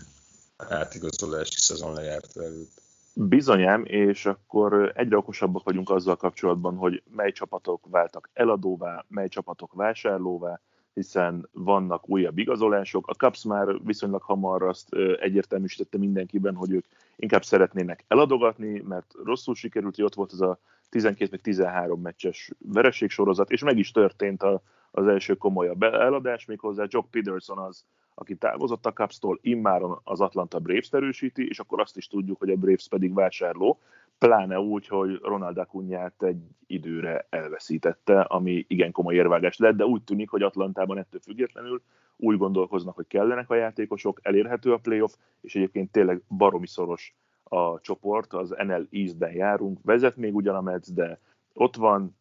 átigazolási 0.56 1.56
szezon 1.56 1.92
lejárt 1.92 2.36
előtt. 2.36 2.82
Bizonyám, 3.14 3.84
és 3.84 4.26
akkor 4.26 4.92
egyre 4.94 5.16
okosabbak 5.16 5.64
vagyunk 5.64 5.90
azzal 5.90 6.16
kapcsolatban, 6.16 6.76
hogy 6.76 7.02
mely 7.10 7.32
csapatok 7.32 7.86
váltak 7.90 8.30
eladóvá, 8.32 9.04
mely 9.08 9.28
csapatok 9.28 9.72
vásárlóvá, 9.72 10.60
hiszen 10.94 11.48
vannak 11.52 12.08
újabb 12.08 12.38
igazolások. 12.38 13.06
A 13.06 13.12
Cubs 13.12 13.44
már 13.44 13.84
viszonylag 13.84 14.22
hamar 14.22 14.62
azt 14.62 14.94
egyértelműsítette 15.20 15.98
mindenkiben, 15.98 16.54
hogy 16.54 16.70
ők 16.72 16.84
inkább 17.16 17.44
szeretnének 17.44 18.04
eladogatni, 18.08 18.80
mert 18.80 19.14
rosszul 19.24 19.54
sikerült, 19.54 19.94
hogy 19.94 20.04
ott 20.04 20.14
volt 20.14 20.32
az 20.32 20.40
a 20.40 20.58
12 20.88 21.36
13 21.36 22.00
meccses 22.00 22.50
vereségsorozat, 22.58 23.50
és 23.50 23.62
meg 23.62 23.78
is 23.78 23.90
történt 23.90 24.42
a, 24.42 24.62
az 24.90 25.06
első 25.06 25.34
komolyabb 25.34 25.82
eladás, 25.82 26.44
méghozzá 26.44 26.84
Jock 26.88 27.10
Peterson 27.10 27.58
az, 27.58 27.84
aki 28.14 28.34
távozott 28.36 28.86
a 28.86 28.92
Cubs-tól, 28.92 29.38
immáron 29.42 30.00
az 30.04 30.20
Atlanta 30.20 30.58
Braves 30.58 30.90
erősíti, 30.90 31.48
és 31.48 31.58
akkor 31.58 31.80
azt 31.80 31.96
is 31.96 32.06
tudjuk, 32.06 32.38
hogy 32.38 32.50
a 32.50 32.56
Braves 32.56 32.88
pedig 32.88 33.14
vásárló, 33.14 33.78
pláne 34.18 34.60
úgy, 34.60 34.86
hogy 34.86 35.18
Ronald 35.22 35.58
Acunyát 35.58 36.22
egy 36.22 36.42
időre 36.66 37.26
elveszítette, 37.30 38.20
ami 38.20 38.64
igen 38.68 38.92
komoly 38.92 39.14
érvágás 39.14 39.56
lett, 39.56 39.76
de 39.76 39.84
úgy 39.84 40.02
tűnik, 40.02 40.30
hogy 40.30 40.42
Atlantában 40.42 40.98
ettől 40.98 41.20
függetlenül 41.20 41.82
úgy 42.16 42.36
gondolkoznak, 42.36 42.94
hogy 42.94 43.06
kellenek 43.06 43.50
a 43.50 43.54
játékosok, 43.54 44.20
elérhető 44.22 44.72
a 44.72 44.78
playoff, 44.78 45.14
és 45.40 45.54
egyébként 45.54 45.92
tényleg 45.92 46.22
baromi 46.28 46.66
szoros 46.66 47.14
a 47.42 47.80
csoport, 47.80 48.32
az 48.32 48.54
NL 48.66 48.86
East-ben 48.90 49.32
járunk, 49.32 49.78
vezet 49.82 50.16
még 50.16 50.34
ugyan 50.34 50.54
a 50.54 50.60
Mets, 50.60 50.92
de 50.92 51.20
ott 51.52 51.76
van, 51.76 52.16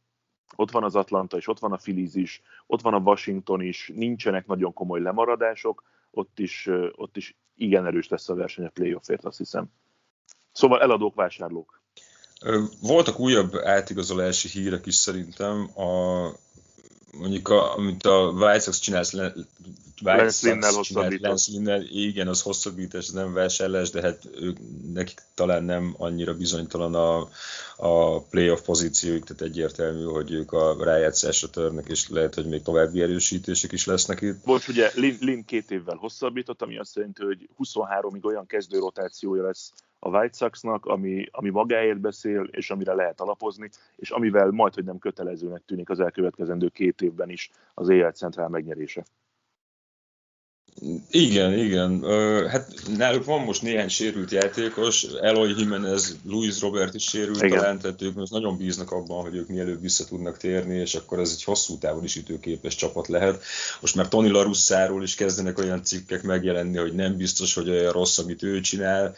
ott 0.56 0.72
van 0.72 0.84
az 0.84 0.96
Atlanta, 0.96 1.38
és 1.38 1.48
ott 1.48 1.60
van 1.60 1.72
a 1.72 1.78
Phillies 1.78 2.14
is, 2.14 2.42
ott 2.68 2.82
van 2.82 2.94
a 2.94 3.00
Washington 3.00 3.62
is, 3.62 3.92
nincsenek 3.96 4.46
nagyon 4.46 4.74
komoly 4.74 5.02
lemaradások, 5.02 5.84
ott 6.12 6.40
is, 6.40 6.70
ott 6.92 7.18
is 7.18 7.38
igen 7.56 7.86
erős 7.86 8.08
lesz 8.08 8.30
a 8.30 8.36
verseny 8.36 8.66
a 8.66 8.70
playoffért, 8.70 9.26
azt 9.26 9.38
hiszem. 9.38 9.66
Szóval 10.52 10.82
eladók, 10.82 11.16
vásárlók. 11.16 11.83
Voltak 12.80 13.20
újabb 13.20 13.56
átigazolási 13.56 14.48
hírek 14.48 14.86
is 14.86 14.96
szerintem. 14.96 15.70
A, 15.80 16.30
mondjuk, 17.18 17.48
a, 17.48 17.76
amit 17.76 18.06
a 18.06 18.28
White 18.28 18.60
Sox 18.60 18.80
csinálsz, 18.80 19.14
Lance 20.02 21.52
Linnel 21.52 21.82
igen, 21.82 22.28
az 22.28 22.42
hosszabbítás, 22.42 23.10
nem 23.10 23.34
vásárlás, 23.34 23.90
de 23.90 24.02
hát 24.02 24.30
ők, 24.36 24.58
nekik 24.94 25.22
talán 25.34 25.64
nem 25.64 25.96
annyira 25.98 26.34
bizonytalan 26.34 26.96
a, 26.96 27.30
a 27.76 28.22
playoff 28.22 28.62
pozíciójuk, 28.62 29.24
tehát 29.24 29.42
egyértelmű, 29.42 30.04
hogy 30.04 30.32
ők 30.32 30.52
a 30.52 30.84
rájátszásra 30.84 31.50
törnek, 31.50 31.88
és 31.90 32.10
lehet, 32.10 32.36
hogy 32.36 32.48
még 32.48 32.62
további 32.62 33.02
erősítések 33.02 33.72
is 33.72 33.86
lesznek 33.86 34.22
itt. 34.22 34.46
Most 34.46 34.68
ugye 34.68 34.92
Lin, 34.96 35.18
Lin 35.20 35.46
két 35.46 35.72
évvel 35.72 35.96
hosszabbított, 35.96 36.62
ami 36.62 36.78
azt 36.78 36.96
jelenti, 36.96 37.24
hogy 37.24 37.50
23-ig 37.64 38.24
olyan 38.24 38.46
kezdő 38.46 38.80
rotációja 38.80 39.44
lesz 39.44 39.72
a 40.04 40.10
White 40.10 40.38
Sox-nak, 40.38 40.86
ami, 40.86 41.28
ami 41.32 41.50
magáért 41.50 42.00
beszél, 42.00 42.48
és 42.52 42.70
amire 42.70 42.94
lehet 42.94 43.22
alapozni, 43.22 43.70
és 43.96 44.10
amivel 44.10 44.50
majd, 44.52 44.74
hogy 44.74 44.84
nem 44.84 45.00
kötelezőnek 45.00 45.62
tűnik 45.66 45.90
az 45.90 46.00
elkövetkezendő 46.00 46.68
két 46.68 47.02
évben 47.02 47.30
is 47.30 47.50
az 47.74 47.90
EL 47.90 48.12
Centrál 48.12 48.50
megnyerése. 48.50 49.04
Igen, 51.10 51.54
igen. 51.54 52.04
Hát 52.50 52.74
náluk 52.98 53.26
van 53.26 53.42
most 53.44 53.62
néhány 53.62 53.88
sérült 53.88 54.32
játékos, 54.32 55.04
Eloy 55.04 55.54
Jimenez, 55.58 56.18
Luis 56.26 56.62
Robert 56.62 56.94
is 56.94 57.04
sérült 57.04 57.42
igen. 57.42 57.58
talán, 57.58 57.80
tehát 57.80 58.02
ők 58.02 58.16
most 58.16 58.32
nagyon 58.32 58.58
bíznak 58.58 58.92
abban, 58.92 59.22
hogy 59.22 59.36
ők 59.36 59.48
mielőbb 59.48 59.82
vissza 59.82 60.06
tudnak 60.06 60.38
térni, 60.38 60.76
és 60.76 60.96
akkor 60.96 61.20
ez 61.20 61.32
egy 61.32 61.44
hosszú 61.44 61.78
távon 61.78 62.04
is 62.04 62.16
ütőképes 62.16 62.76
csapat 62.76 63.08
lehet. 63.08 63.44
Most 63.82 63.96
már 63.96 64.08
Tony 64.08 64.32
Larussáról 64.32 65.04
is 65.04 65.16
kezdenek 65.16 65.58
olyan 65.58 65.84
cikkek 65.84 66.24
megjelenni, 66.24 66.78
hogy 66.78 66.94
nem 66.94 67.18
biztos, 67.18 67.54
hogy 67.54 67.70
olyan 67.70 67.92
rossz, 67.92 68.18
amit 68.18 68.44
ő 68.44 68.60
csinál 68.60 69.16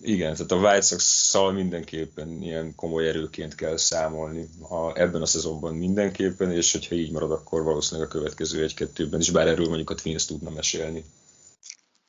igen, 0.00 0.34
tehát 0.34 0.52
a 0.52 0.56
White 0.56 0.80
sox 0.80 1.34
mindenképpen 1.54 2.42
ilyen 2.42 2.74
komoly 2.74 3.08
erőként 3.08 3.54
kell 3.54 3.76
számolni 3.76 4.48
ha 4.68 4.92
ebben 4.94 5.22
a 5.22 5.26
szezonban 5.26 5.74
mindenképpen, 5.74 6.52
és 6.52 6.72
hogyha 6.72 6.94
így 6.94 7.12
marad, 7.12 7.30
akkor 7.30 7.62
valószínűleg 7.62 8.08
a 8.08 8.12
következő 8.12 8.62
egy-kettőben 8.62 9.20
is, 9.20 9.30
bár 9.30 9.46
erről 9.46 9.66
mondjuk 9.66 9.90
a 9.90 9.94
Twins 9.94 10.24
tudna 10.24 10.50
mesélni. 10.50 11.04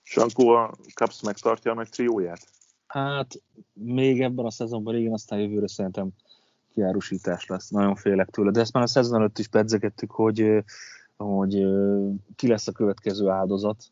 Sankó 0.04 0.50
a 0.50 0.78
Cubs 0.96 1.22
megtartja 1.22 1.72
a 1.72 1.76
nagy 1.76 1.90
trióját? 1.90 2.48
Hát 2.88 3.42
még 3.74 4.22
ebben 4.22 4.46
a 4.46 4.52
szezonban 4.52 4.96
igen, 4.96 5.14
aztán 5.14 5.40
jövőre 5.40 5.68
szerintem 5.68 6.10
kiárusítás 6.74 7.46
lesz. 7.46 7.70
Nagyon 7.70 7.96
félek 7.96 8.30
tőle. 8.30 8.52
De 8.52 8.60
ezt 8.60 8.74
már 8.74 8.84
a 8.84 8.88
szezon 8.88 9.20
előtt 9.20 9.40
is 9.40 9.48
pedzegettük, 9.48 10.12
hogy, 10.12 10.64
hogy 11.18 11.66
ki 12.36 12.48
lesz 12.48 12.68
a 12.68 12.72
következő 12.72 13.28
áldozat 13.28 13.92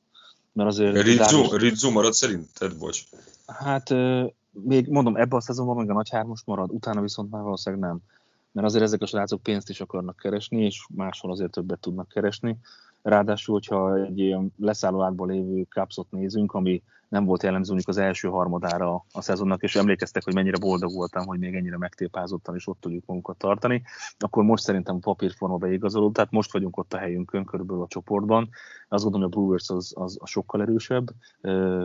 mert 0.56 0.70
azért... 0.70 1.02
Rizzo, 1.02 1.56
Rizzo 1.58 1.92
marad 1.92 2.14
szerinted? 2.14 2.78
Bocs. 2.78 3.04
Hát 3.46 3.90
még 4.52 4.88
mondom, 4.88 5.16
ebben 5.16 5.38
a 5.40 5.42
szezonban 5.42 5.76
meg 5.76 5.90
a 5.90 5.94
nagy 5.94 6.10
hármas 6.10 6.42
marad, 6.46 6.72
utána 6.72 7.02
viszont 7.02 7.32
már 7.32 7.42
valószínűleg 7.42 7.90
nem. 7.90 8.00
Mert 8.52 8.68
azért 8.68 8.84
ezek 8.84 9.02
a 9.02 9.06
srácok 9.06 9.44
pénzt 9.44 9.70
is 9.70 9.82
akarnak 9.82 10.16
keresni, 10.16 10.66
és 10.66 10.86
máshol 10.96 11.32
azért 11.32 11.52
többet 11.52 11.80
tudnak 11.80 12.08
keresni. 12.08 12.58
Ráadásul, 13.06 13.54
hogyha 13.54 14.04
egy 14.04 14.20
ilyen 14.20 14.54
leszálló 14.58 15.04
átból 15.04 15.28
lévő 15.28 15.64
kapszot 15.70 16.12
nézünk, 16.12 16.54
ami 16.54 16.84
nem 17.10 17.26
volt 17.26 17.44
jellemző 17.44 17.74
mondjuk 17.74 17.96
az 17.96 18.04
első 18.04 18.28
harmadára 18.28 19.06
a 19.12 19.22
szezonnak, 19.22 19.64
és 19.64 19.76
emlékeztek, 19.76 20.24
hogy 20.24 20.34
mennyire 20.34 20.58
boldog 20.58 20.94
voltam, 20.94 21.26
hogy 21.26 21.40
még 21.40 21.56
ennyire 21.56 21.78
megtépázottan 21.78 22.56
is 22.56 22.68
ott 22.68 22.80
tudjuk 22.80 23.06
magunkat 23.06 23.38
tartani, 23.38 23.82
akkor 24.18 24.44
most 24.44 24.64
szerintem 24.64 25.00
papírforma 25.00 25.58
beigazoló, 25.58 26.12
tehát 26.12 26.32
most 26.32 26.52
vagyunk 26.52 26.78
ott 26.78 26.94
a 26.94 26.98
helyünkön 26.98 27.46
körülbelül 27.46 27.84
a 27.84 27.88
csoportban. 27.88 28.50
Azt 28.88 29.04
gondolom, 29.04 29.32
hogy 29.32 29.38
a 29.38 29.42
Brewers 29.42 29.70
az, 29.70 29.94
az, 29.96 30.18
az 30.20 30.30
sokkal 30.30 30.62
erősebb, 30.62 31.08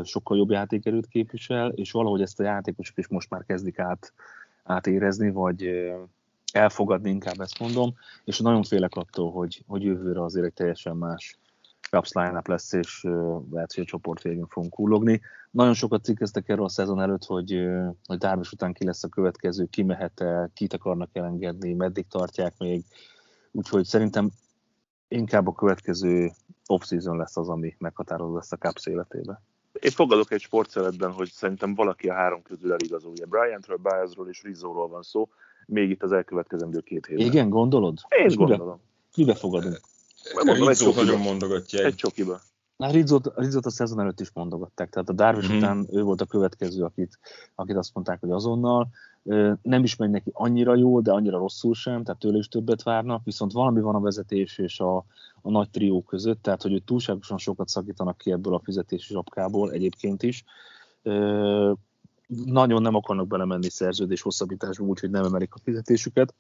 sokkal 0.05 0.37
jobb 0.37 0.51
játékerőt 0.51 1.07
képvisel, 1.07 1.69
és 1.69 1.91
valahogy 1.91 2.23
ezt 2.23 2.41
a 2.41 2.45
játékosok 2.45 2.99
is 2.99 3.09
most 3.09 3.31
már 3.31 3.45
kezdik 3.45 3.79
át, 3.79 4.13
átérezni, 4.65 5.31
vagy 5.31 5.91
elfogadni, 6.53 7.11
inkább 7.11 7.41
ezt 7.41 7.59
mondom, 7.59 7.95
és 8.25 8.39
nagyon 8.39 8.63
félek 8.63 8.95
attól, 8.95 9.33
hogy, 9.33 9.65
hogy 9.67 9.83
jövőre 9.83 10.23
azért 10.23 10.47
egy 10.47 10.53
teljesen 10.53 10.97
más 10.97 11.39
Caps 11.91 12.13
line 12.13 12.43
lesz, 12.45 12.73
és 12.73 13.03
lehet, 13.51 13.73
hogy 13.75 13.83
a 13.83 13.87
csoport 13.87 14.23
végén 14.23 14.47
fogunk 14.47 14.73
kullogni. 14.73 15.21
Nagyon 15.51 15.75
sokat 15.75 16.05
cikkeztek 16.05 16.49
erről 16.49 16.65
a 16.65 16.69
szezon 16.69 17.01
előtt, 17.01 17.25
hogy, 17.25 17.69
hogy 18.07 18.19
Darvish 18.19 18.53
után 18.53 18.73
ki 18.73 18.85
lesz 18.85 19.05
a 19.05 19.09
következő, 19.09 19.67
ki 19.67 19.83
mehet-e, 19.83 20.51
kit 20.55 20.73
akarnak 20.73 21.11
elengedni, 21.13 21.73
meddig 21.73 22.07
tartják 22.07 22.55
még. 22.59 22.85
Úgyhogy 23.53 23.85
szerintem 23.85 24.31
inkább 25.09 25.47
a 25.47 25.53
következő 25.53 26.31
off-season 26.67 27.17
lesz 27.17 27.37
az, 27.37 27.49
ami 27.49 27.75
meghatározó 27.79 28.35
lesz 28.35 28.53
a 28.53 28.57
Caps 28.57 28.87
életébe. 28.87 29.43
Én 29.73 29.91
fogadok 29.91 30.33
egy 30.33 30.41
sportszeletben, 30.41 31.13
hogy 31.13 31.31
szerintem 31.31 31.75
valaki 31.75 32.09
a 32.09 32.15
három 32.15 32.43
közül 32.43 32.73
eligazolja. 32.73 33.27
Bryantről, 33.27 33.77
Baezról 33.77 34.29
és 34.29 34.43
Rizzoról 34.43 34.89
van 34.89 35.03
szó, 35.03 35.29
még 35.71 35.91
itt 35.91 36.03
az 36.03 36.13
elkövetkezendő 36.13 36.81
két 36.81 37.07
hétben. 37.07 37.27
Igen, 37.27 37.49
gondolod? 37.49 37.99
Én 38.19 38.25
és 38.25 38.37
gondolom. 38.37 38.81
Mibe, 39.17 39.35
fogadunk? 39.35 39.81
Mondom, 40.35 40.69
Rizzo 40.69 40.93
nagyon 40.95 41.21
mondogatja. 41.21 41.85
Egy 41.85 41.95
csokiba. 41.95 42.41
Na, 42.77 42.91
Rizzot, 42.91 43.33
Rizzot 43.35 43.67
a 43.67 43.71
szezon 43.71 44.01
előtt 44.01 44.21
is 44.21 44.31
mondogatták, 44.35 44.91
tehát 44.91 45.09
a 45.09 45.13
Darvish 45.13 45.49
mm-hmm. 45.49 45.59
után 45.59 45.87
ő 45.93 46.03
volt 46.03 46.21
a 46.21 46.25
következő, 46.25 46.85
akit, 46.85 47.19
akit 47.55 47.77
azt 47.77 47.95
mondták, 47.95 48.21
hogy 48.21 48.31
azonnal. 48.31 48.89
Nem 49.63 49.83
is 49.83 49.97
megy 49.97 50.11
neki 50.11 50.31
annyira 50.33 50.75
jó, 50.75 51.01
de 51.01 51.13
annyira 51.13 51.39
rosszul 51.39 51.75
sem, 51.75 52.05
tehát 52.05 52.21
tőle 52.21 52.39
is 52.39 52.49
többet 52.49 52.83
várnak, 52.83 53.25
viszont 53.25 53.53
valami 53.53 53.81
van 53.81 53.95
a 53.95 54.01
vezetés 54.01 54.59
és 54.59 54.81
a, 54.81 54.97
a 55.43 55.51
nagy 55.51 55.71
trió 55.71 56.03
között, 56.03 56.43
tehát 56.43 56.63
hogy 56.63 56.73
ő 56.73 56.79
túlságosan 56.79 57.39
sokat 57.39 57.69
szakítanak 57.69 58.19
ki 58.19 58.33
ebből 58.33 58.55
a 58.55 58.61
fizetési 58.65 59.13
zsapkából 59.13 59.73
egyébként 59.73 60.23
is. 60.23 60.45
Nagyon 62.45 62.83
nem 62.83 62.95
akarnak 62.95 63.27
belemenni 63.27 63.71
szerződés 63.71 64.23
hosszabbításba, 64.23 64.85
úgyhogy 64.85 65.11
nem 65.11 65.25
emelik 65.25 65.55
a 65.55 65.61
fizetésüket 65.63 66.35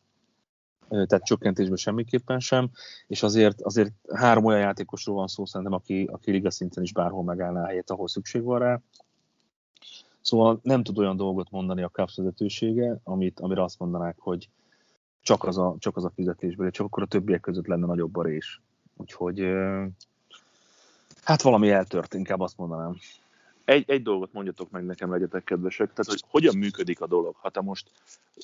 tehát 0.90 1.24
csökkentésben 1.24 1.76
semmiképpen 1.76 2.40
sem, 2.40 2.70
és 3.06 3.22
azért, 3.22 3.60
azért 3.62 3.92
három 4.12 4.44
olyan 4.44 4.60
játékosról 4.60 5.16
van 5.16 5.26
szó 5.26 5.44
szerintem, 5.44 5.76
aki, 5.76 6.08
aki 6.12 6.30
liga 6.30 6.50
szinten 6.50 6.82
is 6.82 6.92
bárhol 6.92 7.24
megállná 7.24 7.62
a 7.62 7.66
helyet, 7.66 7.90
ahol 7.90 8.08
szükség 8.08 8.42
van 8.42 8.58
rá. 8.58 8.80
Szóval 10.20 10.60
nem 10.62 10.82
tud 10.82 10.98
olyan 10.98 11.16
dolgot 11.16 11.50
mondani 11.50 11.82
a 11.82 11.88
Cubs 11.88 12.16
vezetősége, 12.16 13.00
amit, 13.04 13.40
amire 13.40 13.62
azt 13.62 13.78
mondanák, 13.78 14.16
hogy 14.18 14.48
csak 15.22 15.44
az 15.44 15.58
a, 15.58 15.76
csak 15.78 15.96
az 15.96 16.04
a 16.04 16.12
fizetésből, 16.14 16.70
csak 16.70 16.86
akkor 16.86 17.02
a 17.02 17.06
többiek 17.06 17.40
között 17.40 17.66
lenne 17.66 17.86
nagyobb 17.86 18.16
a 18.16 18.22
rés. 18.22 18.60
Úgyhogy 18.96 19.46
hát 21.22 21.42
valami 21.42 21.70
eltört, 21.70 22.14
inkább 22.14 22.40
azt 22.40 22.56
mondanám 22.56 22.96
egy, 23.64 23.84
egy 23.86 24.02
dolgot 24.02 24.32
mondjatok 24.32 24.70
meg 24.70 24.84
nekem, 24.84 25.10
legyetek 25.10 25.44
kedvesek, 25.44 25.92
tehát 25.92 26.10
hogy 26.10 26.24
hogyan 26.28 26.56
működik 26.56 27.00
a 27.00 27.06
dolog. 27.06 27.36
Ha 27.36 27.50
te 27.50 27.60
most 27.60 27.90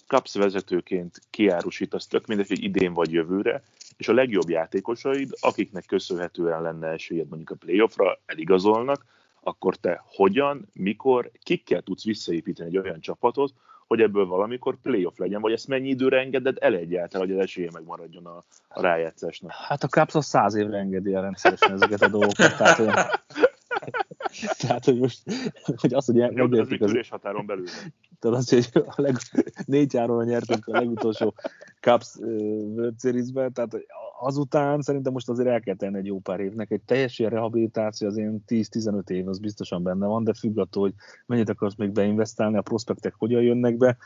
kapsz 0.06 0.34
vezetőként 0.34 1.20
kiárusítasz, 1.30 2.06
tök 2.06 2.26
mindegy, 2.26 2.48
hogy 2.48 2.62
idén 2.62 2.92
vagy 2.92 3.12
jövőre, 3.12 3.62
és 3.96 4.08
a 4.08 4.12
legjobb 4.12 4.48
játékosaid, 4.48 5.30
akiknek 5.40 5.84
köszönhetően 5.86 6.62
lenne 6.62 6.88
esélyed 6.88 7.28
mondjuk 7.28 7.50
a 7.50 7.54
playoffra, 7.54 8.18
eligazolnak, 8.26 9.04
akkor 9.40 9.76
te 9.76 10.02
hogyan, 10.04 10.68
mikor, 10.72 11.30
kikkel 11.42 11.82
tudsz 11.82 12.04
visszaépíteni 12.04 12.68
egy 12.68 12.78
olyan 12.78 13.00
csapatot, 13.00 13.52
hogy 13.86 14.00
ebből 14.00 14.26
valamikor 14.26 14.76
playoff 14.82 15.16
legyen, 15.16 15.40
vagy 15.40 15.52
ezt 15.52 15.68
mennyi 15.68 15.88
időre 15.88 16.18
engeded 16.18 16.56
el 16.60 16.74
egyáltalán, 16.74 17.26
hogy 17.26 17.36
az 17.36 17.42
esélye 17.42 17.70
megmaradjon 17.72 18.26
a, 18.26 18.42
a 18.68 18.80
rájátszásnak? 18.80 19.50
Hát 19.52 19.82
a 19.82 19.88
Caps 19.88 20.14
az 20.14 20.26
száz 20.26 20.54
évre 20.54 20.78
engedi 20.78 21.14
el 21.14 21.22
rendszeresen 21.22 21.72
ezeket 21.72 22.02
a 22.02 22.08
dolgokat, 22.08 22.56
tehát 22.56 22.78
Tehát, 24.58 24.84
hogy 24.84 24.98
most, 24.98 25.22
hogy 25.76 25.94
azt, 25.94 26.06
hogy 26.06 26.16
megnyertük 26.16 26.80
az... 26.80 26.92
az 26.94 27.08
határon 27.08 27.46
belül. 27.46 27.64
Tehát 28.18 28.36
az, 28.36 28.48
hogy 28.48 28.68
a 28.72 29.00
leg, 29.00 29.16
négy 29.64 29.96
áron 29.96 30.24
nyertünk 30.24 30.66
a 30.66 30.78
legutolsó 30.78 31.34
Cups 31.80 32.16
World 32.16 33.00
Series-ben, 33.00 33.52
tehát 33.52 33.74
azután 34.20 34.80
szerintem 34.82 35.12
most 35.12 35.28
azért 35.28 35.48
el 35.48 35.60
kell 35.60 35.74
tenni 35.74 35.98
egy 35.98 36.06
jó 36.06 36.18
pár 36.18 36.40
évnek. 36.40 36.70
Egy 36.70 36.82
teljes 36.82 37.18
ilyen 37.18 37.30
rehabilitáció 37.30 38.08
az 38.08 38.16
én 38.16 38.44
10-15 38.46 39.08
év, 39.10 39.28
az 39.28 39.38
biztosan 39.38 39.82
benne 39.82 40.06
van, 40.06 40.24
de 40.24 40.34
függ 40.34 40.58
attól, 40.58 40.82
hogy 40.82 40.94
mennyit 41.26 41.48
akarsz 41.48 41.76
még 41.76 41.90
beinvestálni, 41.90 42.56
a 42.56 42.62
prospektek 42.62 43.14
hogyan 43.14 43.42
jönnek 43.42 43.76
be, 43.76 43.96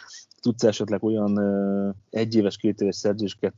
tudsz 0.40 0.64
esetleg 0.64 1.04
olyan 1.04 1.38
egyéves, 2.10 2.56
két 2.56 2.80
éves 2.80 2.96
szerzésket 2.96 3.54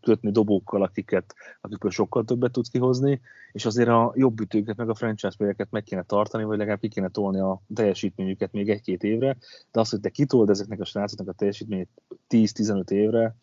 kötni 0.00 0.30
dobókkal, 0.30 0.82
akiket, 0.82 1.34
akikből 1.60 1.90
sokkal 1.90 2.24
többet 2.24 2.52
tudsz 2.52 2.68
kihozni, 2.68 3.20
és 3.52 3.64
azért 3.64 3.88
a 3.88 4.12
jobb 4.16 4.40
ütőket, 4.40 4.76
meg 4.76 4.88
a 4.88 4.94
franchise 4.94 5.36
playereket 5.36 5.70
meg 5.70 5.82
kéne 5.82 6.02
tartani, 6.02 6.44
vagy 6.44 6.58
legalább 6.58 6.80
ki 6.80 6.88
kéne 6.88 7.08
tolni 7.08 7.40
a 7.40 7.60
teljesítményüket 7.74 8.52
még 8.52 8.70
egy-két 8.70 9.02
évre, 9.02 9.36
de 9.72 9.80
az, 9.80 9.90
hogy 9.90 10.00
te 10.00 10.08
kitold 10.08 10.50
ezeknek 10.50 10.80
a 10.80 10.84
srácoknak 10.84 11.28
a 11.28 11.32
teljesítményét 11.32 11.88
10-15 12.28 12.90
évre, 12.90 13.36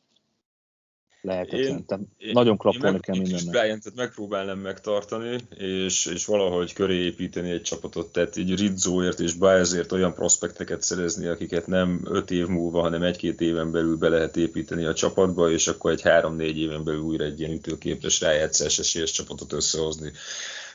lehetetlen. 1.22 1.78
Én, 1.78 1.86
Tehát 1.86 2.03
én, 2.17 2.32
nagyon 2.32 2.57
klappolni 2.57 2.99
kell 2.99 3.17
mindennek. 3.17 3.49
Bryantet 3.49 3.95
megpróbálnám 3.95 4.59
megtartani, 4.59 5.38
és, 5.57 6.05
és 6.05 6.26
valahogy 6.26 6.74
köré 6.74 6.95
építeni 6.95 7.49
egy 7.49 7.61
csapatot, 7.61 8.11
tehát 8.11 8.38
így 8.38 8.59
Rizzoért 8.59 9.20
és 9.20 9.34
Baezért 9.34 9.91
olyan 9.91 10.13
prospekteket 10.13 10.82
szerezni, 10.82 11.28
akiket 11.28 11.67
nem 11.67 12.01
5 12.03 12.32
év 12.32 12.47
múlva, 12.47 12.82
hanem 12.82 13.03
egy-két 13.03 13.41
éven 13.41 13.72
belül 13.72 13.97
be 13.97 14.09
lehet 14.09 14.38
építeni 14.38 14.86
a 14.86 14.93
csapatba, 14.93 15.51
és 15.51 15.67
akkor 15.67 15.91
egy 15.91 16.01
3-4 16.03 16.55
éven 16.55 16.84
belül 16.84 17.01
újra 17.01 17.24
egy 17.24 17.39
ilyen 17.39 17.51
ütőképes 17.51 18.22
rájátszás 18.22 18.80
esélyes 18.80 19.11
csapatot 19.11 19.53
összehozni 19.53 20.11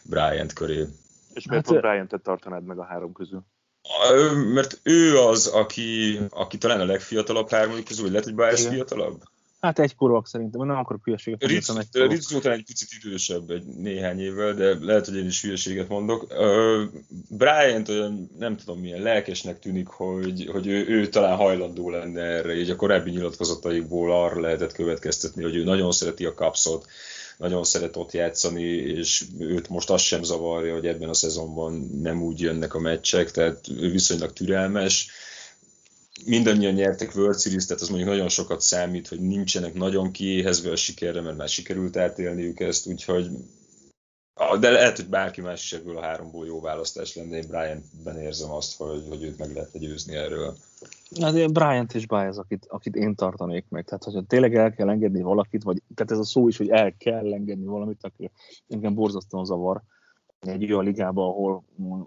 Bryant 0.03 0.53
köré. 0.53 0.87
És 1.35 1.47
miért 1.47 1.71
hát, 1.71 1.81
Bryantet 1.81 2.23
tartanád 2.23 2.65
meg 2.65 2.79
a 2.79 2.85
három 2.85 3.13
közül? 3.13 3.45
Mert 4.55 4.81
ő 4.83 5.19
az, 5.19 5.47
aki, 5.47 6.19
aki 6.29 6.59
talán 6.59 6.81
a 6.81 6.85
legfiatalabb 6.85 7.51
hármójuk 7.51 7.85
közül, 7.85 8.09
lehet, 8.09 8.25
hogy 8.25 8.35
Baez 8.35 8.67
fiatalabb? 8.67 9.23
Hát 9.65 9.79
egy 9.79 9.95
korúak 9.95 10.27
szerintem, 10.27 10.67
nem 10.67 10.77
akarok 10.77 11.05
hülyeséget 11.05 11.41
mondani. 11.41 11.87
Ritz, 11.93 12.11
Ritz 12.11 12.33
után 12.33 12.53
egy 12.53 12.65
picit 12.65 12.89
idősebb, 13.05 13.51
egy 13.51 13.65
néhány 13.65 14.21
évvel, 14.21 14.55
de 14.55 14.77
lehet, 14.81 15.07
hogy 15.07 15.17
én 15.17 15.27
is 15.27 15.43
hülyeséget 15.43 15.89
mondok. 15.89 16.23
Uh, 16.23 16.83
Bryant 17.29 17.89
olyan, 17.89 18.31
nem 18.39 18.57
tudom 18.57 18.81
milyen 18.81 19.03
lelkesnek 19.03 19.59
tűnik, 19.59 19.87
hogy, 19.87 20.49
hogy 20.53 20.67
ő, 20.67 20.87
ő 20.89 21.07
talán 21.07 21.37
hajlandó 21.37 21.91
lenne 21.91 22.21
erre, 22.21 22.57
így 22.57 22.71
a 22.71 22.77
korábbi 22.77 23.11
nyilatkozataikból 23.11 24.13
arra 24.13 24.41
lehetett 24.41 24.73
következtetni, 24.73 25.43
hogy 25.43 25.57
ő 25.57 25.65
nagyon 25.65 25.93
szereti 25.93 26.25
a 26.25 26.35
kapszot, 26.35 26.87
nagyon 27.39 27.65
szeret 27.65 27.97
ott 27.97 28.13
játszani, 28.13 28.63
és 28.73 29.25
őt 29.39 29.69
most 29.69 29.91
azt 29.91 30.05
sem 30.05 30.23
zavarja, 30.23 30.75
hogy 30.75 30.87
ebben 30.87 31.09
a 31.09 31.15
szezonban 31.15 31.91
nem 32.03 32.23
úgy 32.23 32.41
jönnek 32.41 32.75
a 32.75 32.81
meccsek, 32.81 33.31
tehát 33.31 33.69
ő 33.81 33.91
viszonylag 33.91 34.33
türelmes 34.33 35.11
mindannyian 36.27 36.75
nyertek 36.75 37.15
World 37.15 37.41
Series, 37.41 37.67
tehát 37.67 37.83
az 37.83 37.89
mondjuk 37.89 38.11
nagyon 38.11 38.29
sokat 38.29 38.61
számít, 38.61 39.09
hogy 39.09 39.21
nincsenek 39.21 39.75
nagyon 39.75 40.11
kiéhezve 40.11 40.71
a 40.71 40.77
sikerre, 40.77 41.21
mert 41.21 41.37
már 41.37 41.49
sikerült 41.49 41.97
átélniük 41.97 42.61
ezt, 42.61 42.87
úgyhogy 42.87 43.31
de 44.61 44.71
lehet, 44.71 44.97
hogy 44.97 45.09
bárki 45.09 45.41
más 45.41 45.63
is 45.65 45.73
ebből 45.73 45.97
a 45.97 46.03
háromból 46.03 46.47
jó 46.47 46.61
választás 46.61 47.15
lenne, 47.15 47.37
én 47.37 47.47
Bryant-ben 47.49 48.19
érzem 48.19 48.51
azt, 48.51 48.77
hogy, 48.77 49.05
hogy 49.09 49.23
őt 49.23 49.39
meg 49.39 49.55
lehet 49.55 49.79
győzni 49.79 50.17
erről. 50.17 50.57
Hát 51.21 51.35
én 51.35 51.53
Bryant 51.53 51.95
és 51.95 52.07
Baez, 52.07 52.39
akit, 52.39 52.67
akit 52.69 52.97
én 52.97 53.15
tartanék 53.15 53.65
meg. 53.69 53.85
Tehát, 53.85 54.05
hogyha 54.05 54.23
tényleg 54.23 54.55
el 54.55 54.73
kell 54.73 54.89
engedni 54.89 55.23
valakit, 55.23 55.63
vagy 55.63 55.83
tehát 55.95 56.13
ez 56.13 56.19
a 56.19 56.25
szó 56.25 56.49
is, 56.49 56.57
hogy 56.57 56.69
el 56.69 56.95
kell 56.97 57.33
engedni 57.33 57.67
valamit, 57.67 58.05
akkor 58.05 58.31
engem 58.69 58.95
borzasztóan 58.95 59.45
zavar 59.45 59.83
egy 60.49 60.73
olyan 60.73 60.85
ligába, 60.85 61.29
ahol 61.29 61.65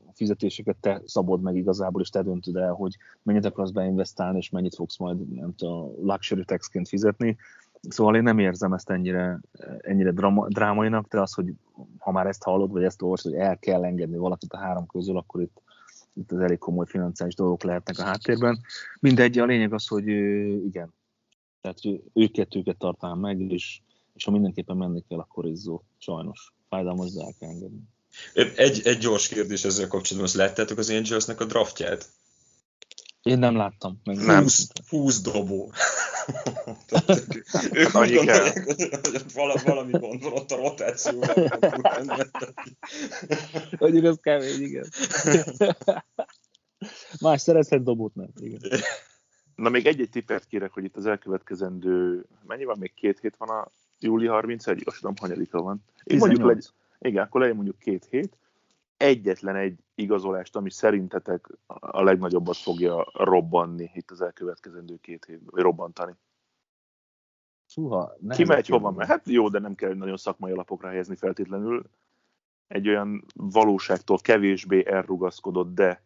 a 0.08 0.14
fizetéseket 0.14 0.76
te 0.76 1.02
szabod 1.06 1.42
meg 1.42 1.56
igazából, 1.56 2.02
és 2.02 2.10
te 2.10 2.22
döntöd 2.22 2.56
el, 2.56 2.74
hogy 2.74 2.98
mennyit 3.24 3.46
akarsz 3.46 3.72
beinvestálni, 3.72 4.38
és 4.38 4.50
mennyit 4.50 4.76
fogsz 4.76 4.98
majd 4.98 5.34
nem 5.34 5.56
tudom, 5.56 5.92
luxury 6.02 6.44
taxként 6.46 6.88
fizetni. 6.88 7.38
Szóval 7.90 8.16
én 8.16 8.24
nem 8.24 8.40
érzem 8.40 8.74
ezt 8.74 8.90
ennyire, 8.90 9.40
ennyire 9.78 10.12
drama, 10.12 10.48
drámainak, 10.48 11.08
de 11.08 11.22
az, 11.22 11.34
hogy 11.34 11.54
ha 11.98 12.12
már 12.12 12.28
ezt 12.28 12.44
hallod, 12.44 12.72
vagy 12.72 12.84
ezt 12.84 13.02
olvasod, 13.02 13.32
hogy 13.32 13.42
el 13.42 13.58
kell 13.58 13.84
engedni 13.84 14.18
valakit 14.18 14.54
a 14.54 14.58
három 14.58 14.86
közül, 14.86 15.18
akkor 15.18 15.42
itt, 15.42 15.62
itt 16.14 16.32
az 16.32 16.40
elég 16.40 16.58
komoly 16.58 16.86
financiális 16.86 17.36
dolgok 17.36 17.64
lehetnek 17.64 17.98
a 18.00 18.04
háttérben. 18.04 18.60
Mindegy, 19.00 19.38
a 19.38 19.46
lényeg 19.46 19.74
az, 19.74 19.88
hogy 19.88 20.08
igen, 20.66 20.94
tehát 21.62 22.02
őket, 22.14 22.56
őket 22.56 22.78
tartanám 22.78 23.20
meg, 23.20 23.40
és, 23.42 23.82
és 24.14 24.24
ha 24.24 24.32
mindenképpen 24.32 24.78
menni 24.78 25.04
kell, 25.08 25.20
akkor 25.20 25.46
izzó, 25.46 25.84
sajnos. 25.98 26.54
Fájdalmas, 26.70 27.14
de 27.14 27.24
el 27.24 27.34
kell 27.40 27.50
engedni. 27.50 27.82
Egy, 28.34 28.82
egy 28.84 28.98
gyors 28.98 29.28
kérdés 29.28 29.64
ezzel 29.64 29.88
kapcsolatban, 29.88 30.24
azt 30.24 30.36
láttátok 30.36 30.78
az 30.78 30.90
Angelsnek 30.90 31.40
a 31.40 31.46
draftját? 31.46 32.10
Én 33.28 33.40
nem 33.40 33.56
láttam. 33.56 34.02
Meg 34.04 34.16
nem. 34.16 34.42
20, 34.42 34.68
20 34.90 35.22
dobó. 35.22 35.72
ők 37.72 37.96
úgy 37.96 38.14
gondolják, 38.14 38.66
hogy 38.66 38.90
valami, 39.34 39.62
valami 39.64 39.92
gond 39.92 40.24
van 40.24 40.34
ott 40.34 40.52
a 40.52 40.56
rotációban. 40.56 41.30
Mondjuk 43.80 44.06
az 44.06 44.18
kemény, 44.22 44.62
igen. 44.62 44.86
Más 47.20 47.42
szerezhet 47.42 47.84
dobót 47.84 48.16
nem. 48.16 48.30
Igen. 48.40 48.60
Na 49.56 49.70
még 49.70 49.86
egy-egy 49.86 50.10
tippet 50.10 50.46
kérek, 50.46 50.72
hogy 50.72 50.84
itt 50.84 50.96
az 50.96 51.06
elkövetkezendő, 51.06 52.26
mennyi 52.48 52.64
van, 52.64 52.78
még 52.80 52.94
két 52.94 53.20
hét 53.20 53.36
van 53.38 53.50
a 53.50 53.72
júli 54.00 54.28
31, 54.28 54.82
azt 54.86 55.00
tudom, 55.00 55.14
hanyadika 55.20 55.62
van. 55.62 55.84
Én 56.04 56.18
mondjuk 56.18 56.48
legy, 56.48 56.68
igen, 57.00 57.24
akkor 57.24 57.42
legyen 57.42 57.56
mondjuk 57.56 57.80
két 57.80 58.06
hét, 58.06 58.38
egyetlen 58.98 59.56
egy 59.56 59.80
igazolást, 59.96 60.56
ami 60.56 60.70
szerintetek 60.70 61.48
a 61.68 62.04
legnagyobbat 62.04 62.58
fogja 62.58 63.12
robbanni 63.14 63.92
itt 63.94 64.12
az 64.12 64.22
elkövetkezendő 64.22 64.98
két 65.02 65.26
évben, 65.26 65.48
vagy 65.52 65.62
robbantani. 65.62 66.16
Suha, 67.66 68.16
Ki 68.30 68.44
megy, 68.44 68.68
hova 68.68 68.92
megy? 68.92 69.08
Hát 69.08 69.28
jó, 69.28 69.50
de 69.50 69.60
nem 69.60 69.76
kell 69.76 69.94
nagyon 69.94 70.18
szakmai 70.18 70.52
alapokra 70.52 70.88
helyezni 70.88 71.16
feltétlenül. 71.16 71.90
egy 72.68 72.88
olyan 72.88 73.26
valóságtól 73.34 74.18
kevésbé 74.18 74.86
elrugaszkodott, 74.88 75.74
de, 75.74 76.04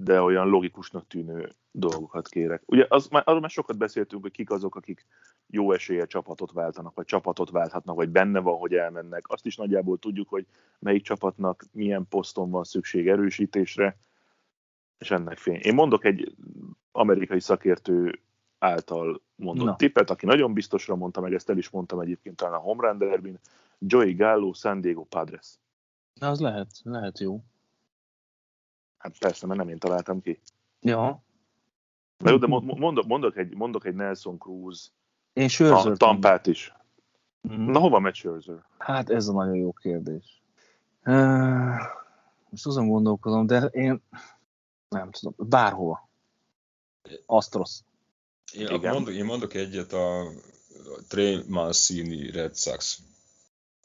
de 0.00 0.20
olyan 0.20 0.48
logikusnak 0.48 1.06
tűnő 1.06 1.54
dolgokat 1.70 2.28
kérek. 2.28 2.62
Ugye 2.66 2.86
az, 2.88 3.08
arról 3.10 3.40
már 3.40 3.50
sokat 3.50 3.78
beszéltünk, 3.78 4.22
hogy 4.22 4.30
kik 4.30 4.50
azok, 4.50 4.74
akik 4.74 5.06
jó 5.46 5.72
esélye 5.72 6.06
csapatot 6.06 6.52
váltanak, 6.52 6.94
vagy 6.94 7.04
csapatot 7.04 7.50
válthatnak, 7.50 7.96
vagy 7.96 8.08
benne 8.08 8.40
van, 8.40 8.58
hogy 8.58 8.74
elmennek. 8.74 9.28
Azt 9.28 9.46
is 9.46 9.56
nagyjából 9.56 9.98
tudjuk, 9.98 10.28
hogy 10.28 10.46
melyik 10.78 11.02
csapatnak 11.02 11.64
milyen 11.72 12.06
poszton 12.08 12.50
van 12.50 12.64
szükség 12.64 13.08
erősítésre, 13.08 13.98
és 14.98 15.10
ennek 15.10 15.38
fény. 15.38 15.60
Én 15.62 15.74
mondok 15.74 16.04
egy 16.04 16.34
amerikai 16.92 17.40
szakértő 17.40 18.20
által 18.58 19.22
mondott 19.34 19.66
Na. 19.66 19.76
tippet, 19.76 20.10
aki 20.10 20.26
nagyon 20.26 20.52
biztosra 20.52 20.96
mondta, 20.96 21.20
meg 21.20 21.34
ezt 21.34 21.50
el 21.50 21.58
is 21.58 21.70
mondtam 21.70 22.00
egyébként 22.00 22.36
talán 22.36 22.54
a 22.54 22.62
Home 22.62 22.88
Run 22.88 22.98
Derbyn, 22.98 23.38
Joey 23.78 24.14
Gallo, 24.14 24.52
San 24.52 24.80
Diego 24.80 25.04
Padres. 25.04 25.58
Na, 26.14 26.28
az 26.28 26.40
lehet, 26.40 26.68
lehet 26.82 27.18
jó. 27.18 27.42
Hát 28.98 29.18
persze, 29.18 29.46
mert 29.46 29.58
nem 29.58 29.68
én 29.68 29.78
találtam 29.78 30.22
ki. 30.22 30.40
Ja. 30.80 31.22
Na 32.18 32.30
jó, 32.30 32.36
de 32.36 32.46
mondok, 32.46 33.06
mondok, 33.06 33.36
egy, 33.36 33.54
mondok 33.54 33.86
egy 33.86 33.94
Nelson 33.94 34.38
Cruz 34.38 34.92
én 35.38 35.48
Scherzer 35.48 35.96
Tampát 35.96 36.46
is. 36.46 36.72
Mm-hmm. 37.48 37.70
Na 37.70 37.78
hova 37.78 37.98
megy 37.98 38.14
Scherzer? 38.14 38.64
Hát 38.78 39.10
ez 39.10 39.28
a 39.28 39.32
nagyon 39.32 39.56
jó 39.56 39.72
kérdés. 39.72 40.42
Most 42.48 42.66
azon 42.66 42.88
gondolkozom, 42.88 43.46
de 43.46 43.60
én 43.60 44.02
nem 44.88 45.10
tudom, 45.10 45.34
bárhova. 45.36 46.08
Astros. 47.26 47.80
Én, 48.52 48.80
mondok, 48.80 49.14
én 49.14 49.24
mondok 49.24 49.54
egyet 49.54 49.92
a, 49.92 50.20
a 50.20 50.30
Trey 51.08 51.42
Mancini 51.48 52.30
Red 52.30 52.56
Sox. 52.56 53.02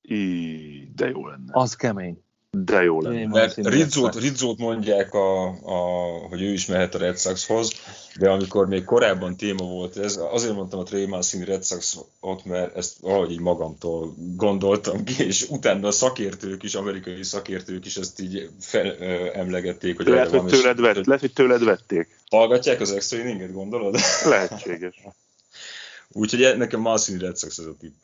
I, 0.01 0.91
de 0.95 1.09
jó 1.09 1.27
lenne. 1.27 1.51
Az 1.51 1.75
kemény. 1.75 2.23
De 2.57 2.83
jó 2.83 3.01
lenne. 3.01 3.27
Mert 3.27 3.55
Rizzót, 3.55 4.19
Rizzót 4.19 4.57
mondják, 4.57 5.13
a, 5.13 5.47
a, 5.47 5.77
hogy 6.29 6.41
ő 6.41 6.51
is 6.51 6.65
mehet 6.65 6.95
a 6.95 6.97
Red 6.97 7.19
Soxhoz, 7.19 7.71
de 8.19 8.29
amikor 8.29 8.67
még 8.67 8.83
korábban 8.83 9.37
téma 9.37 9.65
volt 9.65 9.97
ez, 9.97 10.19
azért 10.31 10.55
mondtam 10.55 10.79
a 10.79 10.83
Trey 10.83 11.05
Mancini 11.05 11.45
Red 11.45 11.65
Sox-ot, 11.65 12.45
mert 12.45 12.75
ezt 12.75 12.97
valahogy 12.99 13.31
így 13.31 13.39
magamtól 13.39 14.13
gondoltam 14.35 15.03
ki, 15.03 15.25
és 15.25 15.49
utána 15.49 15.87
a 15.87 15.91
szakértők 15.91 16.63
is, 16.63 16.75
amerikai 16.75 17.23
szakértők 17.23 17.85
is 17.85 17.97
ezt 17.97 18.19
így 18.19 18.49
fel, 18.59 18.97
emlegették. 19.33 19.97
Hogy 19.97 20.07
lehet, 20.07 20.29
hogy 20.29 20.45
tőled, 20.45 20.79
vett, 20.79 21.05
lehet, 21.05 21.21
hogy 21.21 21.33
tőled 21.33 21.63
vették. 21.63 22.19
Hallgatják 22.29 22.81
az 22.81 22.91
extra 22.91 23.17
inninget, 23.17 23.53
gondolod? 23.53 23.97
Lehetséges. 24.25 25.01
Úgyhogy 26.11 26.57
nekem 26.57 26.79
Mancini 26.79 27.19
Red 27.19 27.37
Sox 27.37 27.57
ez 27.57 27.65
a 27.65 27.75
tipp. 27.79 27.95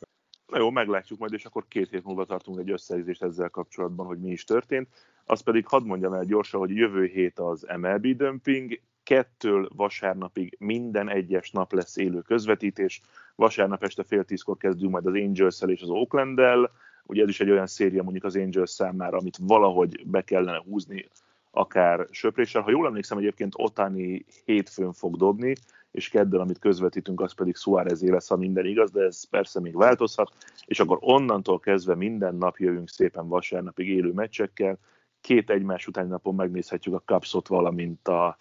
Na 0.50 0.58
jó, 0.58 0.70
meglátjuk 0.70 1.18
majd, 1.18 1.32
és 1.32 1.44
akkor 1.44 1.64
két 1.68 1.90
hét 1.90 2.04
múlva 2.04 2.24
tartunk 2.24 2.58
egy 2.58 2.70
összeizést 2.70 3.22
ezzel 3.22 3.48
kapcsolatban, 3.48 4.06
hogy 4.06 4.18
mi 4.18 4.30
is 4.30 4.44
történt. 4.44 4.88
Azt 5.24 5.42
pedig 5.44 5.66
hadd 5.66 5.84
mondjam 5.84 6.12
el 6.12 6.24
gyorsan, 6.24 6.60
hogy 6.60 6.76
jövő 6.76 7.04
hét 7.04 7.38
az 7.38 7.66
MLB 7.76 8.06
dömping, 8.06 8.80
kettől 9.02 9.68
vasárnapig 9.74 10.56
minden 10.58 11.08
egyes 11.08 11.50
nap 11.50 11.72
lesz 11.72 11.96
élő 11.96 12.20
közvetítés. 12.20 13.00
Vasárnap 13.34 13.82
este 13.82 14.04
fél 14.04 14.24
tízkor 14.24 14.56
kezdünk 14.56 14.92
majd 14.92 15.06
az 15.06 15.14
angels 15.14 15.62
és 15.66 15.82
az 15.82 15.88
Oakland-del. 15.88 16.70
Ugye 17.04 17.22
ez 17.22 17.28
is 17.28 17.40
egy 17.40 17.50
olyan 17.50 17.66
széria 17.66 18.02
mondjuk 18.02 18.24
az 18.24 18.36
Angels 18.36 18.70
számára, 18.70 19.18
amit 19.18 19.38
valahogy 19.40 20.06
be 20.06 20.22
kellene 20.22 20.62
húzni, 20.68 21.08
akár 21.50 22.06
söpréssel. 22.10 22.62
Ha 22.62 22.70
jól 22.70 22.86
emlékszem, 22.86 23.18
egyébként 23.18 23.52
Otani 23.56 24.24
hétfőn 24.44 24.92
fog 24.92 25.16
dobni, 25.16 25.54
és 25.90 26.08
kedden, 26.08 26.40
amit 26.40 26.58
közvetítünk, 26.58 27.20
az 27.20 27.32
pedig 27.32 27.56
Suárezé 27.56 28.10
lesz, 28.10 28.28
ha 28.28 28.36
minden 28.36 28.66
igaz, 28.66 28.90
de 28.90 29.02
ez 29.02 29.24
persze 29.24 29.60
még 29.60 29.76
változhat, 29.76 30.32
és 30.64 30.80
akkor 30.80 30.98
onnantól 31.00 31.60
kezdve 31.60 31.94
minden 31.94 32.34
nap 32.34 32.56
jövünk 32.56 32.88
szépen 32.88 33.28
vasárnapig 33.28 33.88
élő 33.88 34.12
meccsekkel, 34.12 34.78
két 35.20 35.50
egymás 35.50 35.86
utáni 35.86 36.08
napon 36.08 36.34
megnézhetjük 36.34 36.94
a 36.94 37.02
Cubsot, 37.04 37.48
valamint 37.48 38.08
a, 38.08 38.36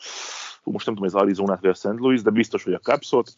most 0.64 0.86
nem 0.86 0.96
tudom, 0.96 1.10
az 1.10 1.22
Arizonát 1.22 1.62
vagy 1.62 1.70
a 1.70 1.74
St. 1.74 1.84
Louis, 1.84 2.22
de 2.22 2.30
biztos, 2.30 2.64
hogy 2.64 2.74
a 2.74 2.80
Cubsot, 2.80 3.34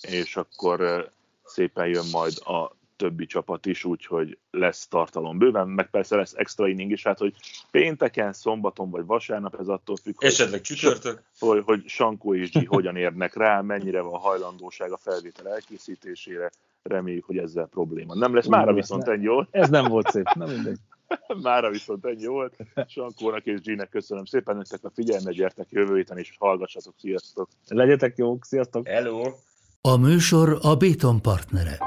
és 0.00 0.36
akkor 0.36 1.08
szépen 1.44 1.86
jön 1.86 2.06
majd 2.12 2.32
a 2.44 2.76
többi 3.02 3.26
csapat 3.26 3.66
is, 3.66 3.84
úgyhogy 3.84 4.38
lesz 4.50 4.86
tartalom 4.86 5.38
bőven, 5.38 5.68
meg 5.68 5.90
persze 5.90 6.16
lesz 6.16 6.32
extra 6.36 6.68
inning 6.68 6.90
is, 6.90 7.02
hát 7.02 7.18
hogy 7.18 7.34
pénteken, 7.70 8.32
szombaton 8.32 8.90
vagy 8.90 9.06
vasárnap, 9.06 9.56
ez 9.60 9.68
attól 9.68 9.96
függ, 9.96 10.14
Esetleg 10.18 10.60
csütörtök. 10.60 11.22
Hogy, 11.38 11.62
hogy 11.64 11.82
Sankó 11.86 12.34
és 12.34 12.50
G 12.50 12.66
hogyan 12.66 12.96
érnek 12.96 13.34
rá, 13.34 13.60
mennyire 13.60 14.00
van 14.00 14.20
hajlandóság 14.20 14.92
a 14.92 14.96
felvétel 14.96 15.48
elkészítésére, 15.48 16.50
reméljük, 16.82 17.24
hogy 17.24 17.38
ezzel 17.38 17.66
probléma. 17.66 18.14
Nem 18.14 18.34
lesz, 18.34 18.46
mára 18.46 18.72
viszont 18.72 19.08
ennyi 19.08 19.26
volt. 19.26 19.48
Ez 19.50 19.68
nem 19.68 19.84
volt 19.84 20.10
szép, 20.10 20.28
nem 20.34 20.50
mindegy. 20.50 20.78
Mára 21.42 21.70
viszont 21.70 22.06
ennyi 22.06 22.26
volt. 22.26 22.56
Sankónak 22.88 23.46
és 23.46 23.60
G-nek 23.60 23.88
köszönöm 23.88 24.24
szépen 24.24 24.56
nektek 24.56 24.84
a 24.84 24.90
figyelmet, 24.94 25.34
gyertek 25.34 25.66
jövő 25.70 25.96
héten, 25.96 26.18
és 26.18 26.34
hallgassatok. 26.38 26.94
Sziasztok! 26.98 27.48
Legyetek 27.68 28.16
jók, 28.16 28.44
sziasztok! 28.44 28.88
Hello! 28.88 29.22
A 29.80 29.96
műsor 29.96 30.58
a 30.60 30.76
Béton 30.76 31.22
partnere. 31.22 31.78